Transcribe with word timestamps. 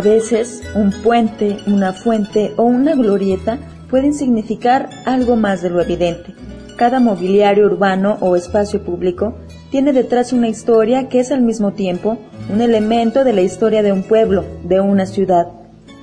A 0.00 0.02
veces, 0.02 0.62
un 0.74 0.92
puente, 0.92 1.58
una 1.66 1.92
fuente 1.92 2.54
o 2.56 2.62
una 2.62 2.94
glorieta 2.94 3.58
pueden 3.90 4.14
significar 4.14 4.88
algo 5.04 5.36
más 5.36 5.60
de 5.60 5.68
lo 5.68 5.78
evidente. 5.78 6.32
Cada 6.78 7.00
mobiliario 7.00 7.66
urbano 7.66 8.16
o 8.22 8.34
espacio 8.34 8.82
público 8.82 9.34
tiene 9.70 9.92
detrás 9.92 10.32
una 10.32 10.48
historia 10.48 11.10
que 11.10 11.20
es 11.20 11.30
al 11.30 11.42
mismo 11.42 11.74
tiempo 11.74 12.16
un 12.50 12.62
elemento 12.62 13.24
de 13.24 13.34
la 13.34 13.42
historia 13.42 13.82
de 13.82 13.92
un 13.92 14.02
pueblo, 14.02 14.42
de 14.64 14.80
una 14.80 15.04
ciudad. 15.04 15.48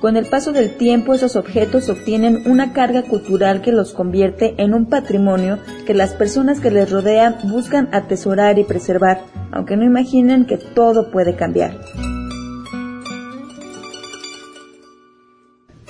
Con 0.00 0.16
el 0.16 0.26
paso 0.26 0.52
del 0.52 0.76
tiempo 0.76 1.12
esos 1.12 1.34
objetos 1.34 1.88
obtienen 1.88 2.44
una 2.46 2.72
carga 2.72 3.02
cultural 3.02 3.62
que 3.62 3.72
los 3.72 3.94
convierte 3.94 4.54
en 4.58 4.74
un 4.74 4.86
patrimonio 4.86 5.58
que 5.88 5.94
las 5.94 6.12
personas 6.12 6.60
que 6.60 6.70
les 6.70 6.88
rodean 6.88 7.34
buscan 7.50 7.88
atesorar 7.90 8.60
y 8.60 8.62
preservar, 8.62 9.22
aunque 9.50 9.76
no 9.76 9.82
imaginen 9.84 10.46
que 10.46 10.56
todo 10.56 11.10
puede 11.10 11.34
cambiar. 11.34 11.80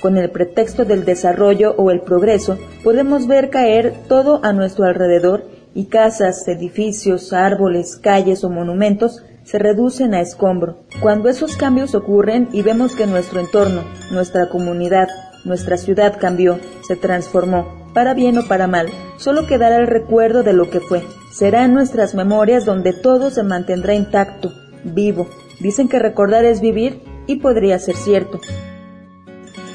Con 0.01 0.17
el 0.17 0.31
pretexto 0.31 0.85
del 0.85 1.05
desarrollo 1.05 1.75
o 1.77 1.91
el 1.91 2.01
progreso, 2.01 2.57
podemos 2.85 3.27
ver 3.27 3.51
caer 3.51 3.95
todo 4.09 4.41
a 4.45 4.53
nuestro 4.53 4.85
alrededor 4.85 5.45
y 5.75 5.87
casas, 5.87 6.47
edificios, 6.47 7.33
árboles, 7.33 7.97
calles 7.97 8.45
o 8.45 8.51
monumentos 8.51 9.25
se 9.43 9.59
reducen 9.59 10.15
a 10.15 10.21
escombro. 10.21 10.85
Cuando 11.01 11.29
esos 11.29 11.57
cambios 11.57 11.95
ocurren 11.95 12.49
y 12.53 12.63
vemos 12.63 12.95
que 12.95 13.07
nuestro 13.07 13.41
entorno, 13.41 13.83
nuestra 14.13 14.49
comunidad, 14.51 15.09
nuestra 15.45 15.77
ciudad 15.77 16.17
cambió, 16.21 16.59
se 16.87 16.95
transformó, 16.95 17.89
para 17.93 18.15
bien 18.15 18.39
o 18.39 18.47
para 18.47 18.67
mal, 18.67 18.89
solo 19.17 19.47
quedará 19.47 19.79
el 19.79 19.87
recuerdo 19.87 20.43
de 20.43 20.53
lo 20.53 20.71
que 20.71 20.81
fue. 20.81 21.03
Será 21.33 21.65
en 21.65 21.75
nuestras 21.75 22.15
memorias 22.15 22.65
donde 22.65 22.93
todo 22.93 23.31
se 23.31 23.43
mantendrá 23.43 23.95
intacto, 23.95 24.53
vivo. 24.85 25.29
Dicen 25.61 25.89
que 25.89 25.99
recordar 25.99 26.45
es 26.45 26.61
vivir 26.61 27.03
y 27.27 27.37
podría 27.37 27.79
ser 27.79 27.97
cierto 27.97 28.41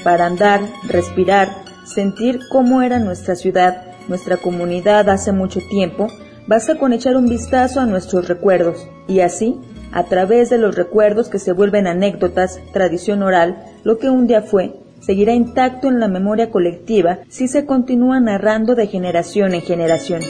para 0.03 0.25
andar, 0.25 0.61
respirar, 0.87 1.63
sentir 1.85 2.39
cómo 2.49 2.81
era 2.81 2.99
nuestra 2.99 3.35
ciudad, 3.35 3.83
nuestra 4.07 4.37
comunidad 4.37 5.09
hace 5.09 5.31
mucho 5.31 5.59
tiempo, 5.69 6.07
basta 6.47 6.77
con 6.77 6.93
echar 6.93 7.15
un 7.15 7.27
vistazo 7.27 7.79
a 7.79 7.85
nuestros 7.85 8.27
recuerdos 8.27 8.87
y 9.07 9.21
así, 9.21 9.59
a 9.91 10.05
través 10.05 10.49
de 10.49 10.57
los 10.57 10.75
recuerdos 10.75 11.29
que 11.29 11.39
se 11.39 11.53
vuelven 11.53 11.87
anécdotas, 11.87 12.59
tradición 12.73 13.23
oral, 13.23 13.63
lo 13.83 13.97
que 13.97 14.09
un 14.09 14.27
día 14.27 14.41
fue, 14.41 14.73
seguirá 14.99 15.33
intacto 15.33 15.87
en 15.87 15.99
la 15.99 16.07
memoria 16.07 16.49
colectiva 16.49 17.19
si 17.29 17.47
se 17.47 17.65
continúa 17.65 18.19
narrando 18.19 18.75
de 18.75 18.87
generación 18.87 19.53
en 19.53 19.61
generación. 19.61 20.21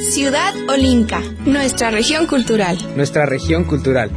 Ciudad 0.00 0.54
Olinca. 0.68 1.20
Nuestra 1.44 1.90
región 1.90 2.26
cultural. 2.26 2.78
Nuestra 2.96 3.26
región 3.26 3.64
cultural. 3.64 4.10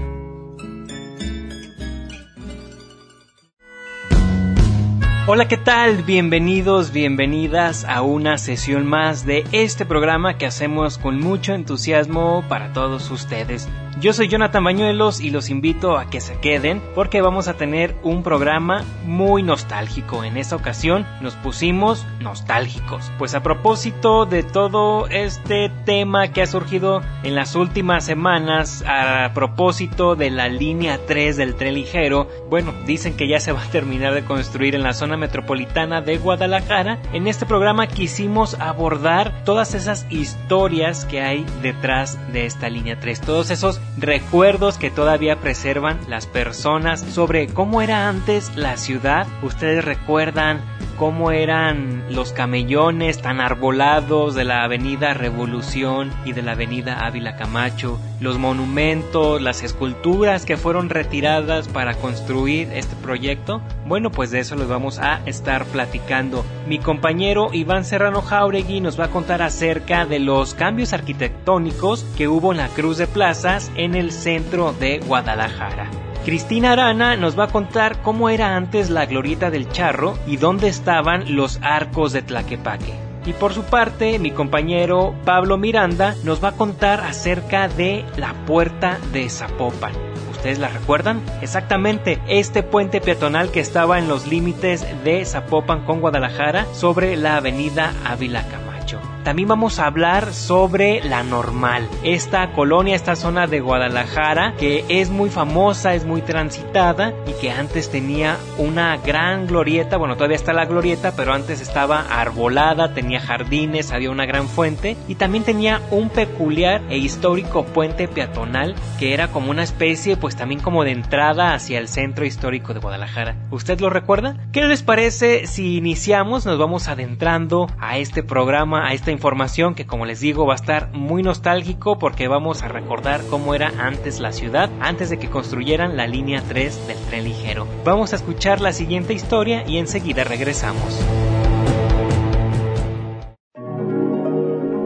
Hola, 5.32 5.48
¿qué 5.48 5.58
tal? 5.58 6.02
Bienvenidos, 6.02 6.92
bienvenidas 6.92 7.86
a 7.86 8.02
una 8.02 8.40
sesión 8.40 8.88
más 8.88 9.28
de 9.28 9.45
este 9.52 9.86
programa 9.86 10.40
que 10.40 10.48
hacemos 10.48 10.98
con 10.98 11.20
mucho 11.20 11.54
entusiasmo 11.54 12.44
para 12.50 12.73
todos 12.73 13.12
ustedes. 13.12 13.70
Yo 14.02 14.14
soy 14.14 14.30
Jonathan 14.30 14.64
Bañuelos 14.64 15.20
y 15.20 15.30
los 15.30 15.49
invito 15.49 15.98
a 15.98 16.10
que 16.10 16.21
se 16.21 16.39
queden 16.39 16.82
porque 16.95 17.21
vamos 17.21 17.49
a 17.49 17.55
tener 17.55 17.98
un 18.02 18.23
programa 18.23 18.86
muy 19.04 19.43
nostálgico. 19.43 20.23
En 20.23 20.37
esta 20.37 20.55
ocasión 20.55 21.05
nos 21.20 21.36
pusimos 21.36 22.05
nostálgicos. 22.21 23.11
Pues 23.17 23.36
a 23.36 23.43
propósito 23.43 24.26
de 24.26 24.43
todo 24.43 25.08
este 25.08 25.70
tema 25.83 26.30
que 26.30 26.42
ha 26.42 26.48
surgido 26.48 27.02
en 27.23 27.36
las 27.36 27.55
últimas 27.55 28.05
semanas, 28.05 28.86
a 28.87 29.33
propósito 29.33 30.16
de 30.16 30.30
la 30.30 30.48
línea 30.48 30.98
3 31.05 31.36
del 31.36 31.55
tren 31.55 31.73
ligero, 31.73 32.30
bueno, 32.49 32.73
dicen 32.86 33.17
que 33.17 33.27
ya 33.27 33.42
se 33.42 33.52
va 33.52 33.64
a 33.64 33.70
terminar 33.70 34.14
de 34.14 34.23
construir 34.23 34.76
en 34.76 34.83
la 34.83 34.93
zona 34.93 35.17
metropolitana 35.17 35.99
de 35.99 36.20
Guadalajara. 36.20 36.99
En 37.11 37.27
este 37.27 37.45
programa 37.45 37.87
quisimos 37.87 38.54
abordar 38.61 39.43
todas 39.43 39.73
esas 39.73 40.08
historias 40.10 41.04
que 41.04 41.20
hay 41.21 41.45
detrás 41.61 42.17
de 42.31 42.45
esta 42.45 42.70
línea 42.70 42.98
3, 42.98 43.20
todos 43.20 43.49
esos 43.52 43.81
recuerdos 43.98 44.77
que 44.77 44.92
todavía 44.92 45.38
preservan 45.38 46.00
las 46.08 46.27
personas 46.27 47.02
sobre 47.02 47.48
cómo 47.48 47.82
era 47.82 48.08
antes 48.10 48.55
la 48.55 48.77
ciudad. 48.77 49.27
Ustedes 49.42 49.83
recuerdan 49.83 50.61
cómo 51.00 51.32
eran 51.32 52.04
los 52.14 52.33
camellones 52.33 53.22
tan 53.22 53.39
arbolados 53.39 54.36
de 54.36 54.44
la 54.44 54.66
avenida 54.66 55.14
Revolución 55.14 56.11
y 56.26 56.33
de 56.33 56.42
la 56.42 56.52
avenida 56.52 57.05
Ávila 57.05 57.38
Camacho, 57.38 57.98
los 58.20 58.38
monumentos, 58.38 59.42
las 59.42 59.64
esculturas 59.64 60.45
que 60.45 60.58
fueron 60.58 60.89
retiradas 60.89 61.70
para 61.70 61.95
construir 61.95 62.67
este 62.73 62.98
proyecto. 62.98 63.61
Bueno, 63.88 64.11
pues 64.11 64.32
de 64.32 64.42
eso 64.42 64.58
les 64.58 64.67
vamos 64.67 64.99
a 64.99 65.22
estar 65.26 65.64
platicando. 65.67 66.44
Mi 66.67 66.80
compañero 66.80 67.49
Iván 67.54 67.86
Serrano 67.86 68.22
Jauregui 68.22 68.82
nos 68.82 68.99
va 68.99 69.05
a 69.05 69.10
contar 69.10 69.42
acerca 69.42 70.05
de 70.05 70.20
los 70.20 70.54
cambios 70.54 70.92
arquitectónicos 70.92 72.04
que 72.17 72.28
hubo 72.28 72.52
en 72.52 72.58
la 72.58 72.67
Cruz 72.67 72.98
de 72.98 73.08
Plazas 73.08 73.72
en 73.80 73.95
el 73.95 74.12
centro 74.12 74.73
de 74.73 75.00
Guadalajara. 75.00 75.90
Cristina 76.26 76.73
Arana 76.73 77.16
nos 77.16 77.40
va 77.40 77.45
a 77.45 77.52
contar 77.52 78.02
cómo 78.02 78.30
era 78.30 78.56
antes 78.56 78.90
la 78.90 79.06
glorieta 79.06 79.50
del 79.50 79.70
charro 79.72 80.17
y 80.28 80.38
dónde 80.38 80.67
estaban 80.67 81.36
los 81.36 81.60
arcos 81.64 82.12
de 82.12 82.22
Tlaquepaque. 82.22 82.94
Y 83.26 83.34
por 83.34 83.54
su 83.54 83.64
parte, 83.64 84.20
mi 84.20 84.32
compañero 84.32 85.16
Pablo 85.23 85.58
Miranda 85.58 86.16
nos 86.23 86.44
va 86.44 86.50
a 86.50 86.58
contar 86.58 87.02
acerca 87.02 87.70
de 87.70 88.06
la 88.17 88.34
puerta 88.45 89.00
de 89.14 89.30
Zapopan. 89.30 89.94
¿Ustedes 90.32 90.60
la 90.60 90.67
recuerdan? 90.67 91.22
Exactamente, 91.42 92.20
este 92.28 92.64
puente 92.64 93.02
peatonal 93.02 93.50
que 93.50 93.60
estaba 93.60 93.98
en 93.98 94.08
los 94.08 94.28
límites 94.28 94.86
de 95.04 95.23
Zapopan 95.26 95.86
con 95.86 96.02
Guadalajara 96.02 96.66
sobre 96.73 97.16
la 97.16 97.38
avenida 97.38 97.94
Ávila 98.06 98.44
Camacho. 98.48 99.00
También 99.23 99.49
vamos 99.49 99.80
a 99.80 99.85
hablar 99.85 100.33
sobre 100.33 101.03
la 101.03 101.23
normal, 101.23 101.87
esta 102.03 102.52
colonia, 102.53 102.95
esta 102.95 103.15
zona 103.15 103.47
de 103.47 103.59
Guadalajara 103.59 104.53
que 104.57 104.85
es 104.87 105.09
muy 105.09 105.30
famosa, 105.30 105.93
es 105.93 106.05
muy 106.05 106.21
transitada 106.21 107.13
y 107.27 107.33
que 107.39 107.52
antes 107.52 107.89
tenía 107.91 108.37
una 108.57 108.97
gran 108.97 109.45
glorieta, 109.47 109.97
bueno 109.97 110.15
todavía 110.15 110.37
está 110.37 110.53
la 110.53 110.65
glorieta, 110.65 111.13
pero 111.15 111.33
antes 111.33 111.61
estaba 111.61 112.02
arbolada, 112.02 112.93
tenía 112.93 113.19
jardines, 113.19 113.91
había 113.91 114.09
una 114.09 114.25
gran 114.25 114.47
fuente 114.47 114.95
y 115.07 115.15
también 115.15 115.43
tenía 115.43 115.81
un 115.91 116.09
peculiar 116.09 116.81
e 116.89 116.97
histórico 116.97 117.65
puente 117.65 118.07
peatonal 118.07 118.75
que 118.97 119.13
era 119.13 119.27
como 119.27 119.51
una 119.51 119.63
especie 119.63 120.17
pues 120.17 120.36
también 120.36 120.61
como 120.61 120.83
de 120.83 120.91
entrada 120.91 121.53
hacia 121.53 121.80
el 121.80 121.87
centro 121.87 122.25
histórico 122.25 122.73
de 122.73 122.80
Guadalajara. 122.80 123.36
¿Usted 123.51 123.80
lo 123.80 123.89
recuerda? 123.89 124.37
¿Qué 124.51 124.63
les 124.63 124.83
parece 124.83 125.47
si 125.47 125.77
iniciamos? 125.77 126.45
Nos 126.45 126.57
vamos 126.57 126.87
adentrando 126.87 127.67
a 127.80 127.97
este 127.97 128.24
programa, 128.24 128.88
a 128.88 128.94
esta 129.10 129.16
información 129.16 129.74
que 129.74 129.88
como 129.88 130.06
les 130.06 130.20
digo 130.20 130.46
va 130.46 130.54
a 130.54 130.56
estar 130.56 130.92
muy 130.94 131.24
nostálgico 131.24 131.98
porque 131.98 132.28
vamos 132.28 132.62
a 132.62 132.68
recordar 132.68 133.22
cómo 133.28 133.56
era 133.56 133.74
antes 133.80 134.20
la 134.20 134.32
ciudad, 134.32 134.70
antes 134.82 135.10
de 135.10 135.18
que 135.18 135.32
construyeran 135.32 135.98
la 135.98 136.06
línea 136.06 136.44
3 136.48 136.86
del 136.86 136.98
tren 137.08 137.24
ligero. 137.24 137.68
Vamos 137.84 138.14
a 138.14 138.18
escuchar 138.18 138.62
la 138.62 138.72
siguiente 138.72 139.14
historia 139.14 139.68
y 139.68 139.80
enseguida 139.80 140.26
regresamos. 140.26 141.02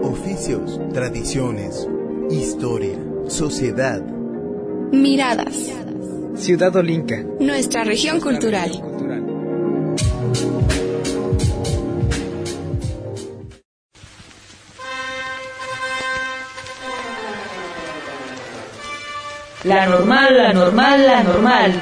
Oficios, 0.03 0.79
tradiciones, 0.93 1.85
historia, 2.29 2.97
sociedad. 3.27 4.01
Miradas. 4.93 5.73
Ciudad 6.35 6.73
Olinca. 6.77 7.25
Nuestra 7.41 7.83
región 7.83 8.21
cultural. 8.21 8.71
La 19.63 19.85
normal, 19.85 20.37
la 20.37 20.53
normal, 20.53 21.05
la 21.05 21.23
normal. 21.23 21.73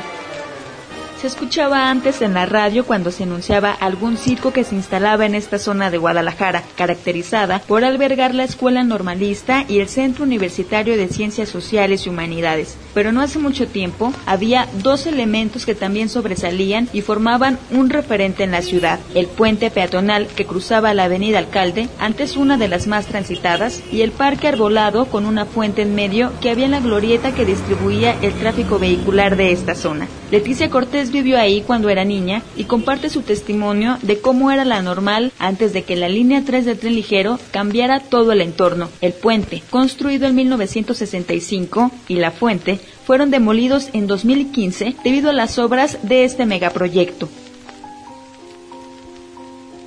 Se 1.22 1.28
escuchaba 1.28 1.92
antes 1.92 2.24
en 2.24 2.34
la 2.34 2.48
radio 2.48 2.84
cuando 2.84 3.12
se 3.12 3.26
anunciaba 3.26 3.72
algún 3.72 4.18
circo 4.18 4.52
que 4.52 4.64
se 4.64 4.74
instalaba 4.74 5.28
en 5.28 5.36
esta 5.36 5.60
zona 5.60 5.92
de 5.92 6.00
Guadalajara, 6.00 6.64
caracterizada 6.76 7.60
por 7.60 7.84
albergar 7.84 8.34
la 8.34 8.44
Escuela 8.44 8.84
Normalista 8.84 9.64
y 9.68 9.82
el 9.82 9.88
Centro 9.88 10.24
Universitario 10.24 10.98
de 10.98 11.10
Ciencias 11.10 11.50
Sociales 11.50 12.08
y 12.08 12.10
Humanidades. 12.10 12.76
Pero 12.96 13.12
no 13.12 13.22
hace 13.22 13.38
mucho 13.38 13.68
tiempo 13.68 14.12
había 14.26 14.68
dos 14.82 15.06
elementos 15.06 15.68
que 15.68 15.76
también 15.76 16.10
sobresalían 16.10 16.90
y 16.92 17.02
formaban 17.02 17.60
un 17.70 17.92
referente 17.92 18.44
en 18.44 18.50
la 18.50 18.64
ciudad. 18.64 19.00
El 19.14 19.28
puente 19.28 19.70
peatonal 19.70 20.26
que 20.26 20.48
cruzaba 20.48 20.96
la 20.96 21.04
avenida 21.04 21.38
Alcalde, 21.38 21.88
antes 22.00 22.36
una 22.36 22.58
de 22.58 22.68
las 22.68 22.88
más 22.88 23.06
transitadas, 23.06 23.84
y 23.92 24.02
el 24.02 24.12
parque 24.12 24.48
arbolado 24.48 25.06
con 25.06 25.28
una 25.28 25.46
fuente 25.46 25.84
en 25.84 25.94
medio 25.94 26.32
que 26.42 26.50
había 26.50 26.66
en 26.66 26.72
la 26.72 26.80
glorieta 26.80 27.32
que 27.32 27.46
distribuía 27.46 28.18
el 28.24 28.34
tráfico 28.34 28.80
vehicular 28.80 29.36
de 29.36 29.52
esta 29.52 29.76
zona. 29.76 30.08
Leticia 30.32 30.70
Cortés 30.72 31.11
vivió 31.12 31.40
ahí 31.40 31.62
cuando 31.62 31.90
era 31.90 32.06
niña 32.06 32.42
y 32.56 32.64
comparte 32.64 33.10
su 33.10 33.22
testimonio 33.22 33.98
de 34.02 34.20
cómo 34.20 34.52
era 34.52 34.66
la 34.66 34.82
normal 34.82 35.32
antes 35.40 35.74
de 35.74 35.84
que 35.84 35.96
la 35.96 36.10
línea 36.10 36.44
3 36.46 36.66
del 36.66 36.78
tren 36.78 36.96
ligero 36.96 37.40
cambiara 37.52 38.00
todo 38.00 38.32
el 38.32 38.42
entorno. 38.42 38.90
El 39.02 39.14
puente, 39.14 39.62
construido 39.70 40.28
en 40.28 40.36
1965, 40.36 41.92
y 42.08 42.16
la 42.16 42.32
fuente 42.32 42.80
fueron 43.06 43.32
demolidos 43.32 43.90
en 43.94 44.08
2015 44.08 44.96
debido 45.04 45.30
a 45.30 45.34
las 45.34 45.60
obras 45.60 46.00
de 46.04 46.24
este 46.24 46.46
megaproyecto 46.46 47.30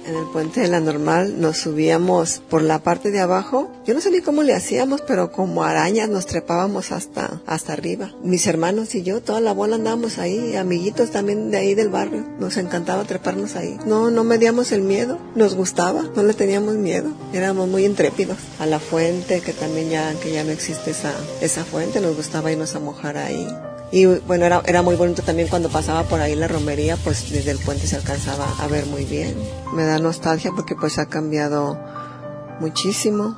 en 0.07 0.17
el 0.17 0.27
puente 0.27 0.61
de 0.61 0.69
la 0.69 0.81
normal 0.81 1.41
nos 1.41 1.59
subíamos 1.59 2.43
por 2.49 2.63
la 2.63 2.81
parte 2.83 3.11
de 3.11 3.21
abajo. 3.21 3.71
Yo 3.87 3.95
no 3.95 4.01
sé 4.01 4.11
ni 4.11 4.21
cómo 4.21 4.43
le 4.43 4.55
hacíamos, 4.55 5.01
pero 5.03 5.33
como 5.33 5.65
arañas 5.65 6.09
nos 6.09 6.27
trepábamos 6.27 6.93
hasta, 6.93 7.41
hasta 7.47 7.73
arriba. 7.73 8.13
Mis 8.23 8.47
hermanos 8.47 8.95
y 8.95 9.03
yo, 9.03 9.21
toda 9.21 9.41
la 9.41 9.53
bola 9.53 9.77
andábamos 9.77 10.19
ahí, 10.19 10.57
amiguitos 10.57 11.11
también 11.11 11.51
de 11.51 11.59
ahí 11.59 11.75
del 11.75 11.89
barrio. 11.89 12.25
Nos 12.39 12.57
encantaba 12.57 13.05
treparnos 13.05 13.57
ahí. 13.57 13.79
No, 13.87 14.11
no 14.11 14.25
medíamos 14.25 14.73
el 14.73 14.83
miedo, 14.83 15.19
nos 15.35 15.55
gustaba, 15.55 16.03
no 16.15 16.23
le 16.23 16.35
teníamos 16.35 16.75
miedo. 16.75 17.11
Éramos 17.33 17.69
muy 17.69 17.85
intrépidos. 17.85 18.39
A 18.59 18.67
la 18.67 18.81
fuente, 18.81 19.41
que 19.41 19.53
también 19.53 19.91
ya, 19.91 20.15
que 20.21 20.33
ya 20.33 20.45
no 20.45 20.51
existe 20.51 20.91
esa, 20.91 21.13
esa 21.41 21.65
fuente, 21.65 22.01
nos 22.01 22.17
gustaba 22.17 22.53
irnos 22.53 22.75
a 22.75 22.81
mojar 22.81 23.17
ahí. 23.17 23.47
Y 23.95 24.07
bueno, 24.07 24.45
era, 24.45 24.61
era 24.67 24.83
muy 24.83 24.97
bonito 24.97 25.23
también 25.23 25.47
cuando 25.47 25.69
pasaba 25.69 26.03
por 26.03 26.21
ahí 26.21 26.35
la 26.35 26.49
romería, 26.49 26.97
pues 26.97 27.31
desde 27.31 27.53
el 27.53 27.59
puente 27.59 27.87
se 27.87 27.95
alcanzaba 27.95 28.45
a 28.59 28.67
ver 28.67 28.87
muy 28.87 29.05
bien. 29.05 29.37
Me 29.73 29.85
da 29.85 30.01
nostalgia 30.01 30.51
porque 30.51 30.75
pues 30.75 30.99
ha 30.99 31.07
cambiado 31.07 31.79
muchísimo. 32.59 33.37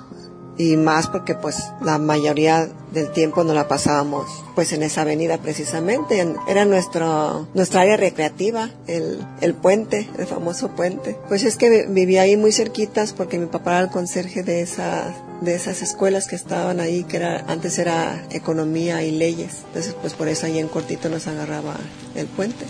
Y 0.56 0.78
más 0.78 1.08
porque 1.08 1.34
pues 1.34 1.62
la 1.82 1.98
mayoría 1.98 2.70
del 2.90 3.12
tiempo 3.12 3.44
no 3.44 3.52
la 3.52 3.68
pasábamos 3.68 4.24
pues 4.54 4.72
en 4.72 4.82
esa 4.82 5.02
avenida 5.02 5.36
precisamente. 5.36 6.26
Era 6.48 6.64
nuestro 6.64 7.46
nuestra 7.52 7.82
área 7.82 7.98
recreativa 7.98 8.70
el, 8.86 9.20
el 9.42 9.52
puente 9.52 10.08
el 10.16 10.26
famoso 10.26 10.70
puente. 10.70 11.18
Pues 11.28 11.44
es 11.44 11.58
que 11.58 11.86
vivía 11.86 12.22
ahí 12.22 12.38
muy 12.38 12.52
cerquitas 12.52 13.12
porque 13.12 13.38
mi 13.38 13.44
papá 13.44 13.72
era 13.72 13.80
el 13.80 13.90
conserje 13.90 14.42
de 14.42 14.62
esa 14.62 15.14
de 15.40 15.54
esas 15.54 15.82
escuelas 15.82 16.26
que 16.26 16.36
estaban 16.36 16.80
ahí, 16.80 17.04
que 17.04 17.16
era, 17.16 17.44
antes 17.48 17.78
era 17.78 18.22
economía 18.30 19.02
y 19.02 19.10
leyes. 19.10 19.64
Entonces, 19.68 19.94
pues 20.00 20.14
por 20.14 20.28
eso 20.28 20.46
ahí 20.46 20.58
en 20.58 20.68
cortito 20.68 21.08
nos 21.08 21.26
agarraba 21.26 21.74
el 22.14 22.26
puente. 22.26 22.64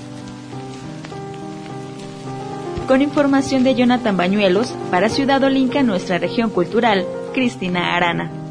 Con 2.88 3.02
información 3.02 3.64
de 3.64 3.74
Jonathan 3.74 4.16
Bañuelos, 4.16 4.72
para 4.90 5.08
Ciudad 5.08 5.42
Olinca, 5.42 5.82
nuestra 5.82 6.18
región 6.18 6.50
cultural, 6.50 7.04
Cristina 7.34 7.96
Arana. 7.96 8.45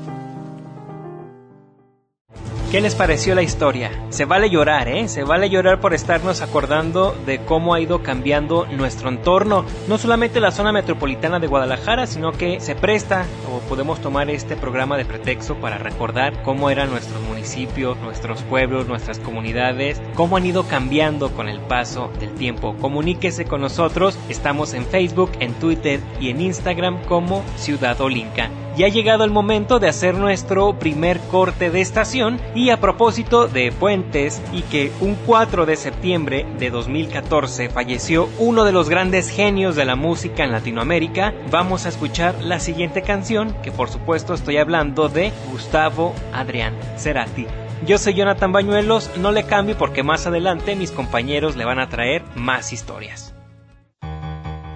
¿Qué 2.76 2.82
les 2.82 2.94
pareció 2.94 3.36
la 3.36 3.42
historia? 3.42 3.90
Se 4.10 4.26
vale 4.26 4.50
llorar, 4.50 4.90
¿eh? 4.90 5.08
Se 5.08 5.24
vale 5.24 5.50
llorar 5.50 5.80
por 5.80 5.94
estarnos 5.94 6.42
acordando 6.42 7.16
de 7.26 7.40
cómo 7.40 7.74
ha 7.74 7.80
ido 7.80 8.04
cambiando 8.04 8.66
nuestro 8.66 9.08
entorno. 9.08 9.64
No 9.88 9.98
solamente 9.98 10.42
la 10.42 10.52
zona 10.52 10.74
metropolitana 10.74 11.40
de 11.40 11.48
Guadalajara, 11.48 12.06
sino 12.06 12.34
que 12.34 12.60
se 12.60 12.76
presta 12.76 13.28
o 13.50 13.60
podemos 13.70 14.02
tomar 14.02 14.30
este 14.30 14.58
programa 14.58 14.98
de 14.98 15.06
pretexto 15.06 15.56
para 15.56 15.78
recordar 15.78 16.44
cómo 16.44 16.70
eran 16.70 16.90
nuestros 16.90 17.22
municipios, 17.22 17.98
nuestros 18.00 18.42
pueblos, 18.42 18.90
nuestras 18.90 19.20
comunidades, 19.20 20.02
cómo 20.14 20.36
han 20.36 20.46
ido 20.46 20.68
cambiando 20.68 21.32
con 21.32 21.48
el 21.48 21.62
paso 21.62 22.12
del 22.20 22.34
tiempo. 22.34 22.76
Comuníquese 22.82 23.46
con 23.46 23.62
nosotros. 23.62 24.20
Estamos 24.28 24.74
en 24.74 24.86
Facebook, 24.86 25.32
en 25.40 25.54
Twitter 25.54 26.02
y 26.20 26.30
en 26.30 26.42
Instagram 26.42 27.02
como 27.06 27.42
Ciudad 27.56 28.02
Olinca. 28.02 28.50
Y 28.78 28.84
ha 28.84 28.90
llegado 28.90 29.24
el 29.24 29.32
momento 29.32 29.80
de 29.80 29.88
hacer 29.88 30.16
nuestro 30.16 30.78
primer 30.78 31.20
corte 31.32 31.70
de 31.70 31.80
estación 31.80 32.42
y 32.54 32.72
a 32.72 32.82
propósito 32.82 33.48
de 33.48 33.72
puentes 33.72 34.42
y 34.52 34.64
que 34.64 34.92
un 35.00 35.16
4 35.26 35.66
de 35.66 35.78
septiembre 35.78 36.46
de 36.60 36.70
2014 36.72 37.70
falleció 37.70 38.28
uno 38.38 38.66
de 38.66 38.74
los 38.74 38.90
grandes 38.90 39.30
genios 39.30 39.78
de 39.78 39.86
la 39.86 39.96
música 39.96 40.44
en 40.44 40.52
Latinoamérica, 40.52 41.34
vamos 41.50 41.86
a 41.86 41.90
escuchar 41.90 42.36
la 42.44 42.60
siguiente 42.60 43.02
canción 43.02 43.56
que 43.64 43.72
por 43.72 43.90
supuesto 43.90 44.34
estoy 44.34 44.58
hablando 44.58 45.08
de 45.08 45.32
Gustavo 45.52 46.14
Adrián 46.34 46.76
Cerati. 46.98 47.48
Yo 47.86 47.98
soy 47.98 48.16
Jonathan 48.16 48.52
Bañuelos, 48.52 49.12
no 49.18 49.32
le 49.32 49.44
cambie 49.44 49.76
porque 49.76 50.04
más 50.04 50.28
adelante 50.28 50.76
mis 50.76 50.92
compañeros 50.92 51.56
le 51.56 51.64
van 51.64 51.80
a 51.80 51.88
traer 51.88 52.24
más 52.36 52.74
historias. 52.74 53.34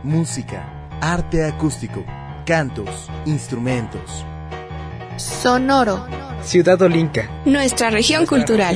Música, 0.04 0.88
arte 1.02 1.44
acústico 1.44 2.06
cantos, 2.50 3.12
instrumentos. 3.28 4.26
Sonoro. 5.18 6.08
Ciudad 6.42 6.82
Olinca. 6.82 7.30
Nuestra 7.46 7.92
región 7.92 8.26
cultural. 8.26 8.76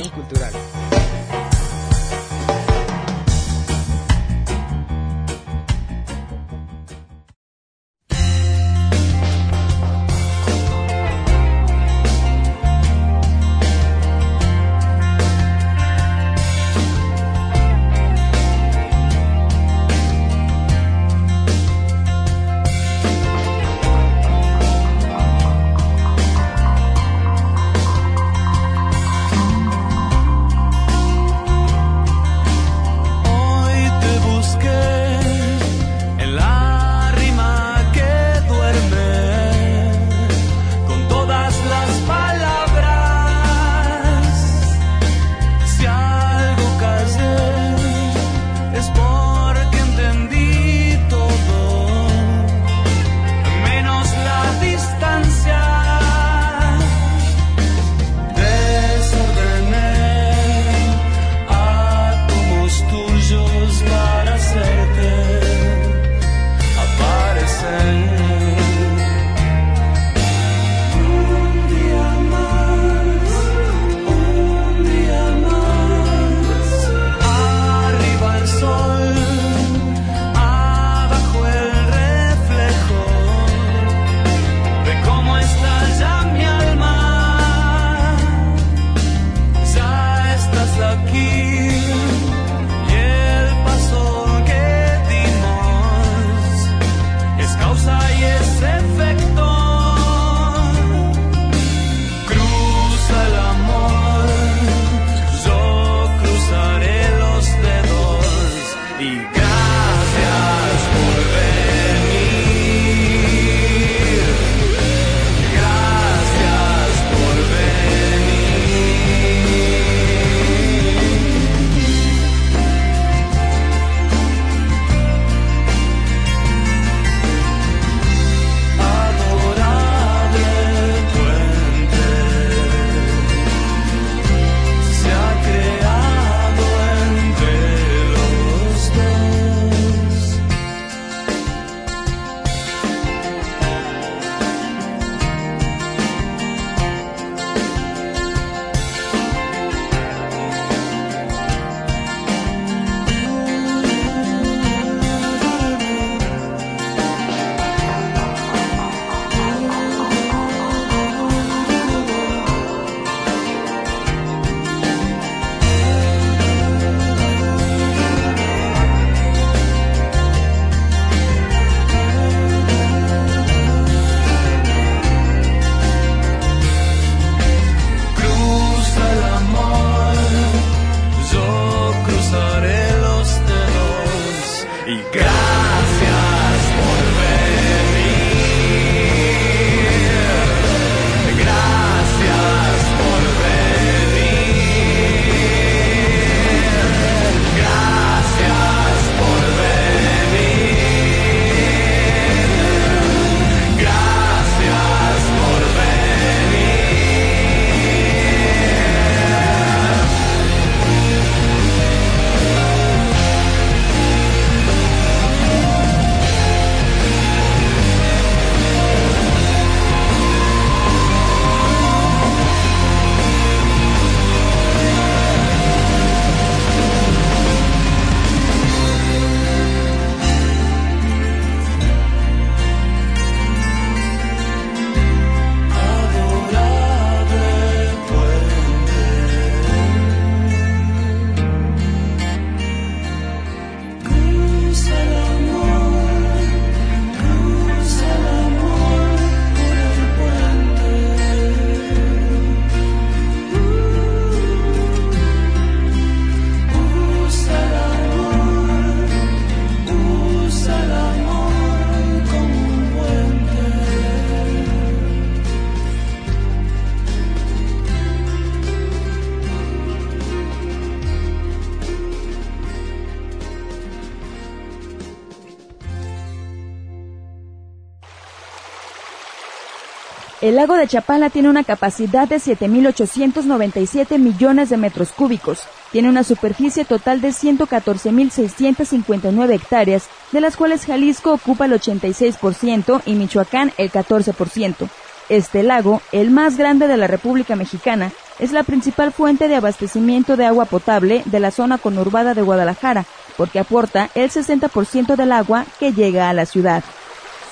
El 280.54 280.60
lago 280.60 280.76
de 280.76 280.86
Chapala 280.86 281.30
tiene 281.30 281.48
una 281.48 281.64
capacidad 281.64 282.28
de 282.28 282.36
7.897 282.36 284.20
millones 284.20 284.70
de 284.70 284.76
metros 284.76 285.10
cúbicos. 285.10 285.64
Tiene 285.90 286.08
una 286.08 286.22
superficie 286.22 286.84
total 286.84 287.20
de 287.20 287.30
114.659 287.30 289.52
hectáreas, 289.52 290.06
de 290.30 290.40
las 290.40 290.56
cuales 290.56 290.86
Jalisco 290.86 291.32
ocupa 291.32 291.64
el 291.64 291.72
86% 291.72 293.02
y 293.04 293.16
Michoacán 293.16 293.72
el 293.78 293.90
14%. 293.90 294.88
Este 295.28 295.64
lago, 295.64 296.00
el 296.12 296.30
más 296.30 296.56
grande 296.56 296.86
de 296.86 296.98
la 296.98 297.08
República 297.08 297.56
Mexicana, 297.56 298.12
es 298.38 298.52
la 298.52 298.62
principal 298.62 299.10
fuente 299.10 299.48
de 299.48 299.56
abastecimiento 299.56 300.36
de 300.36 300.46
agua 300.46 300.66
potable 300.66 301.24
de 301.24 301.40
la 301.40 301.50
zona 301.50 301.78
conurbada 301.78 302.32
de 302.32 302.42
Guadalajara, 302.42 303.06
porque 303.36 303.58
aporta 303.58 304.08
el 304.14 304.30
60% 304.30 305.16
del 305.16 305.32
agua 305.32 305.66
que 305.80 305.92
llega 305.92 306.30
a 306.30 306.32
la 306.32 306.46
ciudad. 306.46 306.84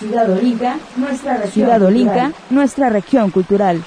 Ciudad 0.03 0.31
Olinca, 0.31 0.79
nuestra 0.97 1.35
región, 1.35 1.53
Ciudad 1.53 1.83
Olinca, 1.83 2.33
nuestra 2.51 2.89
región 2.89 3.31
cultural. 3.31 3.81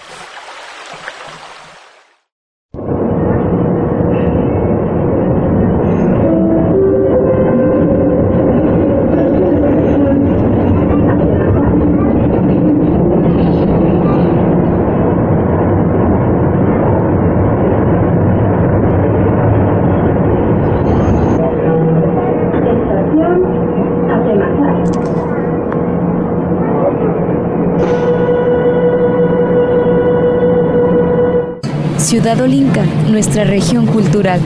Ciudad 32.05 32.39
Olinca, 32.39 32.85
nuestra 33.09 33.45
región 33.45 33.87
cultural. 33.87 34.39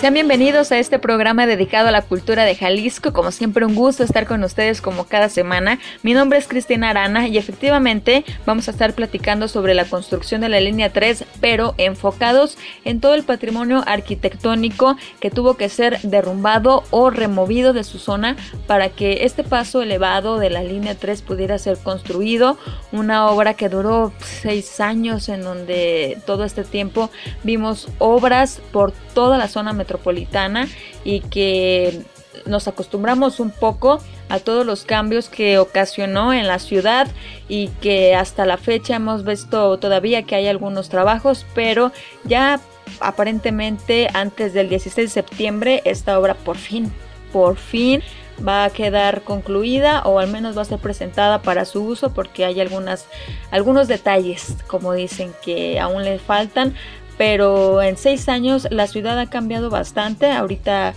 Sean 0.00 0.14
bienvenidos 0.14 0.72
a 0.72 0.78
este 0.78 0.98
programa 0.98 1.44
dedicado 1.44 1.88
a 1.88 1.90
la 1.90 2.00
cultura 2.00 2.46
de 2.46 2.56
Jalisco. 2.56 3.12
Como 3.12 3.30
siempre, 3.32 3.66
un 3.66 3.74
gusto 3.74 4.02
estar 4.02 4.26
con 4.26 4.42
ustedes 4.42 4.80
como 4.80 5.04
cada 5.04 5.28
semana. 5.28 5.78
Mi 6.02 6.14
nombre 6.14 6.38
es 6.38 6.48
Cristina 6.48 6.88
Arana 6.88 7.28
y 7.28 7.36
efectivamente 7.36 8.24
vamos 8.46 8.66
a 8.66 8.70
estar 8.70 8.94
platicando 8.94 9.46
sobre 9.46 9.74
la 9.74 9.84
construcción 9.84 10.40
de 10.40 10.48
la 10.48 10.58
línea 10.58 10.90
3, 10.90 11.26
pero 11.42 11.74
enfocados 11.76 12.56
en 12.86 13.00
todo 13.00 13.14
el 13.14 13.24
patrimonio 13.24 13.82
arquitectónico 13.86 14.96
que 15.20 15.30
tuvo 15.30 15.58
que 15.58 15.68
ser 15.68 16.00
derrumbado 16.00 16.82
o 16.88 17.10
removido 17.10 17.74
de 17.74 17.84
su 17.84 17.98
zona 17.98 18.36
para 18.66 18.88
que 18.88 19.26
este 19.26 19.44
paso 19.44 19.82
elevado 19.82 20.38
de 20.38 20.48
la 20.48 20.62
línea 20.62 20.94
3 20.94 21.20
pudiera 21.20 21.58
ser 21.58 21.76
construido. 21.76 22.56
Una 22.90 23.26
obra 23.26 23.52
que 23.52 23.68
duró 23.68 24.14
seis 24.20 24.80
años 24.80 25.28
en 25.28 25.42
donde 25.42 26.16
todo 26.24 26.44
este 26.44 26.64
tiempo 26.64 27.10
vimos 27.44 27.88
obras 27.98 28.62
por 28.72 28.92
toda 29.12 29.36
la 29.36 29.48
zona 29.48 29.74
metropolitana 29.74 29.89
metropolitana 29.90 30.68
y 31.04 31.20
que 31.20 32.02
nos 32.46 32.68
acostumbramos 32.68 33.40
un 33.40 33.50
poco 33.50 33.98
a 34.28 34.38
todos 34.38 34.64
los 34.64 34.84
cambios 34.84 35.28
que 35.28 35.58
ocasionó 35.58 36.32
en 36.32 36.46
la 36.46 36.60
ciudad 36.60 37.08
y 37.48 37.68
que 37.80 38.14
hasta 38.14 38.46
la 38.46 38.56
fecha 38.56 38.96
hemos 38.96 39.24
visto 39.24 39.78
todavía 39.78 40.22
que 40.22 40.36
hay 40.36 40.46
algunos 40.46 40.88
trabajos, 40.88 41.44
pero 41.54 41.90
ya 42.24 42.60
aparentemente 43.00 44.08
antes 44.14 44.54
del 44.54 44.68
16 44.68 45.08
de 45.08 45.12
septiembre 45.12 45.82
esta 45.84 46.18
obra 46.18 46.34
por 46.34 46.56
fin, 46.56 46.92
por 47.32 47.56
fin 47.56 48.02
va 48.46 48.64
a 48.64 48.70
quedar 48.70 49.22
concluida 49.22 50.02
o 50.04 50.18
al 50.18 50.28
menos 50.28 50.56
va 50.56 50.62
a 50.62 50.64
ser 50.64 50.78
presentada 50.78 51.42
para 51.42 51.64
su 51.64 51.82
uso 51.82 52.10
porque 52.14 52.44
hay 52.44 52.60
algunas 52.60 53.06
algunos 53.50 53.86
detalles 53.88 54.56
como 54.66 54.94
dicen 54.94 55.32
que 55.44 55.78
aún 55.78 56.04
le 56.04 56.18
faltan 56.18 56.74
pero 57.20 57.82
en 57.82 57.98
seis 57.98 58.30
años 58.30 58.66
la 58.70 58.86
ciudad 58.86 59.18
ha 59.18 59.26
cambiado 59.26 59.68
bastante. 59.68 60.30
Ahorita 60.30 60.94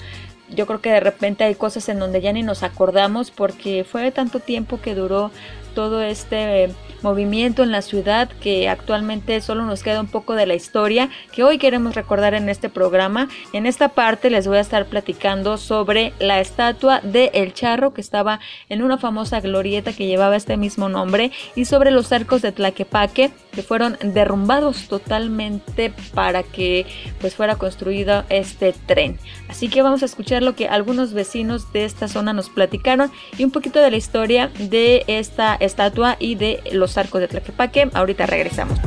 yo 0.56 0.66
creo 0.66 0.80
que 0.80 0.90
de 0.90 1.02
repente 1.02 1.44
hay 1.44 1.54
cosas 1.54 1.90
en 1.90 2.00
donde 2.00 2.22
ya 2.22 2.32
ni 2.32 2.44
nos 2.44 2.64
acordamos 2.64 3.30
porque 3.30 3.84
fue 3.84 4.10
tanto 4.10 4.40
tiempo 4.40 4.80
que 4.80 4.96
duró 4.96 5.32
todo 5.74 6.02
este 6.02 6.70
movimiento 7.04 7.64
en 7.64 7.72
la 7.72 7.82
ciudad 7.82 8.30
que 8.42 8.70
actualmente 8.70 9.42
solo 9.42 9.66
nos 9.66 9.84
queda 9.84 10.00
un 10.00 10.08
poco 10.08 10.36
de 10.36 10.46
la 10.46 10.56
historia 10.56 11.10
que 11.32 11.44
hoy 11.44 11.58
queremos 11.58 11.96
recordar 11.96 12.34
en 12.34 12.50
este 12.50 12.70
programa. 12.70 13.28
En 13.52 13.66
esta 13.66 13.90
parte 13.90 14.30
les 14.30 14.48
voy 14.48 14.58
a 14.58 14.62
estar 14.62 14.86
platicando 14.86 15.58
sobre 15.58 16.14
la 16.20 16.40
estatua 16.40 17.02
de 17.02 17.32
El 17.34 17.54
Charro 17.54 17.94
que 17.94 18.02
estaba 18.02 18.40
en 18.70 18.82
una 18.82 18.98
famosa 18.98 19.42
glorieta 19.42 19.94
que 19.94 20.08
llevaba 20.08 20.36
este 20.36 20.58
mismo 20.58 20.90
nombre 20.90 21.32
y 21.56 21.66
sobre 21.66 21.92
los 21.92 22.12
arcos 22.12 22.42
de 22.42 22.52
Tlaquepaque 22.52 23.32
que 23.52 23.64
fueron 23.64 23.98
derrumbados 24.02 24.88
totalmente 24.88 25.94
para 26.14 26.44
que 26.44 26.86
pues 27.20 27.36
fuera 27.36 27.56
construido 27.56 28.24
este 28.30 28.74
tren. 28.74 29.20
Así 29.48 29.68
que 29.68 29.82
vamos 29.82 30.02
a 30.02 30.06
escuchar 30.06 30.42
lo 30.42 30.56
que 30.56 30.68
algunos 30.68 31.14
vecinos 31.14 31.72
de 31.74 31.86
esta 31.86 32.08
zona 32.08 32.34
nos 32.34 32.50
platicaron 32.50 33.12
y 33.38 33.44
un 33.44 33.52
poquito 33.52 33.80
de 33.80 33.92
la 33.92 33.98
historia 33.98 34.50
de 34.58 35.04
esta 35.08 35.56
estatua 35.66 36.18
y 36.20 36.36
de 36.36 36.62
los 36.72 36.98
arcos 36.98 37.22
de 37.22 37.28
Tlaquepaque. 37.28 37.90
Ahorita 37.94 38.26
regresamos. 38.26 38.78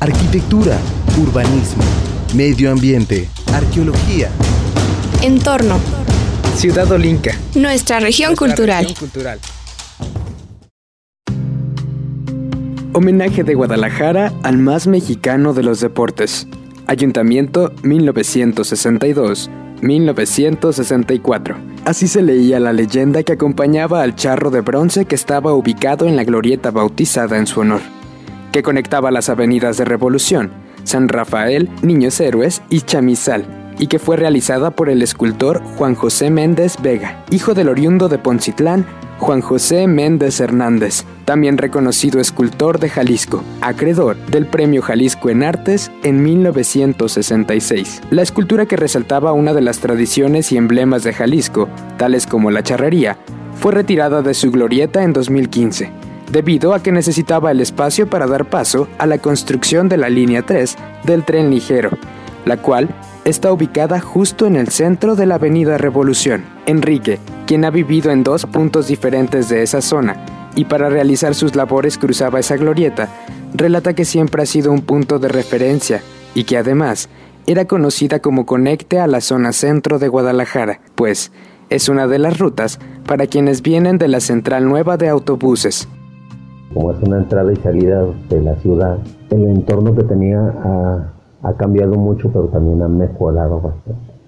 Arquitectura, 0.00 0.78
urbanismo, 1.20 1.82
medio 2.34 2.70
ambiente, 2.70 3.28
arqueología. 3.52 4.30
Entorno. 5.22 5.78
Ciudad 6.54 6.90
Olinca. 6.90 7.32
Nuestra 7.54 8.00
región 8.00 8.36
cultural. 8.36 8.84
Región 8.84 8.98
cultural. 8.98 9.40
Homenaje 12.92 13.44
de 13.44 13.54
Guadalajara 13.54 14.32
al 14.42 14.58
más 14.58 14.86
mexicano 14.86 15.52
de 15.52 15.62
los 15.62 15.80
deportes. 15.80 16.48
Ayuntamiento 16.86 17.72
1962. 17.82 19.50
1964. 21.88 21.90
Así 21.90 22.06
se 22.06 22.20
leía 22.20 22.60
la 22.60 22.74
leyenda 22.74 23.22
que 23.22 23.32
acompañaba 23.32 24.02
al 24.02 24.14
charro 24.14 24.50
de 24.50 24.60
bronce 24.60 25.06
que 25.06 25.14
estaba 25.14 25.54
ubicado 25.54 26.06
en 26.06 26.16
la 26.16 26.24
glorieta 26.24 26.70
bautizada 26.70 27.38
en 27.38 27.46
su 27.46 27.60
honor, 27.60 27.80
que 28.52 28.62
conectaba 28.62 29.10
las 29.10 29.30
avenidas 29.30 29.78
de 29.78 29.86
Revolución, 29.86 30.50
San 30.84 31.08
Rafael, 31.08 31.70
Niños 31.80 32.20
Héroes 32.20 32.60
y 32.68 32.82
Chamizal, 32.82 33.74
y 33.78 33.86
que 33.86 33.98
fue 33.98 34.18
realizada 34.18 34.70
por 34.70 34.90
el 34.90 35.00
escultor 35.00 35.62
Juan 35.78 35.94
José 35.94 36.28
Méndez 36.28 36.76
Vega, 36.82 37.24
hijo 37.30 37.54
del 37.54 37.70
oriundo 37.70 38.10
de 38.10 38.18
Poncitlán, 38.18 38.84
Juan 39.18 39.40
José 39.40 39.86
Méndez 39.88 40.40
Hernández, 40.40 41.04
también 41.24 41.58
reconocido 41.58 42.20
escultor 42.20 42.78
de 42.78 42.88
Jalisco, 42.88 43.42
acreedor 43.60 44.16
del 44.26 44.46
Premio 44.46 44.80
Jalisco 44.80 45.28
en 45.28 45.42
Artes 45.42 45.90
en 46.04 46.22
1966. 46.22 48.02
La 48.10 48.22
escultura 48.22 48.66
que 48.66 48.76
resaltaba 48.76 49.32
una 49.32 49.54
de 49.54 49.60
las 49.60 49.80
tradiciones 49.80 50.52
y 50.52 50.56
emblemas 50.56 51.02
de 51.02 51.12
Jalisco, 51.12 51.68
tales 51.96 52.26
como 52.26 52.50
la 52.50 52.62
charrería, 52.62 53.18
fue 53.60 53.72
retirada 53.72 54.22
de 54.22 54.34
su 54.34 54.52
glorieta 54.52 55.02
en 55.02 55.12
2015, 55.12 55.90
debido 56.30 56.72
a 56.72 56.82
que 56.82 56.92
necesitaba 56.92 57.50
el 57.50 57.60
espacio 57.60 58.08
para 58.08 58.28
dar 58.28 58.48
paso 58.48 58.88
a 58.98 59.06
la 59.06 59.18
construcción 59.18 59.88
de 59.88 59.96
la 59.96 60.08
línea 60.08 60.42
3 60.42 60.76
del 61.04 61.24
tren 61.24 61.50
ligero, 61.50 61.90
la 62.44 62.56
cual 62.56 62.88
está 63.28 63.52
ubicada 63.52 64.00
justo 64.00 64.46
en 64.46 64.56
el 64.56 64.68
centro 64.68 65.14
de 65.14 65.26
la 65.26 65.34
Avenida 65.34 65.76
Revolución. 65.76 66.44
Enrique, 66.64 67.18
quien 67.46 67.66
ha 67.66 67.70
vivido 67.70 68.10
en 68.10 68.24
dos 68.24 68.46
puntos 68.46 68.88
diferentes 68.88 69.50
de 69.50 69.62
esa 69.62 69.82
zona 69.82 70.16
y 70.56 70.64
para 70.64 70.88
realizar 70.88 71.34
sus 71.34 71.54
labores 71.54 71.98
cruzaba 71.98 72.40
esa 72.40 72.56
glorieta, 72.56 73.08
relata 73.54 73.92
que 73.92 74.06
siempre 74.06 74.42
ha 74.42 74.46
sido 74.46 74.72
un 74.72 74.80
punto 74.80 75.18
de 75.18 75.28
referencia 75.28 76.00
y 76.34 76.44
que 76.44 76.56
además 76.56 77.10
era 77.46 77.66
conocida 77.66 78.20
como 78.20 78.46
conecte 78.46 78.98
a 78.98 79.06
la 79.06 79.20
zona 79.20 79.52
centro 79.52 79.98
de 79.98 80.08
Guadalajara, 80.08 80.80
pues 80.94 81.30
es 81.68 81.90
una 81.90 82.06
de 82.06 82.18
las 82.18 82.38
rutas 82.38 82.78
para 83.06 83.26
quienes 83.26 83.60
vienen 83.60 83.98
de 83.98 84.08
la 84.08 84.20
central 84.20 84.66
nueva 84.66 84.96
de 84.96 85.10
autobuses. 85.10 85.86
Como 86.72 86.92
es 86.92 86.98
una 87.02 87.18
entrada 87.18 87.52
y 87.52 87.56
salida 87.56 88.06
de 88.30 88.40
la 88.40 88.56
ciudad, 88.56 88.98
el 89.28 89.44
entorno 89.48 89.94
que 89.94 90.04
tenía 90.04 90.40
a 90.40 91.12
ha 91.42 91.52
cambiado 91.54 91.94
mucho, 91.94 92.30
pero 92.32 92.46
también 92.46 92.82
ha 92.82 92.88
mejorado 92.88 93.60
bastante. 93.60 94.18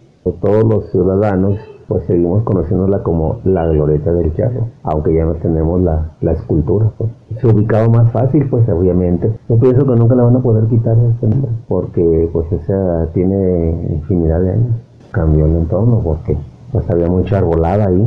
Todos 0.40 0.64
los 0.64 0.90
ciudadanos 0.90 1.59
pues 1.90 2.05
seguimos 2.07 2.45
conociéndola 2.45 3.02
como 3.02 3.40
la 3.43 3.67
glorieta 3.67 4.12
del 4.12 4.33
charro, 4.37 4.69
aunque 4.85 5.12
ya 5.12 5.25
no 5.25 5.35
tenemos 5.35 5.83
la, 5.83 6.12
la 6.21 6.32
escultura. 6.32 6.93
Pues. 6.97 7.11
Se 7.41 7.49
ubicado 7.49 7.91
más 7.91 8.13
fácil, 8.13 8.49
pues 8.49 8.69
obviamente. 8.69 9.32
Yo 9.49 9.58
pienso 9.58 9.85
que 9.85 9.99
nunca 9.99 10.15
la 10.15 10.23
van 10.23 10.37
a 10.37 10.41
poder 10.41 10.67
quitar 10.67 10.97
este 10.97 11.26
nombre, 11.26 11.50
porque 11.67 12.30
pues 12.32 12.47
esa 12.52 13.08
tiene 13.13 13.89
infinidad 13.91 14.41
de 14.41 14.50
años. 14.52 14.76
Cambió 15.11 15.47
el 15.47 15.56
entorno 15.56 16.00
porque 16.04 16.37
pues 16.71 16.89
había 16.89 17.08
mucha 17.08 17.39
arbolada 17.39 17.89
ahí, 17.89 18.06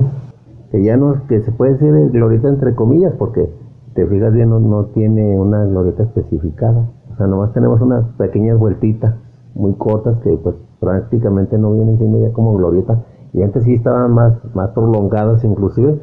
que 0.72 0.82
ya 0.82 0.96
no, 0.96 1.28
que 1.28 1.42
se 1.42 1.52
puede 1.52 1.74
decir 1.74 2.10
glorieta 2.12 2.48
entre 2.48 2.76
comillas, 2.76 3.14
porque 3.20 3.50
te 3.96 4.08
fijas 4.08 4.34
bien, 4.34 4.50
no, 4.50 4.62
no 4.62 4.86
tiene 4.86 5.38
una 5.38 5.66
glorieta 5.66 6.04
especificada. 6.04 6.86
O 7.14 7.18
sea, 7.18 7.28
nomás 7.28 7.54
tenemos 7.54 7.80
unas 7.82 8.06
pequeñas 8.18 8.58
vueltitas 8.58 9.16
muy 9.54 9.74
cortas 9.76 10.18
que 10.24 10.32
pues 10.38 10.56
prácticamente 10.80 11.58
no 11.58 11.74
vienen 11.74 11.98
siendo 11.98 12.20
ya 12.20 12.34
como 12.34 12.56
glorietas. 12.56 13.00
Y 13.34 13.42
antes 13.42 13.64
sí 13.64 13.76
estaban 13.76 14.14
más, 14.14 14.34
más 14.54 14.72
prolongadas 14.72 15.44
inclusive, 15.44 16.00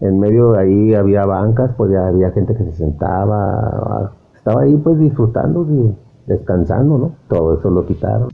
En 0.00 0.18
medio 0.18 0.52
de 0.52 0.60
ahí 0.60 0.94
había 0.94 1.24
bancas, 1.24 1.70
pues 1.76 1.92
ya 1.92 2.08
había 2.08 2.32
gente 2.32 2.56
que 2.56 2.64
se 2.64 2.72
sentaba, 2.72 4.12
estaba 4.34 4.62
ahí 4.62 4.76
pues 4.76 4.98
disfrutando 4.98 5.64
y 5.68 5.96
descansando, 6.26 6.98
¿no? 6.98 7.12
Todo 7.28 7.58
eso 7.58 7.70
lo 7.70 7.86
quitaron. 7.86 8.28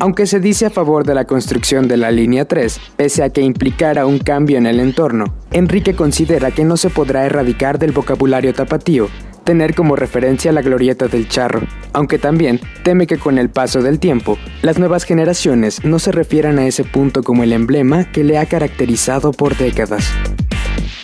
Aunque 0.00 0.26
se 0.26 0.40
dice 0.40 0.66
a 0.66 0.70
favor 0.70 1.04
de 1.04 1.14
la 1.14 1.24
construcción 1.24 1.88
de 1.88 1.96
la 1.96 2.10
línea 2.10 2.44
3, 2.44 2.80
pese 2.96 3.22
a 3.22 3.30
que 3.30 3.40
implicara 3.42 4.06
un 4.06 4.18
cambio 4.18 4.58
en 4.58 4.66
el 4.66 4.80
entorno, 4.80 5.26
Enrique 5.52 5.94
considera 5.94 6.50
que 6.50 6.64
no 6.64 6.76
se 6.76 6.90
podrá 6.90 7.24
erradicar 7.24 7.78
del 7.78 7.92
vocabulario 7.92 8.52
tapatío 8.52 9.06
tener 9.46 9.74
como 9.74 9.96
referencia 9.96 10.52
la 10.52 10.60
glorieta 10.60 11.06
del 11.06 11.28
charro, 11.28 11.62
aunque 11.94 12.18
también 12.18 12.60
teme 12.82 13.06
que 13.06 13.16
con 13.16 13.38
el 13.38 13.48
paso 13.48 13.80
del 13.80 13.98
tiempo, 13.98 14.36
las 14.60 14.78
nuevas 14.78 15.04
generaciones 15.04 15.84
no 15.84 15.98
se 15.98 16.12
refieran 16.12 16.58
a 16.58 16.66
ese 16.66 16.84
punto 16.84 17.22
como 17.22 17.44
el 17.44 17.54
emblema 17.54 18.10
que 18.12 18.24
le 18.24 18.36
ha 18.36 18.46
caracterizado 18.46 19.32
por 19.32 19.56
décadas. 19.56 20.10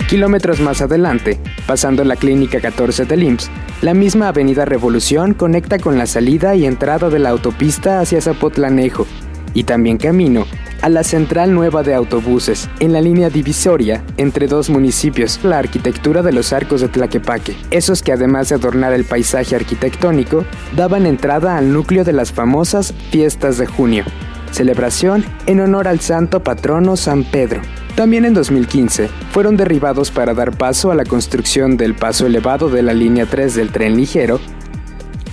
Kilómetros 0.09 0.61
más 0.61 0.83
adelante, 0.83 1.39
pasando 1.67 2.05
la 2.05 2.17
clínica 2.17 2.61
14 2.61 3.07
del 3.07 3.23
IMSS, 3.23 3.51
la 3.81 3.95
misma 3.95 4.29
avenida 4.29 4.65
Revolución 4.65 5.35
conecta 5.35 5.79
con 5.79 5.97
la 5.97 6.07
salida 6.07 6.55
y 6.57 6.67
entrada 6.67 7.09
de 7.09 7.21
la 7.21 7.31
autopista 7.31 8.01
hacia 8.01 8.21
Zapotlanejo, 8.21 9.07
y 9.55 9.65
también 9.65 9.99
camino 9.99 10.47
a 10.83 10.89
la 10.89 11.05
central 11.05 11.55
nueva 11.55 11.83
de 11.83 11.95
autobuses, 11.95 12.69
en 12.81 12.93
la 12.93 13.01
línea 13.01 13.31
divisoria 13.31 14.05
entre 14.17 14.49
dos 14.49 14.69
municipios, 14.69 15.41
la 15.45 15.59
arquitectura 15.59 16.23
de 16.23 16.33
los 16.33 16.53
arcos 16.53 16.81
de 16.81 16.89
Tlaquepaque, 16.89 17.57
esos 17.71 18.03
que 18.03 18.13
además 18.13 18.49
de 18.49 18.57
adornar 18.57 18.93
el 18.93 19.05
paisaje 19.05 19.55
arquitectónico, 19.55 20.45
daban 20.77 21.07
entrada 21.07 21.57
al 21.57 21.73
núcleo 21.73 22.05
de 22.05 22.13
las 22.13 22.33
famosas 22.33 22.93
fiestas 23.11 23.59
de 23.59 23.67
junio, 23.67 24.05
celebración 24.51 25.25
en 25.47 25.61
honor 25.61 25.87
al 25.87 26.01
santo 26.01 26.43
patrono 26.43 26.97
San 26.97 27.23
Pedro. 27.25 27.63
También 27.95 28.25
en 28.25 28.35
2015 28.35 29.09
fueron 29.31 29.57
derribados 29.57 30.11
para 30.11 30.35
dar 30.35 30.57
paso 30.57 30.91
a 30.91 30.95
la 30.95 31.05
construcción 31.05 31.77
del 31.77 31.95
paso 31.95 32.27
elevado 32.27 32.71
de 32.71 32.83
la 32.83 32.93
línea 32.93 33.27
3 33.27 33.55
del 33.55 33.71
tren 33.71 33.97
ligero, 33.97 34.41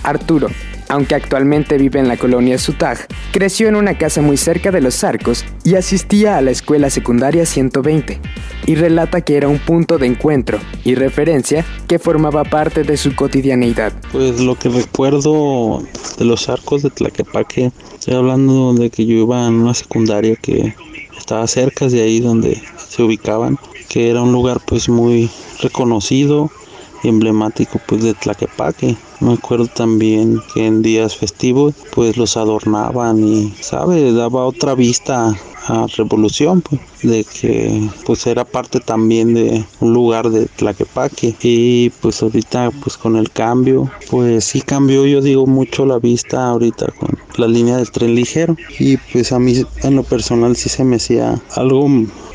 Arturo, 0.02 0.48
aunque 0.90 1.14
actualmente 1.14 1.78
vive 1.78 2.00
en 2.00 2.08
la 2.08 2.16
colonia 2.16 2.58
Sutag, 2.58 3.06
creció 3.32 3.68
en 3.68 3.76
una 3.76 3.96
casa 3.96 4.22
muy 4.22 4.36
cerca 4.36 4.72
de 4.72 4.80
los 4.80 5.04
arcos 5.04 5.44
y 5.64 5.76
asistía 5.76 6.36
a 6.36 6.42
la 6.42 6.50
escuela 6.50 6.90
secundaria 6.90 7.46
120, 7.46 8.20
y 8.66 8.74
relata 8.74 9.20
que 9.20 9.36
era 9.36 9.46
un 9.46 9.60
punto 9.60 9.98
de 9.98 10.08
encuentro 10.08 10.58
y 10.84 10.96
referencia 10.96 11.64
que 11.86 12.00
formaba 12.00 12.42
parte 12.42 12.82
de 12.82 12.96
su 12.96 13.14
cotidianeidad. 13.14 13.92
Pues 14.10 14.40
lo 14.40 14.56
que 14.56 14.68
recuerdo 14.68 15.80
de 16.18 16.24
los 16.24 16.48
arcos 16.48 16.82
de 16.82 16.90
Tlaquepaque, 16.90 17.70
estoy 17.94 18.14
hablando 18.14 18.74
de 18.74 18.90
que 18.90 19.06
yo 19.06 19.14
iba 19.14 19.46
en 19.46 19.54
una 19.54 19.74
secundaria 19.74 20.34
que 20.34 20.74
estaba 21.16 21.46
cerca 21.46 21.86
de 21.86 22.02
ahí 22.02 22.18
donde 22.18 22.60
se 22.76 23.04
ubicaban, 23.04 23.58
que 23.88 24.10
era 24.10 24.22
un 24.22 24.32
lugar 24.32 24.60
pues 24.66 24.88
muy 24.88 25.30
reconocido 25.62 26.50
emblemático 27.04 27.80
pues 27.86 28.02
de 28.02 28.14
Tlaquepaque. 28.14 28.96
Me 29.20 29.34
acuerdo 29.34 29.66
también 29.66 30.40
que 30.54 30.66
en 30.66 30.80
días 30.80 31.14
festivos 31.14 31.74
pues 31.92 32.16
los 32.16 32.38
adornaban 32.38 33.22
y, 33.22 33.52
¿sabe? 33.60 34.12
Daba 34.12 34.46
otra 34.46 34.74
vista 34.74 35.36
a 35.66 35.86
Revolución, 35.94 36.62
pues, 36.62 36.80
de 37.02 37.24
que 37.24 37.88
pues 38.06 38.26
era 38.26 38.44
parte 38.44 38.80
también 38.80 39.34
de 39.34 39.64
un 39.80 39.92
lugar 39.92 40.30
de 40.30 40.46
Tlaquepaque 40.46 41.36
y 41.42 41.90
pues 42.00 42.22
ahorita 42.22 42.70
pues 42.82 42.96
con 42.96 43.16
el 43.16 43.30
cambio 43.30 43.90
pues 44.10 44.44
sí 44.44 44.62
cambió 44.62 45.06
yo 45.06 45.20
digo 45.20 45.46
mucho 45.46 45.86
la 45.86 45.98
vista 45.98 46.48
ahorita 46.48 46.86
con 46.98 47.18
la 47.36 47.46
línea 47.46 47.76
del 47.76 47.90
tren 47.90 48.14
ligero 48.14 48.56
y 48.78 48.96
pues 48.96 49.32
a 49.32 49.38
mí 49.38 49.54
en 49.82 49.96
lo 49.96 50.02
personal 50.02 50.56
sí 50.56 50.68
se 50.68 50.84
me 50.84 50.96
hacía 50.96 51.40
algo 51.54 51.88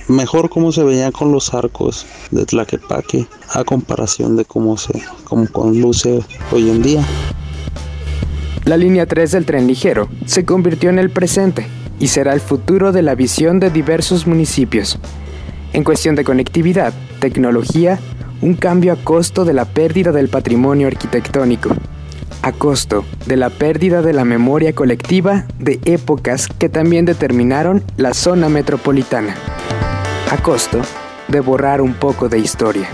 mejor 0.08 0.50
como 0.50 0.72
se 0.72 0.84
veía 0.84 1.12
con 1.12 1.32
los 1.32 1.54
arcos 1.54 2.06
de 2.32 2.46
Tlaquepaque 2.46 3.28
a 3.54 3.64
comparación 3.64 4.36
de 4.36 4.46
cómo 4.46 4.78
se 4.78 5.02
como 5.24 5.48
con 5.48 5.80
luce 5.80 6.22
hoy 6.52 6.70
en 6.70 6.82
día. 6.82 7.06
La 8.66 8.78
línea 8.78 9.06
3 9.06 9.32
del 9.32 9.46
tren 9.46 9.68
ligero 9.68 10.10
se 10.26 10.46
convirtió 10.46 10.90
en 10.90 11.00
el 11.00 11.10
presente 11.10 11.68
y 12.00 12.08
será 12.08 12.34
el 12.34 12.42
futuro 12.42 12.92
de 12.92 13.02
la 13.02 13.16
visión 13.16 13.60
de 13.60 13.70
diversos 13.70 14.28
municipios. 14.28 15.00
En 15.74 15.84
cuestión 15.84 16.16
de 16.16 16.24
conectividad, 16.24 16.94
tecnología, 17.20 18.00
un 18.42 18.56
cambio 18.56 18.94
a 18.94 18.96
costo 18.96 19.46
de 19.46 19.54
la 19.54 19.66
pérdida 19.66 20.12
del 20.12 20.30
patrimonio 20.30 20.88
arquitectónico, 20.88 21.70
a 22.42 22.52
costo 22.52 23.06
de 23.26 23.38
la 23.38 23.50
pérdida 23.50 24.02
de 24.02 24.14
la 24.14 24.26
memoria 24.26 24.74
colectiva 24.74 25.46
de 25.60 25.80
épocas 25.86 26.48
que 26.48 26.70
también 26.70 27.06
determinaron 27.06 27.84
la 27.98 28.14
zona 28.14 28.50
metropolitana 28.50 29.36
a 30.32 30.42
costo 30.42 30.82
de 31.28 31.40
borrar 31.40 31.82
un 31.82 31.94
poco 31.94 32.30
de 32.30 32.40
historia. 32.40 32.90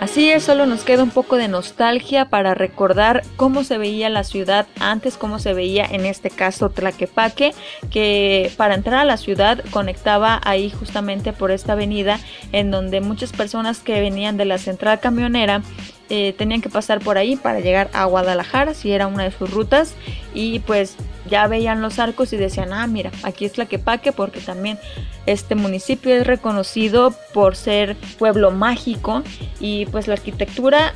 Así 0.00 0.30
es, 0.30 0.42
solo 0.42 0.66
nos 0.66 0.84
queda 0.84 1.02
un 1.02 1.10
poco 1.10 1.36
de 1.36 1.48
nostalgia 1.48 2.26
para 2.28 2.52
recordar 2.52 3.22
cómo 3.36 3.64
se 3.64 3.78
veía 3.78 4.10
la 4.10 4.22
ciudad 4.22 4.66
antes, 4.78 5.16
cómo 5.16 5.38
se 5.38 5.54
veía 5.54 5.86
en 5.86 6.04
este 6.04 6.28
caso 6.28 6.68
Tlaquepaque, 6.68 7.54
que 7.90 8.52
para 8.58 8.74
entrar 8.74 9.00
a 9.00 9.04
la 9.04 9.16
ciudad 9.16 9.64
conectaba 9.70 10.40
ahí 10.44 10.68
justamente 10.68 11.32
por 11.32 11.50
esta 11.50 11.72
avenida 11.72 12.18
en 12.52 12.70
donde 12.70 13.00
muchas 13.00 13.32
personas 13.32 13.78
que 13.80 14.00
venían 14.00 14.36
de 14.36 14.44
la 14.44 14.58
central 14.58 15.00
camionera 15.00 15.62
eh, 16.10 16.34
tenían 16.36 16.60
que 16.60 16.68
pasar 16.68 17.00
por 17.00 17.16
ahí 17.16 17.36
para 17.36 17.60
llegar 17.60 17.88
a 17.94 18.04
Guadalajara, 18.04 18.74
si 18.74 18.92
era 18.92 19.06
una 19.06 19.24
de 19.24 19.30
sus 19.30 19.50
rutas, 19.50 19.94
y 20.34 20.58
pues 20.58 20.96
ya 21.34 21.48
veían 21.48 21.82
los 21.82 21.98
arcos 21.98 22.32
y 22.32 22.36
decían, 22.36 22.72
ah, 22.72 22.86
mira, 22.86 23.10
aquí 23.24 23.44
es 23.44 23.54
Tlaquepaque 23.54 24.12
porque 24.12 24.38
también 24.38 24.78
este 25.26 25.56
municipio 25.56 26.14
es 26.14 26.24
reconocido 26.24 27.12
por 27.32 27.56
ser 27.56 27.96
pueblo 28.20 28.52
mágico 28.52 29.24
y 29.58 29.86
pues 29.86 30.06
la 30.06 30.14
arquitectura 30.14 30.94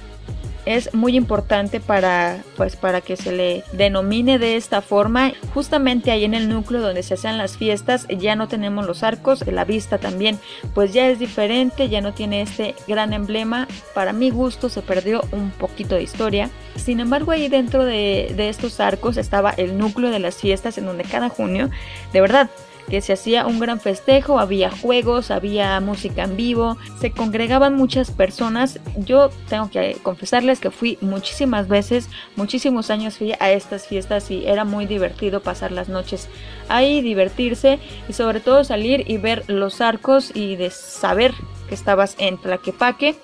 es 0.68 0.92
muy 0.92 1.16
importante 1.16 1.80
para 1.80 2.42
pues 2.58 2.76
para 2.76 3.00
que 3.00 3.16
se 3.16 3.32
le 3.32 3.64
denomine 3.72 4.38
de 4.38 4.56
esta 4.56 4.82
forma. 4.82 5.32
Justamente 5.54 6.10
ahí 6.10 6.24
en 6.24 6.34
el 6.34 6.50
núcleo 6.50 6.82
donde 6.82 7.02
se 7.02 7.14
hacen 7.14 7.38
las 7.38 7.56
fiestas 7.56 8.06
ya 8.08 8.36
no 8.36 8.48
tenemos 8.48 8.86
los 8.86 9.02
arcos 9.02 9.46
la 9.46 9.64
vista 9.64 9.96
también 9.96 10.38
pues 10.74 10.92
ya 10.92 11.08
es 11.08 11.18
diferente 11.18 11.88
ya 11.88 12.02
no 12.02 12.12
tiene 12.12 12.42
este 12.42 12.74
gran 12.86 13.14
emblema. 13.14 13.66
Para 13.94 14.12
mi 14.12 14.28
gusto 14.28 14.68
se 14.68 14.82
perdió 14.82 15.22
un 15.32 15.50
poquito 15.52 15.94
de 15.94 16.02
historia. 16.02 16.50
Sin 16.76 17.00
embargo 17.00 17.32
ahí 17.32 17.48
dentro 17.48 17.86
de, 17.86 18.34
de 18.36 18.50
estos 18.50 18.78
arcos 18.78 19.16
estaba 19.16 19.50
el 19.52 19.78
núcleo 19.78 20.10
de 20.10 20.18
las 20.18 20.36
fiestas 20.36 20.76
en 20.76 20.84
donde 20.84 21.04
cada 21.04 21.30
junio 21.30 21.70
de 22.12 22.20
verdad 22.20 22.50
que 22.88 23.00
se 23.00 23.12
hacía 23.12 23.46
un 23.46 23.60
gran 23.60 23.80
festejo, 23.80 24.38
había 24.38 24.70
juegos, 24.70 25.30
había 25.30 25.78
música 25.80 26.24
en 26.24 26.36
vivo, 26.36 26.76
se 27.00 27.10
congregaban 27.10 27.74
muchas 27.74 28.10
personas. 28.10 28.80
Yo 28.96 29.30
tengo 29.48 29.70
que 29.70 29.96
confesarles 30.02 30.60
que 30.60 30.70
fui 30.70 30.98
muchísimas 31.00 31.68
veces, 31.68 32.08
muchísimos 32.36 32.90
años 32.90 33.18
fui 33.18 33.32
a 33.38 33.50
estas 33.50 33.86
fiestas 33.86 34.30
y 34.30 34.46
era 34.46 34.64
muy 34.64 34.86
divertido 34.86 35.40
pasar 35.40 35.72
las 35.72 35.88
noches 35.88 36.28
ahí, 36.68 37.02
divertirse 37.02 37.78
y 38.08 38.12
sobre 38.12 38.40
todo 38.40 38.64
salir 38.64 39.04
y 39.10 39.18
ver 39.18 39.44
los 39.48 39.80
arcos 39.80 40.30
y 40.34 40.56
de 40.56 40.70
saber 40.70 41.34
que 41.68 41.74
estabas 41.74 42.16
en 42.18 42.38
Tlaquepaque 42.38 43.16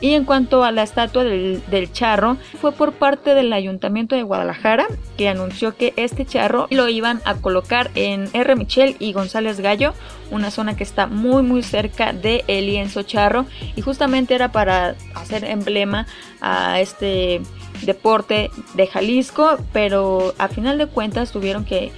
y 0.00 0.14
en 0.14 0.24
cuanto 0.24 0.64
a 0.64 0.72
la 0.72 0.82
estatua 0.82 1.24
del, 1.24 1.92
charro, 1.92 2.36
fue 2.60 2.72
por 2.72 2.92
parte 2.92 3.34
del 3.34 3.52
Ayuntamiento 3.52 4.14
de 4.14 4.22
Guadalajara 4.22 4.86
que 5.16 5.28
anunció 5.28 5.76
que 5.76 5.92
este 5.96 6.24
charro 6.24 6.66
lo 6.70 6.88
iban 6.88 7.20
a 7.24 7.34
colocar 7.34 7.90
en 7.94 8.28
R. 8.32 8.56
Michel 8.56 8.96
y 8.98 9.12
González 9.12 9.60
Gallo, 9.60 9.94
una 10.30 10.50
zona 10.50 10.76
que 10.76 10.84
está 10.84 11.06
muy 11.06 11.42
muy 11.42 11.62
cerca 11.62 12.12
de 12.12 12.44
el 12.46 12.66
lienzo 12.66 13.02
charro 13.02 13.46
y 13.76 13.80
justamente 13.80 14.34
era 14.34 14.52
para 14.52 14.94
hacer 15.14 15.44
emblema 15.44 16.06
a 16.40 16.80
este 16.80 17.40
deporte 17.82 18.50
de 18.74 18.86
Jalisco, 18.86 19.58
pero 19.72 20.34
a 20.38 20.48
final 20.48 20.78
de 20.78 20.86
cuentas 20.86 21.32
tuvieron 21.32 21.64
que 21.64 21.92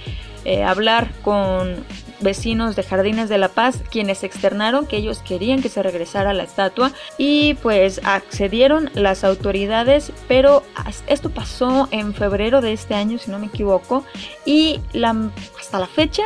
eh, 0.45 0.63
hablar 0.63 1.11
con 1.21 1.85
vecinos 2.21 2.75
de 2.75 2.83
Jardines 2.83 3.29
de 3.29 3.37
la 3.37 3.49
Paz 3.49 3.83
quienes 3.91 4.23
externaron 4.23 4.87
que 4.87 4.97
ellos 4.97 5.19
querían 5.19 5.61
que 5.61 5.69
se 5.69 5.83
regresara 5.83 6.33
la 6.33 6.43
estatua 6.43 6.91
y 7.17 7.55
pues 7.55 8.01
accedieron 8.03 8.89
las 8.93 9.23
autoridades, 9.23 10.11
pero 10.27 10.63
esto 11.07 11.29
pasó 11.29 11.87
en 11.91 12.13
febrero 12.13 12.61
de 12.61 12.73
este 12.73 12.95
año 12.95 13.17
si 13.17 13.31
no 13.31 13.39
me 13.39 13.47
equivoco 13.47 14.03
y 14.45 14.79
la, 14.93 15.31
hasta 15.59 15.79
la 15.79 15.87
fecha 15.87 16.23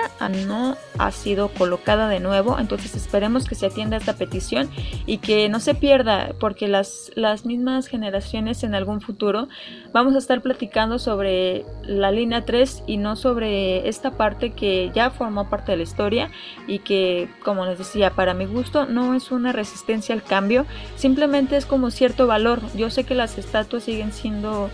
no 0.48 0.78
ha 0.98 1.12
sido 1.12 1.50
colocada 1.50 2.08
de 2.08 2.20
nuevo, 2.20 2.58
entonces 2.60 2.96
esperemos 2.96 3.48
que 3.48 3.56
se 3.56 3.66
atienda 3.66 3.98
esta 3.98 4.14
petición 4.14 4.70
y 5.06 5.18
que 5.18 5.50
no 5.50 5.60
se 5.60 5.76
pierda 5.76 6.34
porque 6.40 6.68
las, 6.68 7.12
las 7.16 7.46
mismas 7.46 7.88
generaciones 7.88 8.64
en 8.64 8.76
algún 8.76 9.02
futuro 9.02 9.48
vamos 9.94 10.16
a 10.16 10.20
estar 10.20 10.42
platicando 10.42 11.00
sobre 11.00 11.66
la 11.84 12.12
línea 12.12 12.46
3 12.46 12.84
y 12.88 12.98
no 12.98 13.16
sobre 13.16 13.88
esta 13.88 14.12
parte 14.12 14.52
que 14.52 14.92
ya 14.94 15.10
formó 15.10 15.50
parte 15.50 15.72
de 15.72 15.78
la 15.78 15.84
historia 15.86 16.30
y 16.68 16.80
que, 16.80 17.30
como 17.44 17.66
les 17.66 17.78
decía, 17.78 18.12
para 18.12 18.34
mi 18.34 18.46
gusto 18.46 18.86
no 18.86 19.14
es 19.16 19.32
una 19.32 19.54
resistencia 19.54 20.14
al 20.14 20.24
cambio, 20.24 20.66
simplemente 20.98 21.56
es 21.56 21.66
como 21.66 21.92
cierto 21.92 22.28
valor. 22.28 22.60
Yo 22.76 22.90
sé 22.90 23.06
que 23.06 23.16
las 23.16 23.38
estatuas 23.38 23.84
siguen 23.84 24.12
siendo 24.12 24.70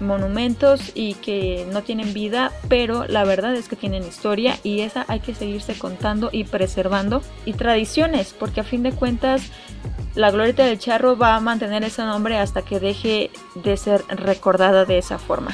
monumentos 0.00 0.92
y 0.94 1.14
que 1.14 1.66
no 1.72 1.82
tienen 1.82 2.12
vida, 2.14 2.52
pero 2.68 3.06
la 3.06 3.24
verdad 3.24 3.54
es 3.54 3.68
que 3.68 3.76
tienen 3.76 4.02
historia 4.02 4.56
y 4.62 4.80
esa 4.80 5.04
hay 5.08 5.20
que 5.20 5.34
seguirse 5.34 5.78
contando 5.78 6.30
y 6.32 6.44
preservando 6.44 7.22
y 7.44 7.52
tradiciones, 7.52 8.34
porque 8.38 8.60
a 8.60 8.64
fin 8.64 8.82
de 8.82 8.92
cuentas 8.92 9.50
la 10.14 10.30
glorieta 10.30 10.64
del 10.64 10.78
charro 10.78 11.16
va 11.16 11.36
a 11.36 11.40
mantener 11.40 11.84
ese 11.84 12.02
nombre 12.02 12.38
hasta 12.38 12.62
que 12.62 12.80
deje 12.80 13.30
de 13.54 13.76
ser 13.76 14.02
recordada 14.08 14.84
de 14.84 14.98
esa 14.98 15.18
forma. 15.18 15.52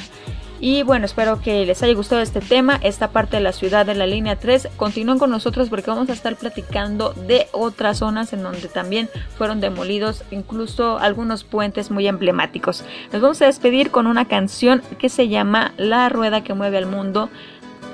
Y 0.59 0.83
bueno, 0.83 1.05
espero 1.05 1.39
que 1.39 1.65
les 1.65 1.83
haya 1.83 1.93
gustado 1.93 2.21
este 2.21 2.39
tema, 2.39 2.79
esta 2.81 3.09
parte 3.09 3.37
de 3.37 3.43
la 3.43 3.51
ciudad 3.51 3.85
de 3.85 3.93
la 3.95 4.07
línea 4.07 4.37
3. 4.37 4.69
Continúen 4.75 5.19
con 5.19 5.29
nosotros 5.29 5.69
porque 5.69 5.89
vamos 5.89 6.09
a 6.09 6.13
estar 6.13 6.35
platicando 6.35 7.13
de 7.13 7.47
otras 7.51 7.99
zonas 7.99 8.33
en 8.33 8.41
donde 8.41 8.67
también 8.67 9.09
fueron 9.37 9.59
demolidos, 9.59 10.23
incluso 10.31 10.97
algunos 10.97 11.43
puentes 11.43 11.91
muy 11.91 12.07
emblemáticos. 12.07 12.83
Nos 13.11 13.21
vamos 13.21 13.41
a 13.41 13.45
despedir 13.45 13.91
con 13.91 14.07
una 14.07 14.25
canción 14.25 14.81
que 14.97 15.09
se 15.09 15.27
llama 15.27 15.73
La 15.77 16.09
rueda 16.09 16.43
que 16.43 16.53
mueve 16.53 16.77
al 16.77 16.87
mundo 16.87 17.29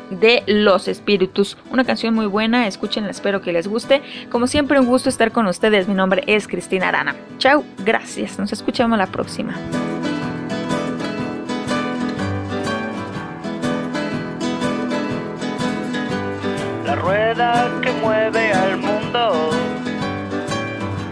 de 0.09 0.43
los 0.47 0.87
espíritus. 0.87 1.57
Una 1.71 1.83
canción 1.83 2.13
muy 2.13 2.27
buena, 2.27 2.67
escúchenla, 2.67 3.11
espero 3.11 3.41
que 3.41 3.51
les 3.51 3.67
guste. 3.67 4.01
Como 4.29 4.47
siempre, 4.47 4.79
un 4.79 4.85
gusto 4.85 5.09
estar 5.09 5.31
con 5.31 5.47
ustedes. 5.47 5.87
Mi 5.87 5.95
nombre 5.95 6.23
es 6.27 6.47
Cristina 6.47 6.89
Arana. 6.89 7.15
Chao, 7.39 7.63
gracias. 7.83 8.39
Nos 8.39 8.53
escuchamos 8.53 8.97
la 8.97 9.07
próxima. 9.07 9.55
Rueda 17.03 17.69
que 17.81 17.91
mueve 17.91 18.53
al 18.53 18.77
mundo 18.77 19.49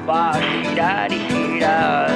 va 0.08 0.32
a 0.32 0.39
girar 0.39 1.12
y 1.12 1.19
girar. 1.19 2.10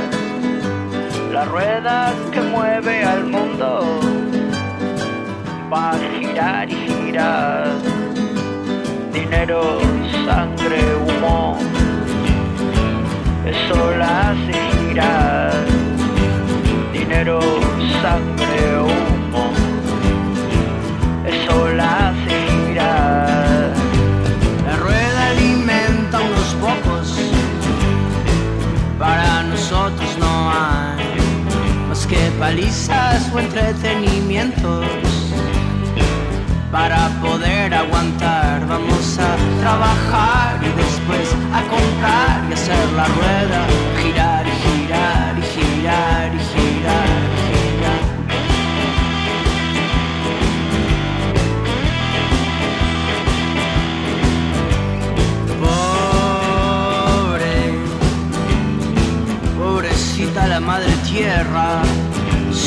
La 1.34 1.44
rueda 1.44 2.14
que 2.32 2.40
mueve 2.40 3.04
al 3.04 3.26
mundo 3.26 4.00
va 5.72 5.92
a 5.92 5.98
girar 5.98 6.70
y 6.70 6.76
girar. 6.76 7.68
Dinero, 9.12 9.80
palizas 32.46 33.22
o 33.34 33.40
entretenimientos 33.40 34.86
para 36.72 37.10
poder 37.20 37.74
aguantar. 37.74 38.68
Vamos 38.68 39.18
a 39.18 39.36
trabajar 39.62 40.60
y 40.62 40.70
después 40.84 41.28
a 41.58 41.62
comprar 41.76 42.46
y 42.48 42.54
hacer 42.54 42.92
la 43.00 43.06
rueda 43.06 43.66
girar 44.00 44.46
y 44.46 44.52
girar 44.64 45.34
y 45.40 45.42
girar 45.54 46.36
y 46.36 46.40
girar. 46.52 47.10
girar. 47.48 48.04
Pobre, 57.26 57.56
pobrecita 59.58 60.42
la 60.48 60.60
madre 60.60 60.94
tierra, 61.10 61.82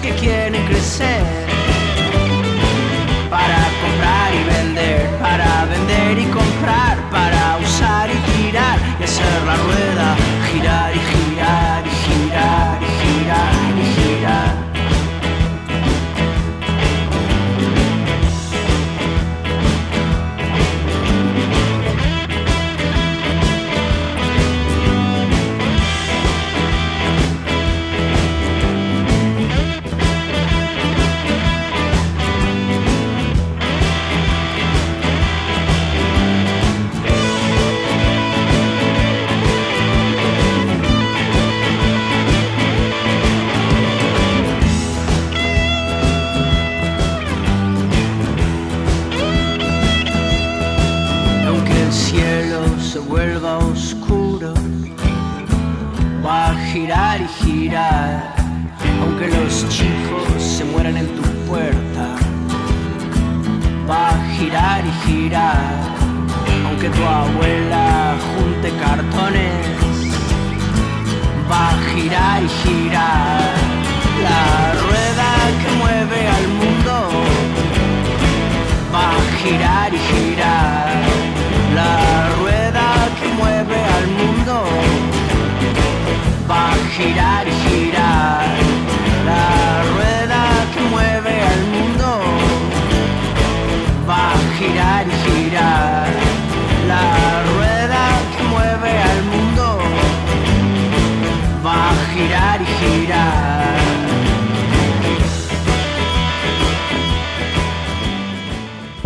que 0.00 0.10
quieren 0.14 0.64
crecer. 0.66 1.22
Para 3.30 3.58
comprar 3.82 4.34
y 4.34 4.44
vender, 4.44 5.10
para 5.20 5.64
vender 5.66 6.18
y 6.18 6.24
comprar, 6.24 6.35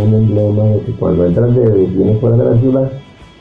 un 0.00 0.14
emblema 0.14 0.64
de 0.64 0.80
que 0.80 0.92
cuando 0.92 1.26
entras 1.26 1.54
de, 1.54 1.86
vienes 1.86 2.20
fuera 2.20 2.36
de 2.36 2.44
la 2.44 2.60
ciudad, 2.60 2.90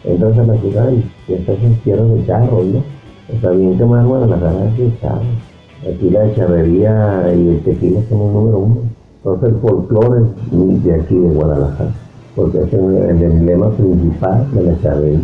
entras 0.04 0.38
a 0.38 0.44
la 0.44 0.58
ciudad 0.58 0.90
y 1.28 1.34
estás 1.34 1.58
en 1.62 1.76
tierra 1.76 2.04
de 2.04 2.26
charro, 2.26 2.64
¿no? 2.64 2.84
Está 3.34 3.52
bien 3.52 3.78
que 3.78 3.86
más 3.86 4.06
Guadalajara 4.06 4.66
es 4.66 4.78
de 4.78 5.00
charro. 5.00 5.22
Aquí 5.82 6.10
la 6.10 6.34
charrería 6.36 7.34
y 7.36 7.48
el 7.48 7.64
tequila 7.64 8.02
son 8.10 8.22
el 8.22 8.34
número 8.34 8.60
uno. 8.60 8.78
Entonces 9.18 9.50
el 9.50 9.56
folclore 9.62 10.22
es 10.22 10.84
de 10.84 10.96
aquí 10.96 11.16
de 11.16 11.30
Guadalajara, 11.30 11.92
porque 12.36 12.58
es 12.60 12.74
el, 12.74 13.24
emblema 13.24 13.70
principal 13.72 14.48
de 14.54 14.64
la 14.64 14.82
charrería. 14.82 15.20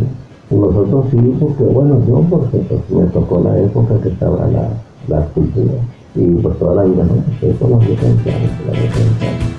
Nosotros 0.50 1.06
sí, 1.10 1.36
porque 1.40 1.64
bueno, 1.64 2.00
yo 2.06 2.24
porque 2.30 2.58
pues, 2.58 2.80
me 2.90 3.06
tocó 3.06 3.40
la 3.40 3.58
época 3.58 4.00
que 4.02 4.10
estaba 4.10 4.46
la, 4.46 4.68
la 5.08 5.26
cultura. 5.26 5.72
Y 6.14 6.26
pues 6.36 6.58
toda 6.58 6.76
la 6.76 6.84
vida, 6.84 7.04
¿no? 7.04 7.46
Eso 7.46 7.66
charro, 7.66 7.80
la 8.66 9.55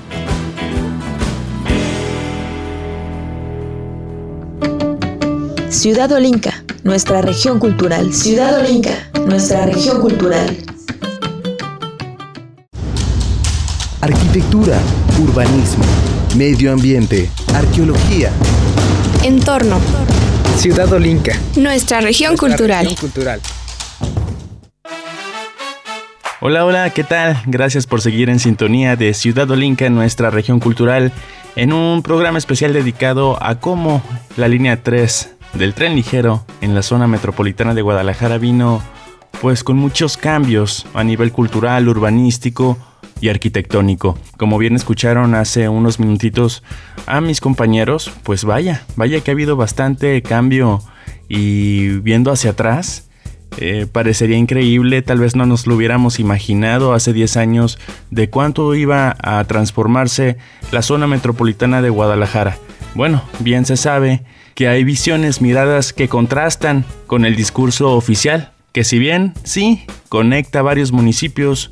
Ciudad 5.78 6.10
Olinca, 6.10 6.64
nuestra 6.82 7.22
región 7.22 7.60
cultural. 7.60 8.12
Ciudad 8.12 8.58
Olinca, 8.58 8.90
nuestra 9.28 9.64
región 9.64 10.00
cultural. 10.00 10.56
arquitectura, 14.00 14.76
urbanismo, 15.22 15.84
medio 16.36 16.72
ambiente, 16.72 17.30
arqueología, 17.54 18.32
entorno, 19.22 19.78
Ciudad 20.56 20.92
Olinca, 20.92 21.38
nuestra 21.54 22.00
región 22.00 22.32
nuestra 22.32 22.48
cultural. 22.48 22.84
región 22.84 23.00
cultural. 23.00 23.40
Hola, 26.40 26.64
hola, 26.64 26.90
¿qué 26.90 27.04
tal? 27.04 27.40
Gracias 27.46 27.86
por 27.86 28.00
seguir 28.00 28.30
en 28.30 28.40
sintonía 28.40 28.96
de 28.96 29.14
Ciudad 29.14 29.48
Olinca, 29.48 29.88
nuestra 29.90 30.30
región 30.30 30.58
cultural, 30.58 31.12
en 31.54 31.72
un 31.72 32.02
programa 32.02 32.38
especial 32.38 32.72
dedicado 32.72 33.40
a 33.40 33.60
cómo 33.60 34.02
la 34.36 34.48
línea 34.48 34.82
3 34.82 35.37
del 35.58 35.74
tren 35.74 35.96
ligero 35.96 36.44
en 36.60 36.76
la 36.76 36.82
zona 36.82 37.08
metropolitana 37.08 37.74
de 37.74 37.82
Guadalajara 37.82 38.38
vino 38.38 38.80
pues 39.40 39.64
con 39.64 39.76
muchos 39.76 40.16
cambios 40.16 40.86
a 40.94 41.02
nivel 41.02 41.32
cultural, 41.32 41.88
urbanístico 41.88 42.78
y 43.20 43.28
arquitectónico. 43.28 44.16
Como 44.36 44.56
bien 44.58 44.76
escucharon 44.76 45.34
hace 45.34 45.68
unos 45.68 45.98
minutitos 45.98 46.62
a 47.06 47.20
mis 47.20 47.40
compañeros, 47.40 48.12
pues 48.22 48.44
vaya, 48.44 48.84
vaya 48.94 49.20
que 49.20 49.32
ha 49.32 49.34
habido 49.34 49.56
bastante 49.56 50.22
cambio 50.22 50.80
y 51.28 51.88
viendo 51.98 52.30
hacia 52.30 52.52
atrás, 52.52 53.08
eh, 53.56 53.86
parecería 53.90 54.36
increíble, 54.36 55.02
tal 55.02 55.18
vez 55.18 55.34
no 55.34 55.44
nos 55.44 55.66
lo 55.66 55.74
hubiéramos 55.74 56.20
imaginado 56.20 56.94
hace 56.94 57.12
10 57.12 57.36
años 57.36 57.80
de 58.12 58.30
cuánto 58.30 58.74
iba 58.76 59.16
a 59.20 59.42
transformarse 59.44 60.36
la 60.70 60.82
zona 60.82 61.08
metropolitana 61.08 61.82
de 61.82 61.90
Guadalajara. 61.90 62.58
Bueno, 62.94 63.22
bien 63.40 63.64
se 63.64 63.76
sabe 63.76 64.22
que 64.58 64.66
hay 64.66 64.82
visiones, 64.82 65.40
miradas 65.40 65.92
que 65.92 66.08
contrastan 66.08 66.84
con 67.06 67.24
el 67.24 67.36
discurso 67.36 67.92
oficial, 67.92 68.50
que 68.72 68.82
si 68.82 68.98
bien 68.98 69.32
sí 69.44 69.84
conecta 70.08 70.62
varios 70.62 70.90
municipios, 70.90 71.70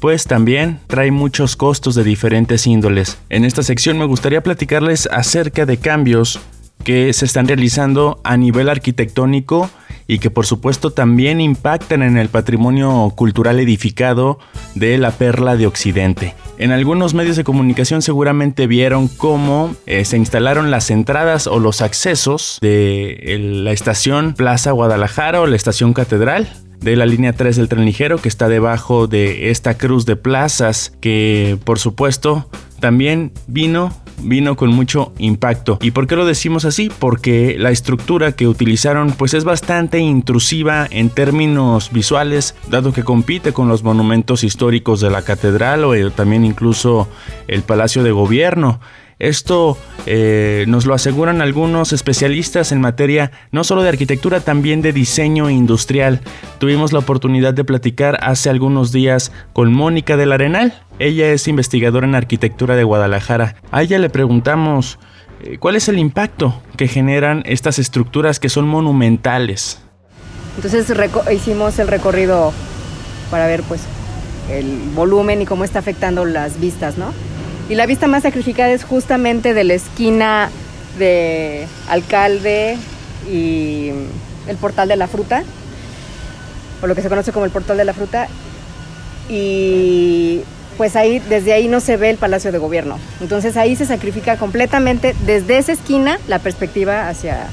pues 0.00 0.24
también 0.24 0.80
trae 0.86 1.10
muchos 1.10 1.56
costos 1.56 1.94
de 1.94 2.04
diferentes 2.04 2.66
índoles. 2.66 3.18
En 3.28 3.44
esta 3.44 3.62
sección 3.62 3.98
me 3.98 4.06
gustaría 4.06 4.42
platicarles 4.42 5.10
acerca 5.12 5.66
de 5.66 5.76
cambios 5.76 6.40
que 6.84 7.12
se 7.12 7.26
están 7.26 7.46
realizando 7.48 8.18
a 8.24 8.38
nivel 8.38 8.70
arquitectónico 8.70 9.68
y 10.06 10.18
que 10.18 10.30
por 10.30 10.46
supuesto 10.46 10.90
también 10.90 11.40
impactan 11.40 12.02
en 12.02 12.16
el 12.16 12.28
patrimonio 12.28 13.12
cultural 13.16 13.60
edificado 13.60 14.38
de 14.74 14.98
la 14.98 15.10
Perla 15.12 15.56
de 15.56 15.66
Occidente. 15.66 16.34
En 16.58 16.70
algunos 16.70 17.14
medios 17.14 17.36
de 17.36 17.44
comunicación 17.44 18.02
seguramente 18.02 18.66
vieron 18.66 19.08
cómo 19.08 19.74
eh, 19.86 20.04
se 20.04 20.16
instalaron 20.16 20.70
las 20.70 20.90
entradas 20.90 21.46
o 21.46 21.58
los 21.58 21.82
accesos 21.82 22.58
de 22.60 23.38
la 23.62 23.72
estación 23.72 24.34
Plaza 24.34 24.70
Guadalajara 24.72 25.40
o 25.40 25.46
la 25.46 25.56
estación 25.56 25.92
Catedral 25.92 26.48
de 26.80 26.96
la 26.96 27.06
línea 27.06 27.32
3 27.32 27.56
del 27.56 27.68
tren 27.68 27.84
ligero 27.84 28.18
que 28.18 28.28
está 28.28 28.48
debajo 28.48 29.06
de 29.06 29.50
esta 29.50 29.74
cruz 29.78 30.04
de 30.04 30.16
plazas 30.16 30.92
que 31.00 31.58
por 31.64 31.78
supuesto 31.78 32.48
también 32.82 33.30
vino 33.46 33.92
vino 34.24 34.56
con 34.56 34.70
mucho 34.70 35.12
impacto. 35.18 35.78
¿Y 35.80 35.92
por 35.92 36.06
qué 36.06 36.16
lo 36.16 36.26
decimos 36.26 36.64
así? 36.64 36.90
Porque 36.98 37.56
la 37.58 37.70
estructura 37.70 38.32
que 38.32 38.46
utilizaron 38.46 39.12
pues 39.12 39.34
es 39.34 39.44
bastante 39.44 39.98
intrusiva 39.98 40.86
en 40.90 41.10
términos 41.10 41.90
visuales, 41.92 42.54
dado 42.70 42.92
que 42.92 43.04
compite 43.04 43.52
con 43.52 43.68
los 43.68 43.82
monumentos 43.82 44.44
históricos 44.44 45.00
de 45.00 45.10
la 45.10 45.22
catedral 45.22 45.84
o 45.84 46.10
también 46.10 46.44
incluso 46.44 47.08
el 47.48 47.62
Palacio 47.62 48.02
de 48.02 48.12
Gobierno. 48.12 48.80
Esto 49.22 49.78
eh, 50.06 50.64
nos 50.66 50.84
lo 50.84 50.94
aseguran 50.94 51.42
algunos 51.42 51.92
especialistas 51.92 52.72
en 52.72 52.80
materia 52.80 53.30
no 53.52 53.62
solo 53.62 53.82
de 53.82 53.88
arquitectura, 53.88 54.40
también 54.40 54.82
de 54.82 54.92
diseño 54.92 55.48
industrial. 55.48 56.20
Tuvimos 56.58 56.92
la 56.92 56.98
oportunidad 56.98 57.54
de 57.54 57.62
platicar 57.62 58.18
hace 58.20 58.50
algunos 58.50 58.90
días 58.90 59.30
con 59.52 59.72
Mónica 59.72 60.16
del 60.16 60.32
Arenal. 60.32 60.82
Ella 60.98 61.28
es 61.30 61.46
investigadora 61.46 62.04
en 62.04 62.16
arquitectura 62.16 62.74
de 62.74 62.82
Guadalajara. 62.82 63.54
A 63.70 63.84
ella 63.84 64.00
le 64.00 64.10
preguntamos 64.10 64.98
eh, 65.44 65.56
cuál 65.58 65.76
es 65.76 65.88
el 65.88 66.00
impacto 66.00 66.60
que 66.76 66.88
generan 66.88 67.44
estas 67.46 67.78
estructuras 67.78 68.40
que 68.40 68.48
son 68.48 68.66
monumentales. 68.66 69.80
Entonces 70.56 70.92
hicimos 71.32 71.78
el 71.78 71.86
recorrido 71.86 72.52
para 73.30 73.46
ver 73.46 73.62
pues 73.62 73.82
el 74.50 74.90
volumen 74.96 75.42
y 75.42 75.46
cómo 75.46 75.62
está 75.62 75.78
afectando 75.78 76.24
las 76.24 76.58
vistas, 76.58 76.98
¿no? 76.98 77.12
Y 77.68 77.74
la 77.74 77.86
vista 77.86 78.06
más 78.06 78.22
sacrificada 78.22 78.70
es 78.72 78.84
justamente 78.84 79.54
de 79.54 79.64
la 79.64 79.74
esquina 79.74 80.50
de 80.98 81.66
Alcalde 81.88 82.76
y 83.30 83.90
el 84.46 84.56
Portal 84.56 84.88
de 84.88 84.96
la 84.96 85.06
Fruta, 85.06 85.42
o 86.82 86.86
lo 86.86 86.94
que 86.94 87.02
se 87.02 87.08
conoce 87.08 87.32
como 87.32 87.44
el 87.44 87.50
Portal 87.50 87.76
de 87.76 87.84
la 87.84 87.94
Fruta. 87.94 88.28
Y 89.28 90.42
pues 90.76 90.96
ahí, 90.96 91.20
desde 91.20 91.52
ahí 91.52 91.68
no 91.68 91.80
se 91.80 91.96
ve 91.96 92.10
el 92.10 92.16
Palacio 92.16 92.52
de 92.52 92.58
Gobierno. 92.58 92.98
Entonces 93.20 93.56
ahí 93.56 93.76
se 93.76 93.86
sacrifica 93.86 94.36
completamente 94.36 95.14
desde 95.26 95.58
esa 95.58 95.72
esquina 95.72 96.18
la 96.28 96.38
perspectiva 96.40 97.08
hacia 97.08 97.46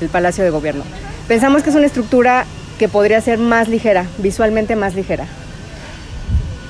el 0.00 0.08
Palacio 0.08 0.44
de 0.44 0.50
Gobierno. 0.50 0.84
Pensamos 1.28 1.62
que 1.62 1.70
es 1.70 1.76
una 1.76 1.86
estructura 1.86 2.44
que 2.78 2.88
podría 2.88 3.20
ser 3.20 3.38
más 3.38 3.68
ligera, 3.68 4.06
visualmente 4.18 4.76
más 4.76 4.94
ligera. 4.94 5.26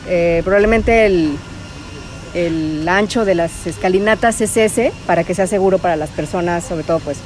Eh, 0.06 0.42
probablemente 0.44 1.06
el, 1.06 1.38
el 2.34 2.88
ancho 2.88 3.24
de 3.24 3.34
las 3.34 3.66
escalinatas 3.66 4.40
es 4.40 4.56
ese 4.56 4.92
para 5.06 5.24
que 5.24 5.34
sea 5.34 5.46
seguro 5.46 5.78
para 5.78 5.96
las 5.96 6.10
personas, 6.10 6.64
sobre 6.64 6.84
todo 6.84 6.98
pues 7.00 7.18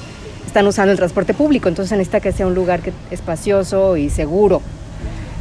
están 0.47 0.67
usando 0.67 0.93
el 0.93 0.99
transporte 0.99 1.35
público, 1.35 1.69
entonces 1.69 1.97
necesita 1.97 2.21
que 2.21 2.33
sea 2.33 2.47
un 2.47 2.55
lugar 2.55 2.81
que, 2.81 2.93
espacioso 3.11 3.97
y 3.97 4.11
seguro. 4.11 4.63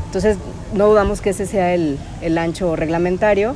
Entonces 0.05 0.37
no 0.73 0.87
dudamos 0.87 1.21
que 1.21 1.31
ese 1.31 1.45
sea 1.45 1.73
el, 1.73 1.97
el 2.21 2.37
ancho 2.37 2.75
reglamentario, 2.75 3.55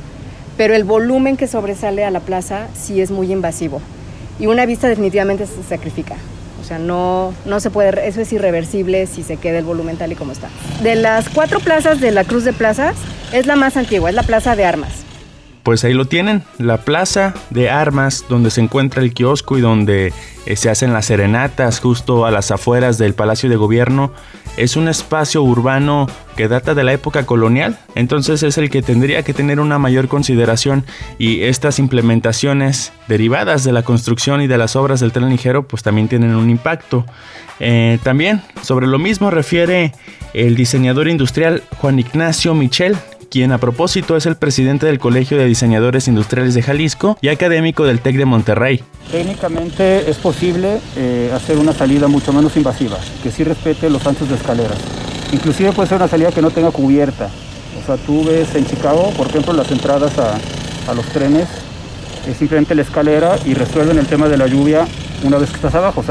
pero 0.56 0.74
el 0.74 0.84
volumen 0.84 1.36
que 1.36 1.46
sobresale 1.46 2.04
a 2.04 2.10
la 2.10 2.20
plaza 2.20 2.68
sí 2.74 3.00
es 3.00 3.10
muy 3.10 3.32
invasivo 3.32 3.80
y 4.38 4.46
una 4.46 4.66
vista 4.66 4.88
definitivamente 4.88 5.46
se 5.46 5.62
sacrifica. 5.62 6.16
O 6.60 6.64
sea, 6.64 6.78
no, 6.78 7.34
no 7.44 7.58
se 7.58 7.70
puede, 7.70 8.06
eso 8.06 8.20
es 8.20 8.32
irreversible 8.32 9.06
si 9.06 9.22
se 9.22 9.36
queda 9.36 9.58
el 9.58 9.64
volumen 9.64 9.96
tal 9.96 10.12
y 10.12 10.14
como 10.14 10.32
está. 10.32 10.48
De 10.82 10.94
las 10.94 11.28
cuatro 11.28 11.58
plazas 11.58 12.00
de 12.00 12.12
la 12.12 12.24
Cruz 12.24 12.44
de 12.44 12.52
Plazas, 12.52 12.96
es 13.32 13.46
la 13.46 13.56
más 13.56 13.76
antigua, 13.76 14.10
es 14.10 14.14
la 14.14 14.22
Plaza 14.22 14.54
de 14.54 14.64
Armas. 14.64 15.01
Pues 15.62 15.84
ahí 15.84 15.94
lo 15.94 16.06
tienen, 16.06 16.42
la 16.58 16.78
plaza 16.78 17.34
de 17.50 17.70
armas 17.70 18.24
donde 18.28 18.50
se 18.50 18.60
encuentra 18.60 19.00
el 19.00 19.14
kiosco 19.14 19.58
y 19.58 19.60
donde 19.60 20.12
eh, 20.44 20.56
se 20.56 20.70
hacen 20.70 20.92
las 20.92 21.06
serenatas 21.06 21.78
justo 21.78 22.26
a 22.26 22.32
las 22.32 22.50
afueras 22.50 22.98
del 22.98 23.14
Palacio 23.14 23.48
de 23.48 23.54
Gobierno. 23.54 24.12
Es 24.56 24.76
un 24.76 24.88
espacio 24.88 25.42
urbano 25.42 26.08
que 26.36 26.48
data 26.48 26.74
de 26.74 26.82
la 26.82 26.92
época 26.92 27.26
colonial, 27.26 27.78
entonces 27.94 28.42
es 28.42 28.58
el 28.58 28.70
que 28.70 28.82
tendría 28.82 29.22
que 29.22 29.34
tener 29.34 29.60
una 29.60 29.78
mayor 29.78 30.08
consideración 30.08 30.84
y 31.18 31.42
estas 31.42 31.78
implementaciones 31.78 32.92
derivadas 33.06 33.64
de 33.64 33.72
la 33.72 33.82
construcción 33.82 34.42
y 34.42 34.48
de 34.48 34.58
las 34.58 34.74
obras 34.74 35.00
del 35.00 35.12
tren 35.12 35.28
ligero 35.28 35.66
pues 35.68 35.82
también 35.82 36.08
tienen 36.08 36.34
un 36.34 36.50
impacto. 36.50 37.06
Eh, 37.60 37.98
también 38.02 38.42
sobre 38.62 38.86
lo 38.86 38.98
mismo 38.98 39.30
refiere 39.30 39.92
el 40.34 40.56
diseñador 40.56 41.08
industrial 41.08 41.62
Juan 41.78 41.98
Ignacio 41.98 42.54
Michel, 42.54 42.96
quien 43.32 43.50
a 43.50 43.56
propósito 43.56 44.14
es 44.14 44.26
el 44.26 44.36
presidente 44.36 44.84
del 44.84 44.98
Colegio 44.98 45.38
de 45.38 45.46
Diseñadores 45.46 46.06
Industriales 46.06 46.52
de 46.52 46.60
Jalisco 46.60 47.16
y 47.22 47.28
académico 47.28 47.86
del 47.86 48.00
TEC 48.00 48.18
de 48.18 48.26
Monterrey. 48.26 48.84
Técnicamente 49.10 50.10
es 50.10 50.18
posible 50.18 50.80
eh, 50.96 51.32
hacer 51.34 51.56
una 51.56 51.72
salida 51.72 52.08
mucho 52.08 52.34
menos 52.34 52.54
invasiva, 52.58 52.98
que 53.22 53.30
sí 53.30 53.42
respete 53.42 53.88
los 53.88 54.06
anchos 54.06 54.28
de 54.28 54.34
escaleras. 54.34 54.76
Inclusive 55.32 55.72
puede 55.72 55.88
ser 55.88 55.96
una 55.96 56.08
salida 56.08 56.30
que 56.30 56.42
no 56.42 56.50
tenga 56.50 56.70
cubierta. 56.72 57.30
O 57.82 57.86
sea, 57.86 57.96
tú 57.96 58.22
ves 58.22 58.54
en 58.54 58.66
Chicago, 58.66 59.10
por 59.16 59.28
ejemplo, 59.28 59.54
las 59.54 59.70
entradas 59.70 60.12
a, 60.18 60.92
los 60.92 61.06
trenes, 61.06 61.48
es 62.28 62.36
simplemente 62.36 62.74
la 62.74 62.82
escalera 62.82 63.38
y 63.46 63.54
resuelven 63.54 63.96
el 63.96 64.06
tema 64.06 64.28
de 64.28 64.36
la 64.36 64.46
lluvia 64.46 64.86
una 65.24 65.38
vez 65.38 65.48
que 65.48 65.56
estás 65.56 65.74
abajo. 65.74 66.04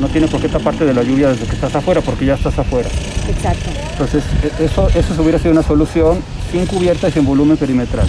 No 0.00 0.08
tiene 0.08 0.28
por 0.28 0.40
qué 0.40 0.48
taparte 0.48 0.84
de 0.84 0.94
la 0.94 1.02
lluvia 1.02 1.28
desde 1.28 1.46
que 1.46 1.54
estás 1.54 1.74
afuera, 1.74 2.00
porque 2.00 2.26
ya 2.26 2.34
estás 2.34 2.58
afuera. 2.58 2.88
Exacto. 3.28 3.70
Entonces, 3.92 4.22
e- 4.42 4.64
eso, 4.64 4.88
eso 4.94 5.22
hubiera 5.22 5.38
sido 5.38 5.52
una 5.52 5.62
solución 5.62 6.18
sin 6.52 6.66
cubierta 6.66 7.08
y 7.08 7.12
sin 7.12 7.24
volumen 7.24 7.56
perimetral. 7.56 8.06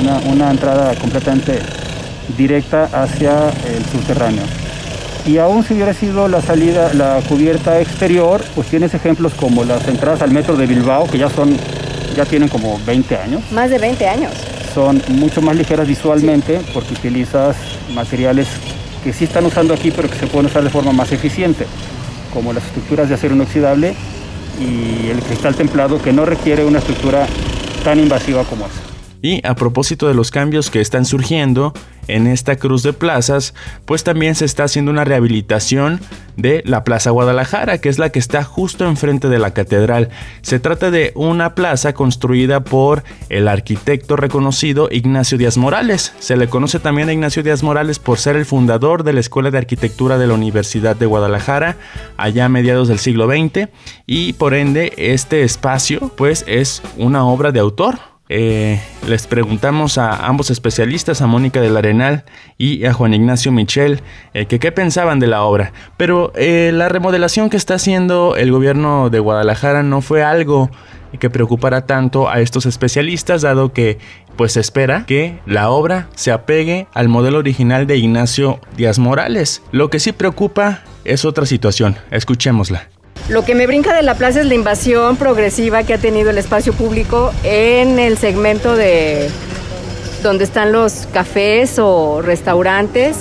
Una, 0.00 0.18
una 0.32 0.50
entrada 0.50 0.94
completamente 0.94 1.58
directa 2.36 2.88
hacia 2.92 3.50
el 3.66 3.84
subterráneo. 3.92 4.42
Y 5.26 5.38
aún 5.38 5.62
si 5.64 5.74
hubiera 5.74 5.92
sido 5.92 6.28
la 6.28 6.40
salida, 6.40 6.92
la 6.94 7.20
cubierta 7.28 7.80
exterior, 7.80 8.42
pues 8.54 8.68
tienes 8.68 8.94
ejemplos 8.94 9.34
como 9.34 9.64
las 9.64 9.86
entradas 9.88 10.22
al 10.22 10.30
metro 10.30 10.56
de 10.56 10.66
Bilbao, 10.66 11.06
que 11.06 11.18
ya 11.18 11.28
son, 11.28 11.56
ya 12.16 12.24
tienen 12.24 12.48
como 12.48 12.78
20 12.86 13.16
años. 13.16 13.42
Más 13.52 13.68
de 13.68 13.78
20 13.78 14.08
años. 14.08 14.32
Son 14.74 15.02
mucho 15.08 15.42
más 15.42 15.56
ligeras 15.56 15.86
visualmente 15.86 16.60
porque 16.72 16.94
utilizas 16.94 17.56
materiales 17.94 18.46
que 19.02 19.12
sí 19.12 19.24
están 19.24 19.46
usando 19.46 19.74
aquí, 19.74 19.90
pero 19.90 20.08
que 20.08 20.18
se 20.18 20.26
pueden 20.26 20.46
usar 20.46 20.62
de 20.62 20.70
forma 20.70 20.92
más 20.92 21.12
eficiente, 21.12 21.66
como 22.32 22.52
las 22.52 22.64
estructuras 22.64 23.08
de 23.08 23.14
acero 23.14 23.34
inoxidable 23.34 23.94
y 24.60 25.08
el 25.08 25.20
cristal 25.20 25.54
templado, 25.54 26.00
que 26.02 26.12
no 26.12 26.24
requiere 26.24 26.64
una 26.64 26.78
estructura 26.78 27.26
tan 27.84 27.98
invasiva 28.00 28.44
como 28.44 28.66
esa. 28.66 28.97
Y 29.22 29.44
a 29.46 29.54
propósito 29.54 30.06
de 30.08 30.14
los 30.14 30.30
cambios 30.30 30.70
que 30.70 30.80
están 30.80 31.04
surgiendo 31.04 31.72
en 32.06 32.26
esta 32.26 32.56
cruz 32.56 32.82
de 32.82 32.92
plazas, 32.92 33.54
pues 33.84 34.02
también 34.02 34.34
se 34.34 34.44
está 34.44 34.64
haciendo 34.64 34.90
una 34.90 35.04
rehabilitación 35.04 36.00
de 36.36 36.62
la 36.64 36.84
Plaza 36.84 37.10
Guadalajara, 37.10 37.78
que 37.78 37.88
es 37.88 37.98
la 37.98 38.10
que 38.10 38.18
está 38.18 38.44
justo 38.44 38.86
enfrente 38.86 39.28
de 39.28 39.38
la 39.38 39.52
catedral. 39.52 40.08
Se 40.40 40.60
trata 40.60 40.90
de 40.90 41.12
una 41.14 41.54
plaza 41.54 41.92
construida 41.92 42.64
por 42.64 43.02
el 43.28 43.48
arquitecto 43.48 44.16
reconocido 44.16 44.88
Ignacio 44.90 45.36
Díaz 45.36 45.58
Morales. 45.58 46.14
Se 46.20 46.36
le 46.36 46.48
conoce 46.48 46.78
también 46.78 47.08
a 47.08 47.12
Ignacio 47.12 47.42
Díaz 47.42 47.62
Morales 47.62 47.98
por 47.98 48.18
ser 48.18 48.36
el 48.36 48.46
fundador 48.46 49.02
de 49.02 49.12
la 49.12 49.20
Escuela 49.20 49.50
de 49.50 49.58
Arquitectura 49.58 50.16
de 50.16 50.28
la 50.28 50.34
Universidad 50.34 50.96
de 50.96 51.06
Guadalajara 51.06 51.76
allá 52.16 52.46
a 52.46 52.48
mediados 52.48 52.88
del 52.88 52.98
siglo 52.98 53.28
XX 53.28 53.68
y 54.06 54.32
por 54.34 54.54
ende 54.54 54.92
este 54.96 55.42
espacio 55.42 56.12
pues 56.16 56.44
es 56.46 56.82
una 56.96 57.24
obra 57.26 57.52
de 57.52 57.60
autor 57.60 57.98
eh, 58.28 58.80
les 59.06 59.26
preguntamos 59.26 59.96
a 59.96 60.26
ambos 60.26 60.50
especialistas, 60.50 61.22
a 61.22 61.26
Mónica 61.26 61.60
del 61.60 61.76
Arenal 61.76 62.24
y 62.58 62.84
a 62.84 62.92
Juan 62.92 63.14
Ignacio 63.14 63.52
Michel, 63.52 64.02
eh, 64.34 64.46
que 64.46 64.58
qué 64.58 64.70
pensaban 64.70 65.18
de 65.18 65.26
la 65.26 65.42
obra. 65.42 65.72
Pero 65.96 66.32
eh, 66.34 66.70
la 66.74 66.88
remodelación 66.88 67.48
que 67.48 67.56
está 67.56 67.74
haciendo 67.74 68.36
el 68.36 68.52
gobierno 68.52 69.08
de 69.10 69.18
Guadalajara 69.20 69.82
no 69.82 70.02
fue 70.02 70.22
algo 70.22 70.70
que 71.18 71.30
preocupara 71.30 71.86
tanto 71.86 72.28
a 72.28 72.40
estos 72.40 72.66
especialistas, 72.66 73.40
dado 73.40 73.72
que 73.72 73.98
pues 74.36 74.52
se 74.52 74.60
espera 74.60 75.04
que 75.06 75.40
la 75.46 75.70
obra 75.70 76.08
se 76.14 76.30
apegue 76.30 76.86
al 76.92 77.08
modelo 77.08 77.38
original 77.38 77.86
de 77.86 77.96
Ignacio 77.96 78.60
Díaz 78.76 78.98
Morales. 78.98 79.62
Lo 79.72 79.88
que 79.88 80.00
sí 80.00 80.12
preocupa 80.12 80.82
es 81.04 81.24
otra 81.24 81.46
situación. 81.46 81.96
Escuchémosla. 82.10 82.88
Lo 83.28 83.44
que 83.44 83.54
me 83.54 83.66
brinca 83.66 83.94
de 83.94 84.02
la 84.02 84.14
plaza 84.14 84.40
es 84.40 84.46
la 84.46 84.54
invasión 84.54 85.16
progresiva 85.16 85.82
que 85.82 85.92
ha 85.92 85.98
tenido 85.98 86.30
el 86.30 86.38
espacio 86.38 86.72
público 86.72 87.30
en 87.44 87.98
el 87.98 88.16
segmento 88.16 88.74
de 88.74 89.28
donde 90.22 90.44
están 90.44 90.72
los 90.72 91.06
cafés 91.12 91.78
o 91.78 92.22
restaurantes, 92.22 93.18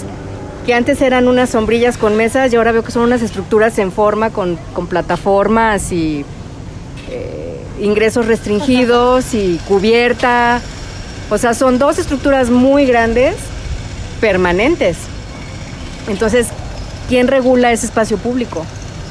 que 0.65 0.73
antes 0.73 1.01
eran 1.01 1.27
unas 1.27 1.49
sombrillas 1.49 1.97
con 1.97 2.15
mesas 2.15 2.53
y 2.53 2.55
ahora 2.55 2.71
veo 2.71 2.85
que 2.85 2.91
son 2.93 3.03
unas 3.03 3.21
estructuras 3.21 3.77
en 3.79 3.91
forma 3.91 4.29
con, 4.29 4.57
plataformas 4.89 5.91
y 5.91 6.23
eh, 7.11 7.61
ingresos 7.81 8.27
restringidos 8.27 9.33
y 9.33 9.59
cubierta. 9.67 10.61
O 11.29 11.37
sea, 11.37 11.53
son 11.53 11.79
dos 11.79 11.99
estructuras 11.99 12.49
muy 12.49 12.85
grandes, 12.85 13.35
permanentes. 14.21 14.95
Entonces, 16.07 16.47
¿quién 17.09 17.27
regula 17.27 17.73
ese 17.73 17.87
espacio 17.87 18.17
público? 18.17 18.65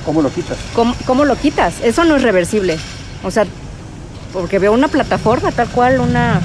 ¿Cómo 0.06 0.22
lo 0.22 0.30
quitas? 0.30 0.56
¿Cómo, 1.04 1.24
lo 1.24 1.34
quitas? 1.34 1.80
Eso 1.82 2.04
no 2.04 2.14
es 2.14 2.22
reversible. 2.22 2.78
O 3.24 3.32
sea, 3.32 3.44
porque 4.32 4.60
veo 4.60 4.72
una 4.72 4.86
plataforma 4.86 5.50
tal 5.50 5.68
cual, 5.68 5.98
una, 5.98 6.40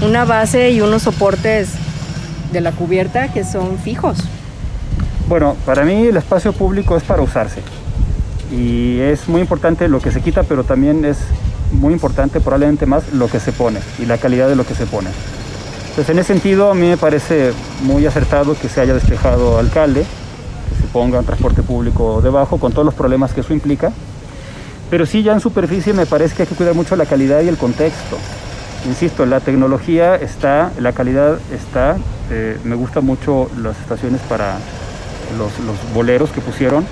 una 0.00 0.24
base 0.24 0.70
y 0.70 0.80
unos 0.80 1.02
soportes 1.02 1.70
de 2.52 2.60
la 2.60 2.70
cubierta 2.70 3.32
que 3.32 3.42
son 3.42 3.78
fijos. 3.78 4.18
Bueno, 5.28 5.56
para 5.66 5.84
mí 5.84 6.06
el 6.06 6.16
espacio 6.16 6.52
público 6.52 6.96
es 6.96 7.02
para 7.02 7.20
usarse. 7.20 7.62
Y 8.52 9.00
es 9.00 9.28
muy 9.28 9.40
importante 9.40 9.88
lo 9.88 10.00
que 10.00 10.12
se 10.12 10.20
quita, 10.20 10.44
pero 10.44 10.62
también 10.62 11.04
es 11.04 11.18
muy 11.72 11.92
importante 11.92 12.40
probablemente 12.40 12.86
más 12.86 13.12
lo 13.12 13.26
que 13.26 13.40
se 13.40 13.50
pone 13.50 13.80
y 13.98 14.06
la 14.06 14.18
calidad 14.18 14.48
de 14.48 14.54
lo 14.54 14.64
que 14.64 14.76
se 14.76 14.86
pone. 14.86 15.10
Entonces 15.88 16.10
en 16.10 16.20
ese 16.20 16.32
sentido 16.32 16.70
a 16.70 16.74
mí 16.74 16.86
me 16.86 16.96
parece 16.96 17.52
muy 17.82 18.06
acertado 18.06 18.54
que 18.54 18.68
se 18.68 18.80
haya 18.80 18.94
despejado 18.94 19.58
alcalde, 19.58 20.04
ponga 20.92 21.18
un 21.18 21.24
transporte 21.24 21.62
público 21.62 22.20
debajo, 22.22 22.58
con 22.58 22.72
todos 22.72 22.84
los 22.84 22.94
problemas 22.94 23.32
que 23.32 23.40
eso 23.40 23.52
implica. 23.52 23.92
Pero 24.90 25.06
sí, 25.06 25.22
ya 25.22 25.32
en 25.32 25.40
superficie 25.40 25.92
me 25.94 26.06
parece 26.06 26.36
que 26.36 26.42
hay 26.42 26.48
que 26.48 26.54
cuidar 26.54 26.74
mucho 26.74 26.96
la 26.96 27.06
calidad 27.06 27.40
y 27.42 27.48
el 27.48 27.56
contexto. 27.56 28.18
Insisto, 28.86 29.24
la 29.26 29.40
tecnología 29.40 30.16
está, 30.16 30.70
la 30.78 30.92
calidad 30.92 31.38
está. 31.52 31.96
Eh, 32.30 32.58
me 32.64 32.74
gustan 32.74 33.06
mucho 33.06 33.48
las 33.62 33.78
estaciones 33.80 34.20
para 34.22 34.58
los, 35.38 35.52
boleros 35.94 36.30
que 36.30 36.40
pusieron. 36.40 36.84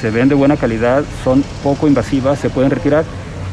Se 0.00 0.10
ven 0.10 0.28
de 0.28 0.34
buena 0.34 0.56
calidad, 0.56 1.02
son 1.24 1.42
poco 1.62 1.88
invasivas, 1.88 2.38
se 2.38 2.50
pueden 2.50 2.70
retirar. 2.70 3.04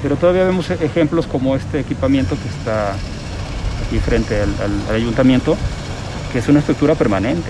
Pero 0.03 0.15
todavía 0.15 0.43
vemos 0.43 0.69
ejemplos 0.69 1.25
como 1.25 1.55
este 1.55 1.79
equipamiento 1.79 2.35
que 2.35 2.49
está 2.49 2.93
aquí 3.87 3.99
frente 3.99 4.41
al 4.41 4.95
ayuntamiento, 4.95 5.55
que 6.31 6.39
es 6.39 6.47
una 6.49 6.59
estructura 6.59 6.95
permanente 6.95 7.49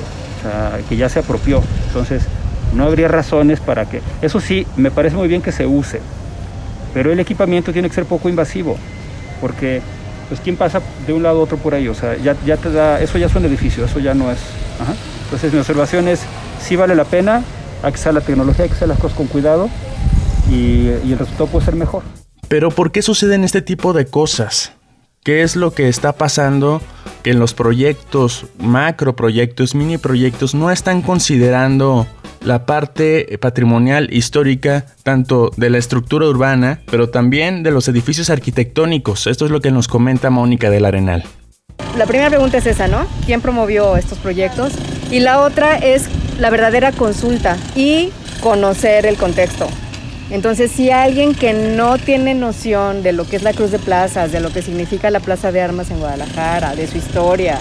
que 0.89 0.97
ya 0.97 1.09
se 1.09 1.19
apropió. 1.19 1.61
Entonces, 1.87 2.23
no 2.73 2.85
habría 2.85 3.07
razones 3.07 3.59
para 3.59 3.85
que... 3.89 4.01
Eso 4.21 4.39
sí, 4.39 4.65
me 4.75 4.91
parece 4.91 5.15
muy 5.15 5.27
bien 5.27 5.41
que 5.41 5.51
se 5.51 5.65
use, 5.65 5.99
pero 6.93 7.11
el 7.11 7.19
equipamiento 7.19 7.73
tiene 7.73 7.89
que 7.89 7.95
ser 7.95 8.05
poco 8.05 8.29
invasivo, 8.29 8.77
porque 9.39 9.81
pues 10.29 10.39
quién 10.39 10.55
pasa 10.55 10.81
de 11.05 11.13
un 11.13 11.23
lado 11.23 11.39
a 11.39 11.43
otro 11.43 11.57
por 11.57 11.73
ahí, 11.73 11.87
o 11.89 11.93
sea, 11.93 12.15
ya, 12.15 12.35
ya 12.45 12.55
te 12.55 12.71
da, 12.71 13.01
eso 13.01 13.17
ya 13.17 13.25
es 13.25 13.35
un 13.35 13.45
edificio, 13.45 13.83
eso 13.83 13.99
ya 13.99 14.13
no 14.13 14.31
es. 14.31 14.39
Entonces 15.25 15.51
mi 15.51 15.59
observación 15.59 16.07
es, 16.07 16.21
sí 16.61 16.75
vale 16.75 16.95
la 16.95 17.03
pena, 17.03 17.43
hay 17.83 17.91
que 17.91 17.99
usar 17.99 18.13
la 18.13 18.21
tecnología, 18.21 18.63
hay 18.63 18.69
que 18.69 18.75
hacer 18.75 18.87
las 18.87 18.99
cosas 18.99 19.17
con 19.17 19.27
cuidado 19.27 19.69
y, 20.49 20.87
y 21.03 21.11
el 21.11 21.19
resultado 21.19 21.47
puede 21.47 21.65
ser 21.65 21.75
mejor. 21.75 22.03
Pero 22.47 22.69
¿por 22.69 22.91
qué 22.91 23.01
suceden 23.01 23.43
este 23.43 23.61
tipo 23.61 23.93
de 23.93 24.05
cosas? 24.05 24.73
¿Qué 25.23 25.41
es 25.43 25.55
lo 25.55 25.71
que 25.71 25.87
está 25.87 26.13
pasando? 26.13 26.81
Que 27.23 27.31
en 27.31 27.39
los 27.39 27.53
proyectos, 27.53 28.45
macro 28.57 29.15
proyectos, 29.15 29.75
mini 29.75 29.97
proyectos, 29.97 30.55
no 30.55 30.71
están 30.71 31.01
considerando 31.01 32.07
la 32.43 32.65
parte 32.65 33.37
patrimonial 33.39 34.11
histórica 34.11 34.85
tanto 35.03 35.51
de 35.57 35.69
la 35.69 35.77
estructura 35.77 36.27
urbana, 36.27 36.79
pero 36.89 37.09
también 37.09 37.63
de 37.63 37.71
los 37.71 37.87
edificios 37.87 38.29
arquitectónicos. 38.29 39.27
Esto 39.27 39.45
es 39.45 39.51
lo 39.51 39.61
que 39.61 39.71
nos 39.71 39.87
comenta 39.87 40.29
Mónica 40.29 40.69
del 40.69 40.85
Arenal. 40.85 41.23
La 41.97 42.05
primera 42.05 42.29
pregunta 42.29 42.57
es 42.57 42.65
esa, 42.65 42.87
¿no? 42.87 43.05
¿Quién 43.25 43.41
promovió 43.41 43.97
estos 43.97 44.17
proyectos? 44.17 44.73
Y 45.11 45.19
la 45.19 45.41
otra 45.41 45.77
es 45.77 46.07
la 46.39 46.49
verdadera 46.49 46.91
consulta 46.91 47.57
y 47.75 48.11
conocer 48.41 49.05
el 49.05 49.17
contexto. 49.17 49.67
Entonces, 50.31 50.71
si 50.71 50.91
alguien 50.91 51.35
que 51.35 51.53
no 51.53 51.97
tiene 51.97 52.33
noción 52.33 53.03
de 53.03 53.11
lo 53.11 53.25
que 53.25 53.35
es 53.35 53.43
la 53.43 53.51
Cruz 53.51 53.69
de 53.69 53.79
Plazas, 53.79 54.31
de 54.31 54.39
lo 54.39 54.51
que 54.51 54.61
significa 54.61 55.11
la 55.11 55.19
Plaza 55.19 55.51
de 55.51 55.61
Armas 55.61 55.91
en 55.91 55.99
Guadalajara, 55.99 56.73
de 56.73 56.87
su 56.87 56.97
historia, 56.97 57.59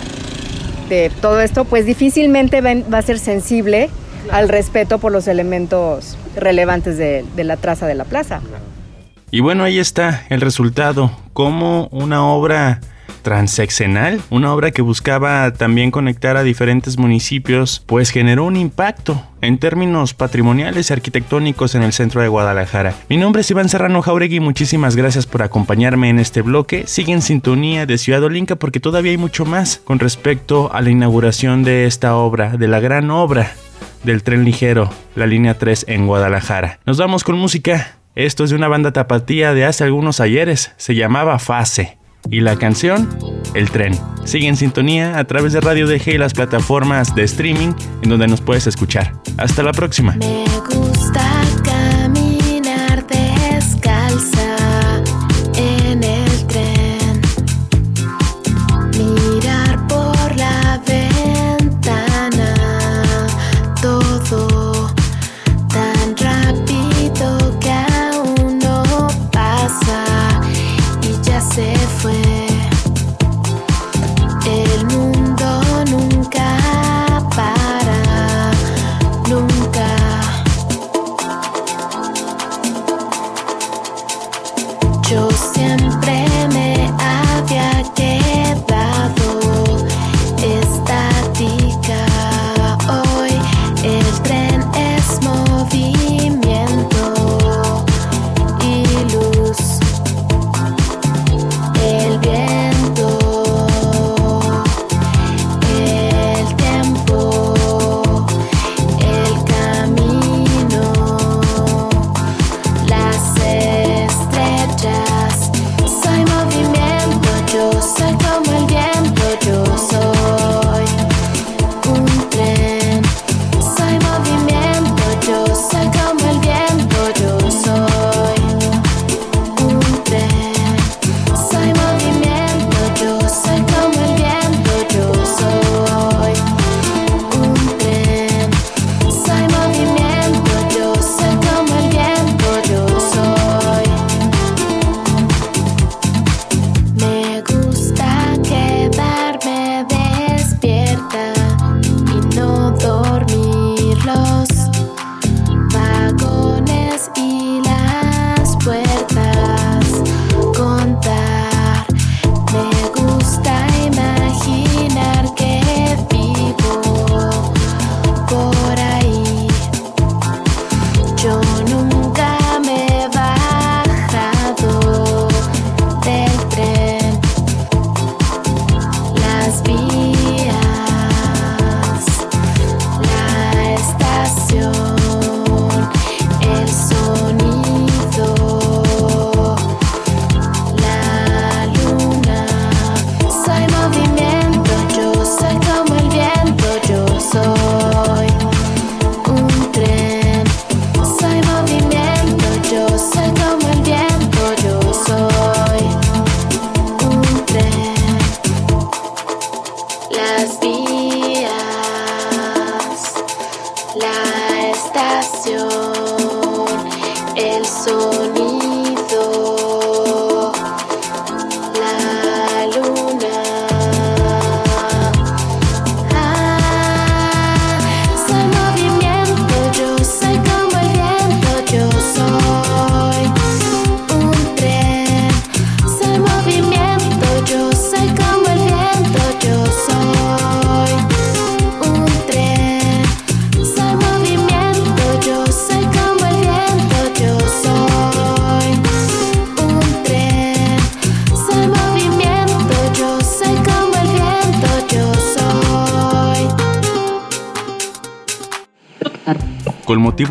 de 0.88 1.10
todo 1.20 1.40
esto, 1.40 1.64
pues 1.64 1.84
difícilmente 1.84 2.60
va 2.60 2.98
a 2.98 3.02
ser 3.02 3.18
sensible 3.18 3.90
al 4.30 4.48
respeto 4.48 4.98
por 4.98 5.10
los 5.10 5.26
elementos 5.26 6.16
relevantes 6.36 6.96
de, 6.96 7.24
de 7.34 7.44
la 7.44 7.56
traza 7.56 7.88
de 7.88 7.96
la 7.96 8.04
plaza. 8.04 8.40
Y 9.32 9.40
bueno, 9.40 9.64
ahí 9.64 9.80
está 9.80 10.24
el 10.28 10.40
resultado, 10.40 11.10
como 11.32 11.88
una 11.90 12.24
obra 12.24 12.80
transeccional, 13.22 14.20
una 14.30 14.52
obra 14.52 14.70
que 14.70 14.82
buscaba 14.82 15.52
también 15.52 15.90
conectar 15.90 16.36
a 16.36 16.42
diferentes 16.42 16.98
municipios, 16.98 17.82
pues 17.86 18.10
generó 18.10 18.44
un 18.44 18.56
impacto 18.56 19.22
en 19.40 19.58
términos 19.58 20.14
patrimoniales 20.14 20.90
y 20.90 20.92
arquitectónicos 20.92 21.74
en 21.74 21.82
el 21.82 21.92
centro 21.92 22.20
de 22.20 22.28
Guadalajara. 22.28 22.94
Mi 23.08 23.16
nombre 23.16 23.42
es 23.42 23.50
Iván 23.50 23.68
Serrano 23.68 24.02
Jauregui, 24.02 24.40
muchísimas 24.40 24.96
gracias 24.96 25.26
por 25.26 25.42
acompañarme 25.42 26.08
en 26.08 26.18
este 26.18 26.42
bloque. 26.42 26.84
Sigue 26.86 27.12
en 27.12 27.22
sintonía 27.22 27.86
de 27.86 27.98
Ciudad 27.98 28.22
Olinca 28.22 28.56
porque 28.56 28.80
todavía 28.80 29.12
hay 29.12 29.18
mucho 29.18 29.44
más 29.44 29.80
con 29.84 29.98
respecto 29.98 30.72
a 30.72 30.80
la 30.82 30.90
inauguración 30.90 31.62
de 31.62 31.86
esta 31.86 32.16
obra, 32.16 32.56
de 32.56 32.68
la 32.68 32.80
gran 32.80 33.10
obra 33.10 33.52
del 34.04 34.22
tren 34.22 34.44
ligero, 34.44 34.90
la 35.14 35.26
línea 35.26 35.58
3 35.58 35.86
en 35.88 36.06
Guadalajara. 36.06 36.80
Nos 36.86 36.98
vamos 36.98 37.24
con 37.24 37.38
música. 37.38 37.96
Esto 38.14 38.44
es 38.44 38.50
de 38.50 38.56
una 38.56 38.68
banda 38.68 38.92
tapatía 38.92 39.54
de 39.54 39.64
hace 39.64 39.84
algunos 39.84 40.20
ayeres, 40.20 40.72
se 40.76 40.94
llamaba 40.94 41.38
Fase 41.38 41.99
y 42.28 42.40
la 42.40 42.56
canción 42.56 43.08
El 43.54 43.70
tren. 43.70 43.98
Sigue 44.24 44.48
en 44.48 44.56
sintonía 44.56 45.18
a 45.18 45.24
través 45.24 45.52
de 45.52 45.60
Radio 45.60 45.86
DG 45.86 46.08
y 46.14 46.18
las 46.18 46.34
plataformas 46.34 47.14
de 47.14 47.24
streaming 47.24 47.72
en 48.02 48.10
donde 48.10 48.26
nos 48.26 48.40
puedes 48.40 48.66
escuchar. 48.66 49.12
Hasta 49.38 49.62
la 49.62 49.72
próxima. 49.72 50.16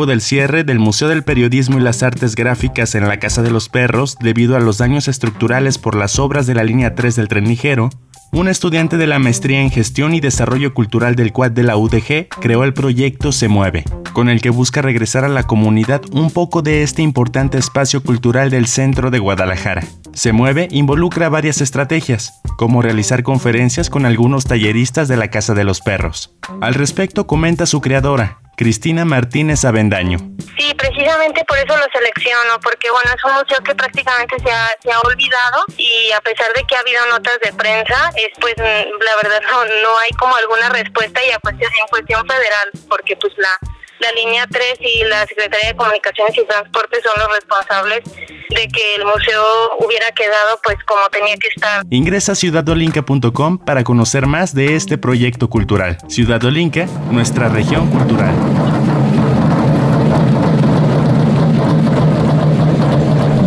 Del 0.06 0.22
cierre 0.22 0.64
del 0.64 0.80
Museo 0.80 1.08
del 1.08 1.24
Periodismo 1.24 1.78
y 1.78 1.82
las 1.82 2.04
Artes 2.04 2.36
Gráficas 2.36 2.96
en 2.96 3.08
la 3.08 3.18
Casa 3.18 3.42
de 3.42 3.52
los 3.52 3.70
Perros, 3.70 4.18
debido 4.20 4.56
a 4.56 4.60
los 4.60 4.78
daños 4.78 5.08
estructurales 5.08 5.78
por 5.78 5.96
las 5.96 6.20
obras 6.20 6.48
de 6.48 6.56
la 6.56 6.64
línea 6.64 6.96
3 6.96 7.16
del 7.16 7.28
tren 7.28 7.48
ligero, 7.48 7.90
un 8.32 8.48
estudiante 8.48 8.98
de 8.98 9.08
la 9.08 9.18
maestría 9.18 9.62
en 9.62 9.72
Gestión 9.72 10.14
y 10.14 10.20
Desarrollo 10.20 10.76
Cultural 10.76 11.16
del 11.16 11.34
Quad 11.34 11.52
de 11.52 11.64
la 11.64 11.78
UDG 11.78 12.28
creó 12.40 12.64
el 12.64 12.74
proyecto 12.74 13.32
Se 13.32 13.48
Mueve, 13.48 13.86
con 14.14 14.30
el 14.30 14.40
que 14.40 14.52
busca 14.52 14.84
regresar 14.84 15.24
a 15.26 15.30
la 15.30 15.44
comunidad 15.44 16.02
un 16.12 16.30
poco 16.30 16.62
de 16.62 16.84
este 16.84 17.02
importante 17.02 17.58
espacio 17.58 18.04
cultural 18.04 18.52
del 18.52 18.68
centro 18.68 19.10
de 19.10 19.18
Guadalajara. 19.18 19.84
Se 20.14 20.32
Mueve 20.32 20.68
involucra 20.70 21.30
varias 21.30 21.62
estrategias, 21.62 22.34
como 22.56 22.84
realizar 22.84 23.24
conferencias 23.24 23.90
con 23.90 24.06
algunos 24.06 24.46
talleristas 24.46 25.08
de 25.08 25.18
la 25.18 25.30
Casa 25.30 25.56
de 25.56 25.64
los 25.64 25.82
Perros. 25.82 26.36
Al 26.62 26.76
respecto 26.76 27.26
comenta 27.26 27.66
su 27.66 27.82
creadora, 27.82 28.42
Cristina 28.60 29.06
Martínez 29.06 29.64
Avendaño. 29.64 30.18
Sí, 30.58 30.76
precisamente 30.76 31.46
por 31.46 31.58
eso 31.60 31.78
lo 31.78 31.88
selecciono, 31.94 32.60
porque 32.62 32.92
bueno, 32.92 33.10
es 33.16 33.24
un 33.24 33.32
museo 33.32 33.64
que 33.64 33.74
prácticamente 33.74 34.36
se 34.44 34.52
ha, 34.52 34.68
se 34.84 34.92
ha 34.92 35.00
olvidado 35.00 35.64
y 35.78 36.12
a 36.12 36.20
pesar 36.20 36.52
de 36.54 36.66
que 36.66 36.76
ha 36.76 36.80
habido 36.80 37.00
notas 37.06 37.40
de 37.42 37.54
prensa, 37.54 38.12
es 38.18 38.38
pues 38.42 38.56
mm, 38.58 39.02
la 39.02 39.16
verdad 39.24 39.42
no, 39.50 39.64
no 39.64 39.98
hay 40.00 40.10
como 40.20 40.36
alguna 40.36 40.68
respuesta 40.68 41.24
y 41.26 41.32
a 41.32 41.40
cuestión, 41.40 41.72
en 41.80 41.88
cuestión 41.88 42.28
federal, 42.28 42.70
porque 42.90 43.16
pues 43.16 43.32
la, 43.38 43.58
la 44.00 44.12
línea 44.12 44.46
3 44.52 44.74
y 44.82 45.06
la 45.06 45.26
Secretaría 45.26 45.70
de 45.70 45.78
Comunicaciones 45.78 46.38
y 46.38 46.46
Transportes 46.46 47.00
son 47.02 47.14
los 47.16 47.34
responsables 47.38 48.04
de 48.50 48.68
que 48.68 48.96
el 48.96 49.06
museo 49.06 49.44
hubiera 49.80 50.08
quedado 50.12 50.60
pues 50.66 50.78
como 50.84 51.08
tenía 51.10 51.38
que 51.38 51.48
estar. 51.48 51.84
Ingresa 51.92 52.34
a 52.34 52.36
ciudadolinca.com 52.36 53.58
para 53.60 53.86
conocer 53.86 54.28
más 54.28 54.54
de 54.54 54.76
este 54.76 54.98
proyecto 54.98 55.50
cultural. 55.50 55.98
Ciudad 56.10 56.44
Olinca, 56.44 56.88
nuestra 57.10 57.48
región 57.48 57.90
cultural. 57.90 58.36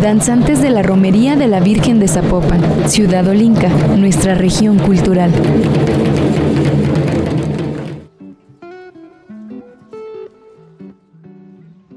Danzantes 0.03 0.61
de 0.61 0.71
la 0.71 0.83
Romería 0.83 1.37
de 1.37 1.47
la 1.47 1.61
Virgen 1.61 2.01
de 2.01 2.09
Zapopan, 2.09 2.61
Ciudad 2.89 3.25
Olinca, 3.29 3.69
nuestra 3.97 4.35
región 4.35 4.77
cultural. 4.81 5.31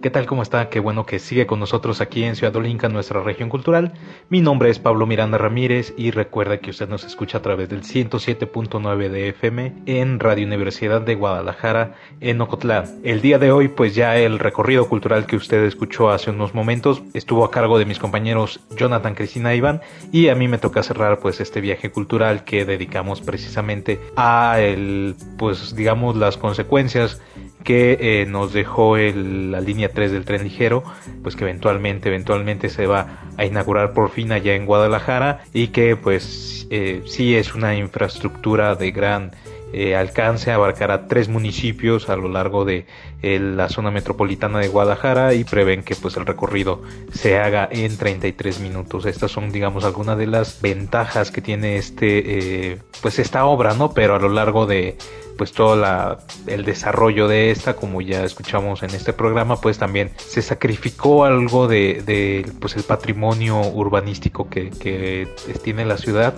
¿Qué 0.06 0.12
tal? 0.12 0.28
¿Cómo 0.28 0.44
está? 0.44 0.70
Qué 0.70 0.80
bueno 0.80 1.08
que 1.08 1.18
sigue 1.18 1.48
con 1.48 1.60
nosotros 1.60 2.00
aquí 2.00 2.26
en 2.26 2.36
Ciudad 2.36 2.56
Olinca, 2.56 2.90
nuestra 2.90 3.24
región 3.24 3.50
cultural. 3.50 3.94
Mi 4.30 4.40
nombre 4.40 4.70
es 4.70 4.78
Pablo 4.78 5.08
Miranda 5.08 5.40
Ramírez 5.40 5.96
y 5.98 6.12
recuerda 6.12 6.60
que 6.60 6.70
usted 6.70 6.88
nos 6.88 7.04
escucha 7.04 7.40
a 7.40 7.42
través 7.42 7.70
del 7.70 7.82
107.9 7.82 9.10
de 9.10 9.30
FM 9.30 9.74
en 9.88 10.20
Radio 10.20 10.46
Universidad 10.46 11.02
de 11.02 11.16
Guadalajara 11.16 11.96
en 12.20 12.40
Ocotlán. 12.40 13.00
El 13.04 13.22
día 13.22 13.40
de 13.40 13.52
hoy, 13.52 13.68
pues 13.68 13.96
ya 13.96 14.16
el 14.16 14.38
recorrido 14.38 14.88
cultural 14.88 15.26
que 15.26 15.38
usted 15.38 15.64
escuchó 15.64 16.12
hace 16.12 16.30
unos 16.30 16.54
momentos 16.54 17.02
estuvo 17.16 17.44
a 17.44 17.50
cargo 17.50 17.80
de 17.80 17.86
mis 17.86 17.98
compañeros 17.98 18.60
Jonathan, 18.78 19.16
Cristina 19.16 19.56
Iván 19.56 19.82
y 20.12 20.28
a 20.28 20.36
mí 20.36 20.48
me 20.48 20.60
toca 20.60 20.84
cerrar 20.84 21.18
pues 21.18 21.40
este 21.40 21.62
viaje 21.62 21.90
cultural 21.90 22.44
que 22.44 22.64
dedicamos 22.64 23.22
precisamente 23.22 24.00
a 24.16 24.60
el, 24.60 25.16
pues 25.40 25.76
digamos 25.76 26.16
las 26.16 26.38
consecuencias 26.38 27.20
que 27.66 27.98
eh, 28.00 28.26
nos 28.28 28.54
dejó 28.54 28.96
la 28.96 29.60
línea 29.60 29.90
3 29.90 30.12
del 30.12 30.24
tren 30.24 30.44
ligero, 30.44 30.84
pues 31.24 31.36
que 31.36 31.44
eventualmente, 31.44 32.08
eventualmente 32.08 32.70
se 32.70 32.86
va 32.86 33.20
a 33.36 33.44
inaugurar 33.44 33.94
por 33.94 34.12
fin 34.12 34.32
allá 34.32 34.56
en 34.56 34.66
Guadalajara 34.66 35.44
y 35.52 35.70
que 35.70 35.98
pues 35.98 36.68
eh, 36.70 37.02
sí 37.06 37.36
es 37.36 37.56
una 37.56 37.76
infraestructura 37.76 38.76
de 38.76 38.92
gran 38.92 39.32
eh, 39.74 39.96
alcance, 39.96 40.52
abarcará 40.52 41.08
tres 41.08 41.28
municipios 41.28 42.08
a 42.08 42.16
lo 42.16 42.30
largo 42.30 42.64
de 42.64 42.86
la 43.24 43.70
zona 43.70 43.90
metropolitana 43.90 44.60
de 44.60 44.68
Guadalajara 44.68 45.34
y 45.34 45.44
prevén 45.44 45.82
que 45.82 45.96
pues 45.96 46.16
el 46.16 46.28
recorrido 46.28 46.84
se 47.12 47.40
haga 47.40 47.68
en 47.72 47.98
33 47.98 48.60
minutos. 48.60 49.08
Estas 49.08 49.32
son 49.32 49.52
digamos 49.52 49.84
algunas 49.84 50.16
de 50.20 50.28
las 50.28 50.62
ventajas 50.62 51.32
que 51.32 51.42
tiene 51.42 51.78
este 51.78 52.78
pues 53.02 53.18
esta 53.18 53.46
obra, 53.46 53.74
¿no? 53.74 53.96
Pero 53.96 54.14
a 54.14 54.20
lo 54.20 54.30
largo 54.30 54.68
de 54.68 54.96
pues 55.38 55.52
todo 55.52 55.76
la, 55.76 56.20
el 56.48 56.66
desarrollo 56.66 57.28
de 57.28 57.52
esta, 57.52 57.76
como 57.76 58.02
ya 58.02 58.24
escuchamos 58.24 58.84
en 58.84 58.92
este 58.92 59.14
programa, 59.14 59.60
pues 59.62 59.78
también 59.78 60.12
se 60.18 60.42
sacrificó 60.42 61.26
algo 61.26 61.68
de, 61.68 62.46
pues 62.60 62.76
el 62.76 62.84
patrimonio 62.84 63.62
urbanístico 63.62 64.50
que, 64.50 64.70
que 64.70 65.28
tiene 65.64 65.86
la 65.86 65.98
ciudad. 65.98 66.36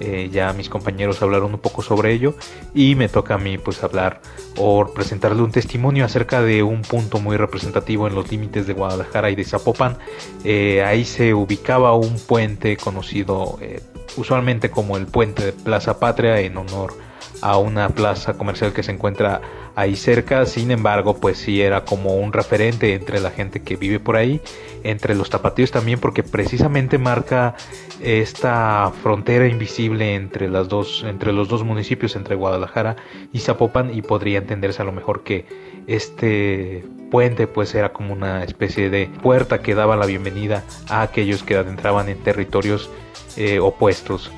Eh, 0.00 0.30
ya 0.32 0.52
mis 0.52 0.68
compañeros 0.68 1.22
hablaron 1.22 1.54
un 1.54 1.60
poco 1.60 1.82
sobre 1.82 2.12
ello 2.12 2.34
y 2.74 2.94
me 2.94 3.08
toca 3.08 3.34
a 3.34 3.38
mí 3.38 3.58
pues 3.58 3.82
hablar 3.82 4.20
o 4.56 4.86
presentarle 4.92 5.42
un 5.42 5.52
testimonio 5.52 6.04
acerca 6.04 6.42
de 6.42 6.62
un 6.62 6.82
punto 6.82 7.20
muy 7.20 7.36
representativo 7.36 8.06
en 8.06 8.14
los 8.14 8.30
límites 8.30 8.66
de 8.66 8.72
Guadalajara 8.72 9.30
y 9.30 9.36
de 9.36 9.44
Zapopan. 9.44 9.98
Eh, 10.44 10.82
ahí 10.84 11.04
se 11.04 11.34
ubicaba 11.34 11.94
un 11.94 12.18
puente 12.18 12.76
conocido 12.76 13.58
eh, 13.60 13.80
usualmente 14.16 14.70
como 14.70 14.96
el 14.96 15.06
puente 15.06 15.44
de 15.44 15.52
Plaza 15.52 15.98
Patria 15.98 16.40
en 16.40 16.56
honor 16.56 16.94
a 16.94 17.09
una 17.42 17.88
plaza 17.90 18.34
comercial 18.34 18.72
que 18.72 18.82
se 18.82 18.92
encuentra 18.92 19.40
ahí 19.74 19.96
cerca. 19.96 20.46
Sin 20.46 20.70
embargo, 20.70 21.16
pues 21.16 21.38
sí 21.38 21.60
era 21.60 21.84
como 21.84 22.16
un 22.16 22.32
referente 22.32 22.94
entre 22.94 23.20
la 23.20 23.30
gente 23.30 23.62
que 23.62 23.76
vive 23.76 24.00
por 24.00 24.16
ahí, 24.16 24.40
entre 24.82 25.14
los 25.14 25.30
tapatíos 25.30 25.70
también, 25.70 26.00
porque 26.00 26.22
precisamente 26.22 26.98
marca 26.98 27.54
esta 28.00 28.92
frontera 29.02 29.46
invisible 29.46 30.14
entre 30.14 30.48
las 30.48 30.68
dos, 30.68 31.04
entre 31.06 31.32
los 31.32 31.48
dos 31.48 31.64
municipios, 31.64 32.16
entre 32.16 32.34
Guadalajara 32.34 32.96
y 33.32 33.40
Zapopan, 33.40 33.94
y 33.94 34.02
podría 34.02 34.38
entenderse 34.38 34.82
a 34.82 34.84
lo 34.84 34.92
mejor 34.92 35.22
que 35.22 35.46
este 35.86 36.84
puente 37.10 37.46
pues 37.46 37.74
era 37.74 37.92
como 37.92 38.12
una 38.12 38.44
especie 38.44 38.88
de 38.88 39.10
puerta 39.22 39.60
que 39.60 39.74
daba 39.74 39.96
la 39.96 40.06
bienvenida 40.06 40.64
a 40.88 41.02
aquellos 41.02 41.42
que 41.42 41.56
adentraban 41.56 42.08
en 42.08 42.18
territorios 42.18 42.88
eh, 43.36 43.58
opuestos. 43.58 44.30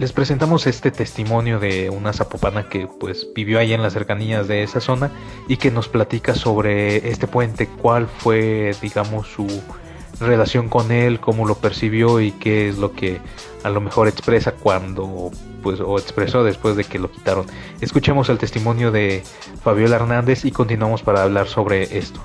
Les 0.00 0.12
presentamos 0.14 0.66
este 0.66 0.90
testimonio 0.90 1.58
de 1.58 1.90
una 1.90 2.14
zapopana 2.14 2.70
que 2.70 2.86
pues 2.86 3.28
vivió 3.34 3.58
ahí 3.58 3.74
en 3.74 3.82
las 3.82 3.92
cercanías 3.92 4.48
de 4.48 4.62
esa 4.62 4.80
zona 4.80 5.10
y 5.46 5.58
que 5.58 5.70
nos 5.70 5.88
platica 5.88 6.34
sobre 6.34 7.10
este 7.10 7.26
puente, 7.26 7.66
cuál 7.66 8.06
fue 8.06 8.74
digamos 8.80 9.28
su 9.28 9.46
relación 10.18 10.70
con 10.70 10.90
él, 10.90 11.20
cómo 11.20 11.46
lo 11.46 11.56
percibió 11.56 12.18
y 12.18 12.32
qué 12.32 12.70
es 12.70 12.78
lo 12.78 12.94
que 12.94 13.20
a 13.62 13.68
lo 13.68 13.82
mejor 13.82 14.08
expresa 14.08 14.52
cuando 14.52 15.30
pues 15.62 15.80
o 15.80 15.98
expresó 15.98 16.44
después 16.44 16.76
de 16.76 16.84
que 16.84 16.98
lo 16.98 17.12
quitaron. 17.12 17.44
Escuchemos 17.82 18.30
el 18.30 18.38
testimonio 18.38 18.90
de 18.92 19.22
Fabiola 19.62 19.96
Hernández 19.96 20.46
y 20.46 20.50
continuamos 20.50 21.02
para 21.02 21.24
hablar 21.24 21.46
sobre 21.46 21.98
esto. 21.98 22.24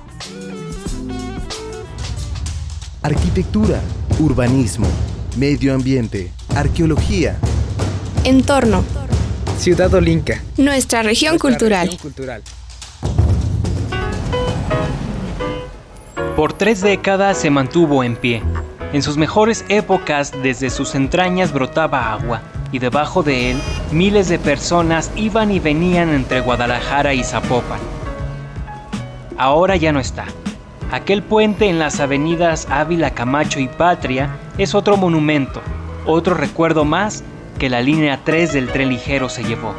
Arquitectura, 3.01 3.81
urbanismo, 4.21 4.87
medio 5.35 5.73
ambiente, 5.75 6.31
arqueología. 6.55 7.37
Entorno. 8.25 8.83
Ciudad 9.59 9.93
Olinca. 9.93 10.41
Nuestra 10.57 11.03
región 11.03 11.37
cultural. 11.37 11.91
Por 16.35 16.53
tres 16.53 16.81
décadas 16.81 17.37
se 17.37 17.51
mantuvo 17.51 18.03
en 18.03 18.15
pie. 18.15 18.41
En 18.93 19.03
sus 19.03 19.17
mejores 19.17 19.63
épocas, 19.69 20.33
desde 20.41 20.71
sus 20.71 20.95
entrañas 20.95 21.53
brotaba 21.53 22.13
agua, 22.13 22.41
y 22.71 22.79
debajo 22.79 23.21
de 23.21 23.51
él, 23.51 23.61
miles 23.91 24.27
de 24.27 24.39
personas 24.39 25.11
iban 25.15 25.51
y 25.51 25.59
venían 25.59 26.09
entre 26.09 26.41
Guadalajara 26.41 27.13
y 27.13 27.23
Zapopan. 27.23 27.79
Ahora 29.37 29.75
ya 29.75 29.91
no 29.91 29.99
está. 29.99 30.25
Aquel 30.91 31.21
puente 31.21 31.69
en 31.69 31.77
las 31.77 31.99
avenidas 31.99 32.65
Ávila, 32.71 33.11
Camacho 33.11 33.59
y 33.59 33.67
Patria 33.67 34.35
es 34.57 34.73
otro 34.73 34.97
monumento, 34.97 35.61
otro 36.07 36.33
recuerdo 36.33 36.85
más 36.85 37.23
que 37.55 37.69
la 37.69 37.81
línea 37.81 38.21
3 38.23 38.53
del 38.53 38.69
tren 38.69 38.89
ligero 38.89 39.29
se 39.29 39.43
llevó. 39.43 39.73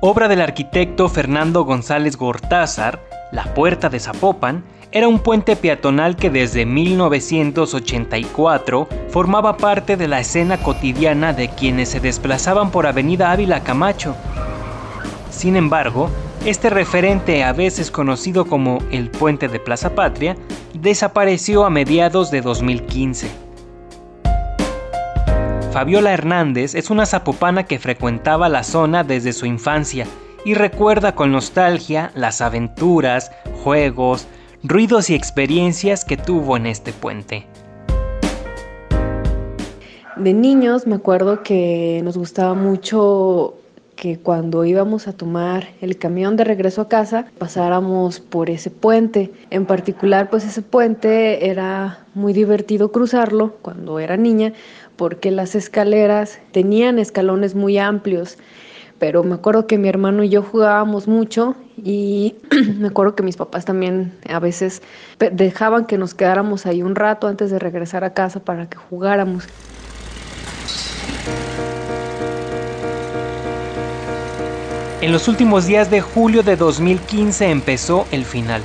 Obra 0.00 0.28
del 0.28 0.40
arquitecto 0.40 1.08
Fernando 1.08 1.64
González 1.64 2.16
Gortázar, 2.16 3.02
La 3.32 3.52
Puerta 3.52 3.88
de 3.88 3.98
Zapopan 3.98 4.62
era 4.90 5.06
un 5.06 5.18
puente 5.18 5.54
peatonal 5.54 6.16
que 6.16 6.30
desde 6.30 6.64
1984 6.64 8.88
formaba 9.10 9.58
parte 9.58 9.96
de 9.96 10.08
la 10.08 10.20
escena 10.20 10.56
cotidiana 10.58 11.32
de 11.32 11.48
quienes 11.50 11.90
se 11.90 12.00
desplazaban 12.00 12.70
por 12.70 12.86
Avenida 12.86 13.32
Ávila 13.32 13.62
Camacho. 13.64 14.14
Sin 15.30 15.56
embargo, 15.56 16.10
este 16.44 16.70
referente, 16.70 17.42
a 17.44 17.52
veces 17.52 17.90
conocido 17.90 18.46
como 18.46 18.78
el 18.90 19.10
Puente 19.10 19.48
de 19.48 19.60
Plaza 19.60 19.94
Patria, 19.94 20.36
desapareció 20.74 21.64
a 21.64 21.70
mediados 21.70 22.30
de 22.30 22.40
2015. 22.40 23.28
Fabiola 25.72 26.12
Hernández 26.12 26.74
es 26.74 26.90
una 26.90 27.06
zapopana 27.06 27.64
que 27.64 27.78
frecuentaba 27.78 28.48
la 28.48 28.64
zona 28.64 29.04
desde 29.04 29.32
su 29.32 29.46
infancia 29.46 30.06
y 30.44 30.54
recuerda 30.54 31.14
con 31.14 31.32
nostalgia 31.32 32.10
las 32.14 32.40
aventuras, 32.40 33.30
juegos, 33.62 34.26
ruidos 34.62 35.10
y 35.10 35.14
experiencias 35.14 36.04
que 36.04 36.16
tuvo 36.16 36.56
en 36.56 36.66
este 36.66 36.92
puente. 36.92 37.46
De 40.16 40.32
niños 40.32 40.86
me 40.86 40.96
acuerdo 40.96 41.42
que 41.42 42.00
nos 42.02 42.16
gustaba 42.16 42.54
mucho 42.54 43.54
que 43.98 44.16
cuando 44.16 44.64
íbamos 44.64 45.08
a 45.08 45.12
tomar 45.12 45.70
el 45.80 45.98
camión 45.98 46.36
de 46.36 46.44
regreso 46.44 46.82
a 46.82 46.88
casa 46.88 47.26
pasáramos 47.36 48.20
por 48.20 48.48
ese 48.48 48.70
puente. 48.70 49.32
En 49.50 49.66
particular, 49.66 50.30
pues 50.30 50.44
ese 50.44 50.62
puente 50.62 51.50
era 51.50 52.06
muy 52.14 52.32
divertido 52.32 52.92
cruzarlo 52.92 53.56
cuando 53.60 53.98
era 53.98 54.16
niña 54.16 54.52
porque 54.94 55.32
las 55.32 55.56
escaleras 55.56 56.38
tenían 56.52 57.00
escalones 57.00 57.56
muy 57.56 57.76
amplios. 57.78 58.38
Pero 59.00 59.24
me 59.24 59.34
acuerdo 59.34 59.66
que 59.66 59.78
mi 59.78 59.88
hermano 59.88 60.22
y 60.22 60.28
yo 60.28 60.42
jugábamos 60.42 61.08
mucho 61.08 61.56
y 61.76 62.36
me 62.78 62.88
acuerdo 62.88 63.16
que 63.16 63.24
mis 63.24 63.36
papás 63.36 63.64
también 63.64 64.12
a 64.28 64.38
veces 64.38 64.80
dejaban 65.18 65.86
que 65.86 65.98
nos 65.98 66.14
quedáramos 66.14 66.66
ahí 66.66 66.82
un 66.82 66.94
rato 66.94 67.26
antes 67.26 67.50
de 67.50 67.58
regresar 67.58 68.04
a 68.04 68.14
casa 68.14 68.38
para 68.38 68.68
que 68.68 68.76
jugáramos. 68.76 69.48
En 75.08 75.12
los 75.12 75.26
últimos 75.26 75.64
días 75.64 75.90
de 75.90 76.02
julio 76.02 76.42
de 76.42 76.54
2015 76.54 77.48
empezó 77.48 78.06
el 78.12 78.26
final. 78.26 78.60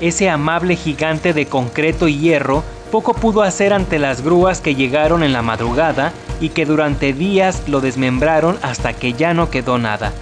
Ese 0.00 0.30
amable 0.30 0.74
gigante 0.74 1.34
de 1.34 1.44
concreto 1.44 2.08
y 2.08 2.16
hierro 2.16 2.64
poco 2.90 3.12
pudo 3.12 3.42
hacer 3.42 3.74
ante 3.74 3.98
las 3.98 4.22
grúas 4.22 4.62
que 4.62 4.74
llegaron 4.74 5.22
en 5.22 5.34
la 5.34 5.42
madrugada 5.42 6.14
y 6.40 6.48
que 6.48 6.64
durante 6.64 7.12
días 7.12 7.64
lo 7.68 7.82
desmembraron 7.82 8.56
hasta 8.62 8.94
que 8.94 9.12
ya 9.12 9.34
no 9.34 9.50
quedó 9.50 9.76
nada. 9.76 10.14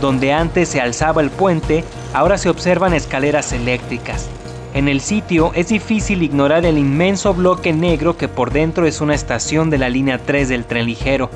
Donde 0.00 0.32
antes 0.32 0.70
se 0.70 0.80
alzaba 0.80 1.20
el 1.20 1.28
puente, 1.28 1.84
ahora 2.14 2.38
se 2.38 2.48
observan 2.48 2.94
escaleras 2.94 3.52
eléctricas. 3.52 4.30
En 4.72 4.88
el 4.88 5.02
sitio 5.02 5.52
es 5.54 5.68
difícil 5.68 6.22
ignorar 6.22 6.64
el 6.64 6.78
inmenso 6.78 7.34
bloque 7.34 7.74
negro 7.74 8.16
que 8.16 8.26
por 8.26 8.52
dentro 8.52 8.86
es 8.86 9.02
una 9.02 9.14
estación 9.14 9.68
de 9.68 9.76
la 9.76 9.90
línea 9.90 10.16
3 10.16 10.48
del 10.48 10.64
tren 10.64 10.86
ligero, 10.86 11.28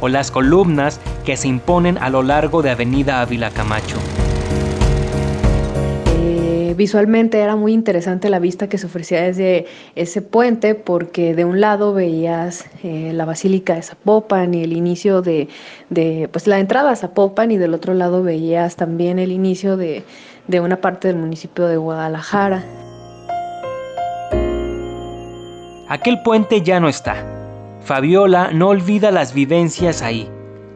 o 0.00 0.08
las 0.08 0.30
columnas 0.30 1.00
que 1.24 1.36
se 1.36 1.48
imponen 1.48 1.98
a 1.98 2.10
lo 2.10 2.22
largo 2.22 2.62
de 2.62 2.70
Avenida 2.70 3.20
Ávila 3.20 3.50
Camacho. 3.50 3.96
Eh, 6.06 6.74
visualmente 6.76 7.38
era 7.38 7.56
muy 7.56 7.72
interesante 7.72 8.30
la 8.30 8.38
vista 8.38 8.68
que 8.68 8.78
se 8.78 8.86
ofrecía 8.86 9.22
desde 9.22 9.66
ese 9.94 10.22
puente 10.22 10.74
porque 10.74 11.34
de 11.34 11.44
un 11.44 11.60
lado 11.60 11.94
veías 11.94 12.66
eh, 12.82 13.12
la 13.14 13.24
Basílica 13.24 13.74
de 13.74 13.82
Zapopan 13.82 14.54
y 14.54 14.62
el 14.62 14.72
inicio 14.72 15.22
de, 15.22 15.48
de, 15.90 16.28
pues 16.32 16.46
la 16.46 16.58
entrada 16.58 16.90
a 16.90 16.96
Zapopan 16.96 17.50
y 17.50 17.56
del 17.56 17.74
otro 17.74 17.94
lado 17.94 18.22
veías 18.22 18.76
también 18.76 19.18
el 19.18 19.32
inicio 19.32 19.76
de, 19.76 20.04
de 20.46 20.60
una 20.60 20.80
parte 20.80 21.08
del 21.08 21.16
municipio 21.16 21.66
de 21.66 21.76
Guadalajara. 21.76 22.64
Aquel 25.88 26.20
puente 26.22 26.60
ya 26.60 26.80
no 26.80 26.88
está. 26.88 27.37
Fabiola 27.88 28.50
no 28.52 28.68
olvida 28.68 29.10
las 29.10 29.32
vivencias 29.32 30.02
ahí. 30.02 30.30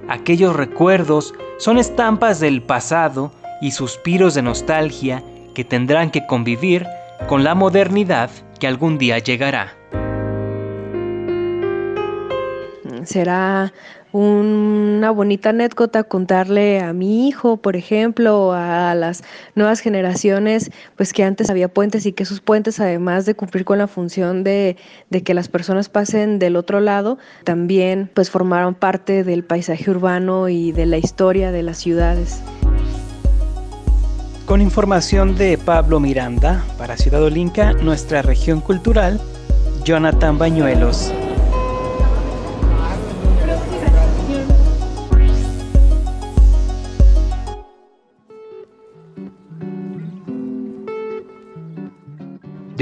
Aquellos 0.09 0.57
recuerdos 0.57 1.35
son 1.59 1.77
estampas 1.77 2.41
del 2.41 2.63
pasado 2.63 3.31
y 3.61 3.73
suspiros 3.73 4.33
de 4.33 4.41
nostalgia 4.41 5.23
que 5.55 5.63
tendrán 5.63 6.11
que 6.11 6.25
convivir 6.27 6.87
con 7.29 7.45
la 7.45 7.55
modernidad 7.55 8.31
que 8.59 8.67
algún 8.67 8.97
día 8.97 9.19
llegará. 9.19 9.75
Será 13.05 13.75
una 14.13 15.11
bonita 15.11 15.51
anécdota 15.51 16.05
contarle 16.05 16.81
a 16.81 16.93
mi 16.93 17.29
hijo, 17.29 17.57
por 17.57 17.77
ejemplo, 17.77 18.53
a 18.53 18.95
las 18.95 19.25
nuevas 19.55 19.81
generaciones, 19.81 20.71
pues 20.97 21.13
que 21.13 21.25
antes 21.25 21.49
había 21.49 21.69
puentes 21.69 22.05
y 22.05 22.13
que 22.13 22.23
esos 22.23 22.41
puentes, 22.41 22.79
además 22.79 23.25
de 23.25 23.35
cumplir 23.35 23.65
con 23.65 23.79
la 23.79 23.87
función 23.87 24.45
de, 24.45 24.77
que 25.25 25.35
las 25.35 25.49
personas 25.49 25.89
pasen 25.89 26.39
del 26.39 26.57
otro 26.57 26.81
lado, 26.81 27.19
también 27.45 28.11
pues 28.13 28.31
formaron 28.31 28.75
parte 28.75 29.25
del 29.25 29.45
paisaje 29.45 29.91
urbano 29.91 30.49
y 30.49 30.73
de 30.73 30.87
la 30.87 30.99
historia 30.99 31.51
de 31.51 31.63
las 31.63 31.79
ciudades. 31.79 32.43
Con 34.47 34.61
información 34.61 35.37
de 35.37 35.57
Pablo 35.57 36.01
Miranda 36.01 36.65
para 36.77 36.97
Ciudad 36.97 37.23
Olinca, 37.23 37.73
nuestra 37.73 38.21
región 38.21 38.61
cultural, 38.61 39.21
Jonathan 39.85 40.37
Bañuelos. 40.37 41.13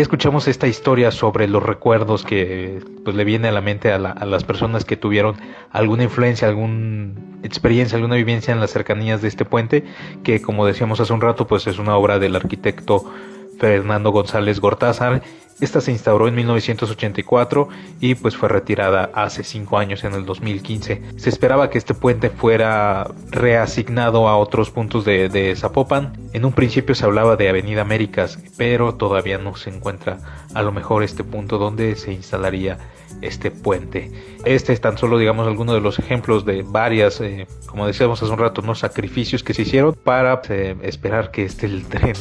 Escuchamos 0.01 0.49
esta 0.49 0.67
historia 0.67 1.11
sobre 1.11 1.47
los 1.47 1.63
recuerdos 1.63 2.25
que 2.25 2.83
pues, 3.05 3.15
le 3.15 3.23
viene 3.25 3.49
a 3.49 3.53
la 3.53 3.61
mente 3.61 3.93
a, 3.93 3.99
la, 3.99 4.11
a, 4.13 4.25
las 4.25 4.45
personas 4.45 4.87
que 4.87 4.97
tuvieron 4.97 5.37
alguna 5.71 6.05
influencia, 6.05 6.49
alguna 6.49 7.13
experiencia, 7.43 7.97
alguna 7.97 8.17
vivencia 8.17 8.55
en 8.55 8.61
las 8.61 8.71
cercanías 8.71 9.21
de 9.21 9.29
este 9.29 9.45
puente, 9.45 9.85
que 10.23 10.41
como 10.41 10.65
decíamos 10.65 11.01
hace 11.01 11.13
un 11.13 11.21
rato, 11.21 11.47
pues 11.47 11.67
es 11.67 11.79
una 11.79 11.97
obra 11.97 12.19
del 12.19 12.35
arquitecto 12.35 13.13
Fernando 13.61 14.11
González 14.11 14.59
Gortázar. 14.59 15.23
Esta 15.61 15.83
se 15.83 15.93
instauró 15.93 16.27
en 16.27 16.35
1984 16.37 17.69
y 18.01 18.15
pues 18.15 18.35
fue 18.35 18.49
retirada 18.49 19.11
hace 19.13 19.45
cinco 19.45 19.77
años 19.77 20.05
en 20.05 20.15
el 20.15 20.25
2015. 20.25 21.03
Se 21.17 21.29
esperaba 21.29 21.69
que 21.69 21.77
este 21.77 21.93
puente 21.93 22.31
fuera 22.31 23.09
reasignado 23.31 24.27
a 24.27 24.39
otros 24.39 24.71
puntos 24.71 25.05
de, 25.05 25.29
de 25.29 25.55
Zapopan. 25.55 26.15
En 26.33 26.47
un 26.47 26.53
principio 26.53 26.95
se 26.95 27.05
hablaba 27.05 27.37
de 27.37 27.51
Avenida 27.51 27.83
Américas, 27.83 28.39
pero 28.57 28.95
todavía 28.95 29.37
no 29.37 29.55
se 29.55 29.69
encuentra 29.69 30.19
a 30.55 30.63
lo 30.63 30.73
mejor 30.73 31.03
este 31.03 31.25
punto 31.25 31.59
donde 31.59 31.95
se 31.97 32.15
instalaría 32.15 32.79
este 33.21 33.51
puente. 33.51 34.11
Este 34.47 34.73
es 34.73 34.81
tan 34.81 34.97
solo, 34.97 35.19
digamos, 35.19 35.47
alguno 35.47 35.75
de 35.75 35.83
los 35.83 35.99
ejemplos 35.99 36.47
de 36.47 36.63
varias, 36.63 37.21
eh, 37.21 37.47
como 37.67 37.87
decíamos 37.87 38.23
hace 38.23 38.33
un 38.33 38.39
rato, 38.39 38.63
¿no? 38.63 38.75
sacrificios 38.75 39.43
que 39.43 39.53
se 39.53 39.63
hicieron 39.63 39.93
para 39.93 40.41
eh, 40.49 40.75
esperar 40.83 41.31
que 41.31 41.45
este 41.45 41.67
el 41.67 41.85
tren 41.87 42.15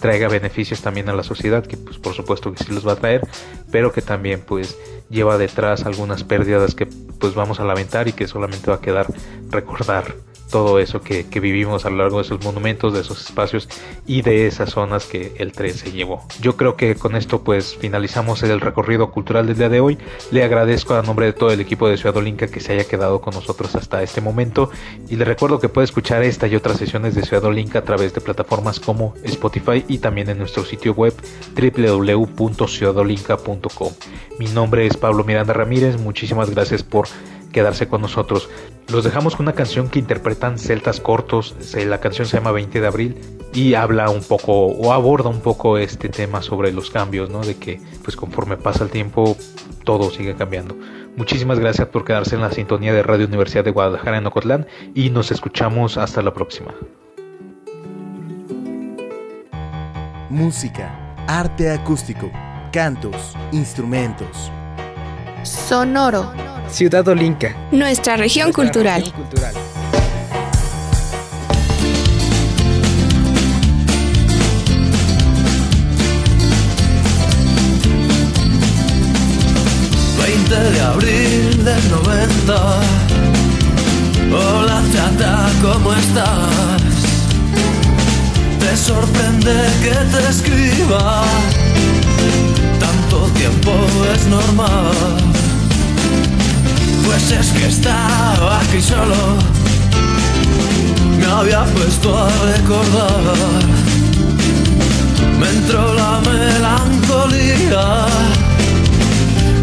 traiga 0.00 0.28
beneficios 0.28 0.80
también 0.80 1.08
a 1.08 1.12
la 1.12 1.22
sociedad, 1.22 1.64
que 1.64 1.76
pues 1.76 1.98
por 1.98 2.14
supuesto 2.14 2.52
que 2.52 2.64
sí 2.64 2.72
los 2.72 2.86
va 2.86 2.92
a 2.92 2.96
traer, 2.96 3.26
pero 3.70 3.92
que 3.92 4.02
también 4.02 4.40
pues 4.40 4.76
lleva 5.10 5.38
detrás 5.38 5.84
algunas 5.86 6.24
pérdidas 6.24 6.74
que 6.74 6.86
pues 6.86 7.34
vamos 7.34 7.60
a 7.60 7.64
lamentar 7.64 8.08
y 8.08 8.12
que 8.12 8.26
solamente 8.26 8.70
va 8.70 8.76
a 8.76 8.80
quedar 8.80 9.06
recordar 9.50 10.14
todo 10.50 10.78
eso 10.78 11.00
que, 11.00 11.24
vivimos 11.40 11.86
a 11.86 11.90
lo 11.90 11.96
largo 11.96 12.18
de 12.18 12.24
esos 12.24 12.44
monumentos, 12.44 12.92
de 12.92 13.00
esos 13.00 13.24
espacios 13.24 13.66
y 14.06 14.20
de 14.22 14.46
esas 14.46 14.70
zonas 14.70 15.06
que 15.06 15.34
el 15.38 15.52
tren 15.52 15.72
se 15.72 15.92
llevó. 15.92 16.22
Yo 16.40 16.56
creo 16.56 16.76
que 16.76 16.94
con 16.96 17.16
esto 17.16 17.42
pues 17.42 17.76
finalizamos 17.76 18.42
el 18.42 18.60
recorrido 18.60 19.10
cultural 19.10 19.46
del 19.46 19.56
día 19.56 19.70
de 19.70 19.80
hoy. 19.80 19.96
Le 20.30 20.44
agradezco 20.44 20.94
a 20.94 21.02
nombre 21.02 21.26
de 21.26 21.32
todo 21.32 21.50
el 21.50 21.60
equipo 21.60 21.88
de 21.88 21.96
Ciudad 21.96 22.16
Olinca 22.16 22.48
que 22.48 22.60
se 22.60 22.74
haya 22.74 22.84
quedado 22.84 23.22
con 23.22 23.34
nosotros 23.34 23.74
hasta 23.74 24.02
este 24.02 24.20
momento 24.20 24.70
y 25.08 25.16
le 25.16 25.24
recuerdo 25.24 25.58
que 25.60 25.70
puede 25.70 25.86
escuchar 25.86 26.22
esta 26.22 26.46
y 26.46 26.56
otras 26.56 26.76
sesiones 26.76 27.14
de 27.14 27.22
Ciudad 27.22 27.44
Olinca 27.44 27.78
a 27.78 27.84
través 27.84 28.12
de 28.12 28.20
plataformas 28.20 28.80
como 28.80 29.14
Spotify 29.24 29.82
y 29.88 29.96
también 29.98 30.28
en 30.28 30.36
nuestro 30.38 30.64
sitio 30.64 30.92
web 30.92 31.14
www.ciudadolinca.com. 31.54 33.92
Mi 34.38 34.46
nombre 34.46 34.86
es 34.86 34.96
Pablo 34.96 35.24
Miranda 35.24 35.52
Ramírez, 35.52 35.98
muchísimas 35.98 36.50
gracias 36.50 36.82
por 36.82 37.06
quedarse 37.52 37.88
con 37.88 38.00
nosotros. 38.00 38.48
Los 38.88 39.04
dejamos 39.04 39.36
con 39.36 39.46
una 39.46 39.54
canción 39.54 39.88
que 39.88 39.98
interpretan 39.98 40.58
celtas 40.58 41.00
cortos, 41.00 41.54
la 41.74 42.00
canción 42.00 42.26
se 42.26 42.36
llama 42.36 42.52
20 42.52 42.80
de 42.80 42.86
abril 42.86 43.16
y 43.52 43.74
habla 43.74 44.10
un 44.10 44.22
poco 44.22 44.66
o 44.66 44.92
aborda 44.92 45.28
un 45.28 45.40
poco 45.40 45.78
este 45.78 46.08
tema 46.08 46.42
sobre 46.42 46.72
los 46.72 46.90
cambios, 46.90 47.30
¿no? 47.30 47.40
De 47.40 47.56
que 47.56 47.80
pues 48.02 48.16
conforme 48.16 48.56
pasa 48.56 48.84
el 48.84 48.90
tiempo 48.90 49.36
todo 49.84 50.10
sigue 50.10 50.34
cambiando. 50.34 50.76
Muchísimas 51.16 51.58
gracias 51.58 51.88
por 51.88 52.04
quedarse 52.04 52.34
en 52.34 52.40
la 52.40 52.50
sintonía 52.52 52.92
de 52.92 53.02
Radio 53.02 53.26
Universidad 53.26 53.64
de 53.64 53.72
Guadalajara 53.72 54.18
en 54.18 54.26
Ocotlán 54.26 54.66
y 54.94 55.10
nos 55.10 55.30
escuchamos 55.30 55.98
hasta 55.98 56.22
la 56.22 56.32
próxima. 56.32 56.74
Música, 60.30 61.14
arte 61.26 61.70
acústico, 61.70 62.30
cantos, 62.72 63.36
instrumentos. 63.52 64.50
Sonoro. 65.42 66.59
Ciudad 66.70 67.06
Olinca. 67.08 67.56
Nuestra 67.72 68.16
región 68.16 68.52
cultural. 68.52 69.00
Región 69.00 69.16
cultural. 69.16 69.54
de 80.50 80.80
abril 80.80 81.64
del 81.64 81.90
90. 81.90 82.80
Hola 84.32 84.82
chata, 84.92 85.48
¿cómo 85.62 85.94
estás? 85.94 86.50
Te 88.58 88.76
sorprende 88.76 89.54
que 89.82 89.94
te 89.94 90.28
escriba. 90.28 91.22
Tanto 92.80 93.26
tiempo 93.34 93.72
es 94.12 94.26
normal. 94.26 95.29
Pues 97.20 97.40
es 97.40 97.52
que 97.52 97.66
estaba 97.66 98.60
aquí 98.60 98.80
solo. 98.80 99.14
Me 101.18 101.26
había 101.26 101.64
puesto 101.64 102.16
a 102.16 102.28
recordar. 102.46 103.34
Me 105.38 105.48
entró 105.48 105.94
la 105.94 106.20
melancolía 106.20 108.06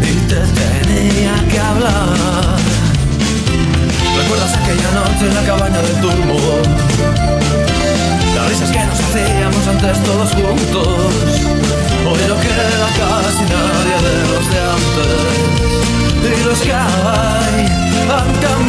y 0.02 0.12
te 0.28 0.40
tenía 0.60 1.34
que 1.50 1.58
hablar. 1.58 2.56
¿Recuerdas 4.16 4.54
aquella 4.54 4.90
noche 4.92 5.26
en 5.28 5.34
la 5.34 5.42
cabaña 5.42 5.78
del 5.82 6.00
turbo? 6.00 6.62
Las 8.36 8.48
risas 8.50 8.70
que 8.70 8.84
nos 8.86 9.00
hacíamos 9.00 9.66
antes 9.66 10.04
todos 10.04 10.30
juntos. 10.30 11.12
Hoy 12.06 12.20
no 12.28 12.40
queda 12.40 12.88
casi 12.98 13.42
nadie 13.42 13.96
de 14.06 14.14
los 14.28 14.50
de 14.50 14.60
antes. 14.60 15.47
Y 16.24 16.44
los 16.44 16.60
que 16.60 16.72
hay 16.72 17.66
han. 18.10 18.68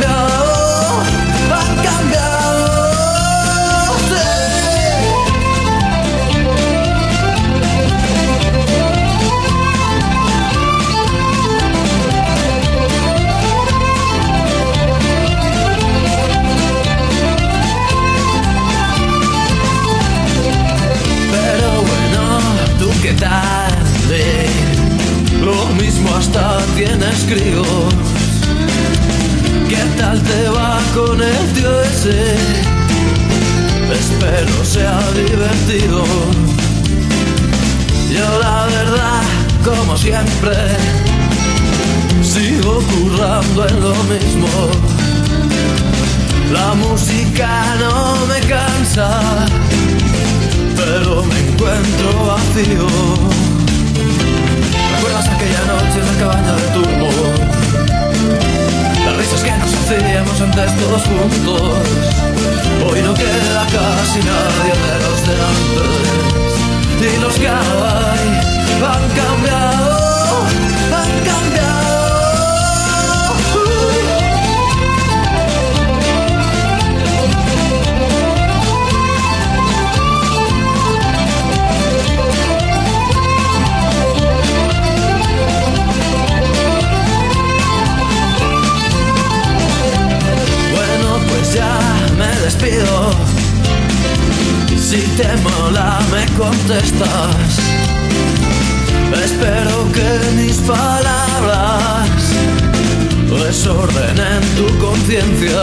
Desordenen 103.49 104.41
tu 104.55 104.67
conciencia. 104.77 105.61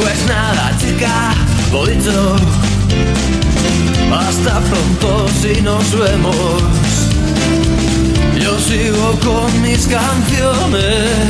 Pues 0.00 0.18
nada, 0.26 0.74
chica, 0.80 1.34
lo 1.70 1.84
dicho. 1.84 2.36
Hasta 4.10 4.60
pronto 4.60 5.28
si 5.42 5.60
nos 5.60 5.84
vemos. 5.98 6.62
Yo 8.40 8.58
sigo 8.58 9.18
con 9.20 9.48
mis 9.60 9.86
canciones 9.86 11.26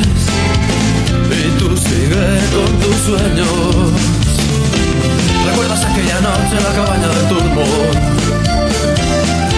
y 1.40 1.58
tú 1.58 1.76
sigue 1.76 2.28
con 2.54 2.70
tus 2.82 2.96
sueños. 3.08 3.92
¿Recuerdas 5.44 5.84
aquella 5.84 6.20
noche 6.20 6.54
en 6.58 6.64
la 6.68 6.72
cabaña 6.78 7.08
del 7.08 7.28
turbo? 7.30 7.64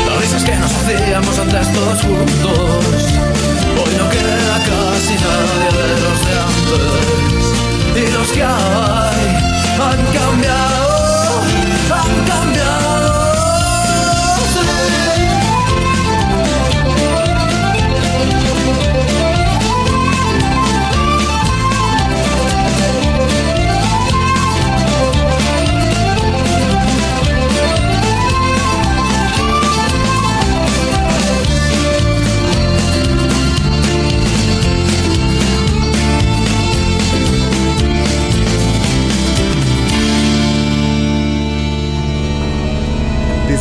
Las 0.09 0.21
risas 0.23 0.45
que 0.45 0.57
nos 0.57 0.73
hacíamos 0.73 1.39
antes 1.39 1.73
todos 1.75 2.01
juntos. 2.01 3.54
Hoy 3.85 3.95
no 3.99 4.09
queda 4.09 4.57
casi 4.69 5.15
nadie 5.15 5.69
de 5.79 6.01
los 6.05 6.19
de 6.27 6.35
antes. 6.49 7.47
Y 7.97 8.13
los 8.13 8.29
que 8.33 8.43
hay 8.43 9.25
han 9.79 10.01
cambiado, 10.13 11.43
han 11.93 12.25
cambiado. 12.27 12.84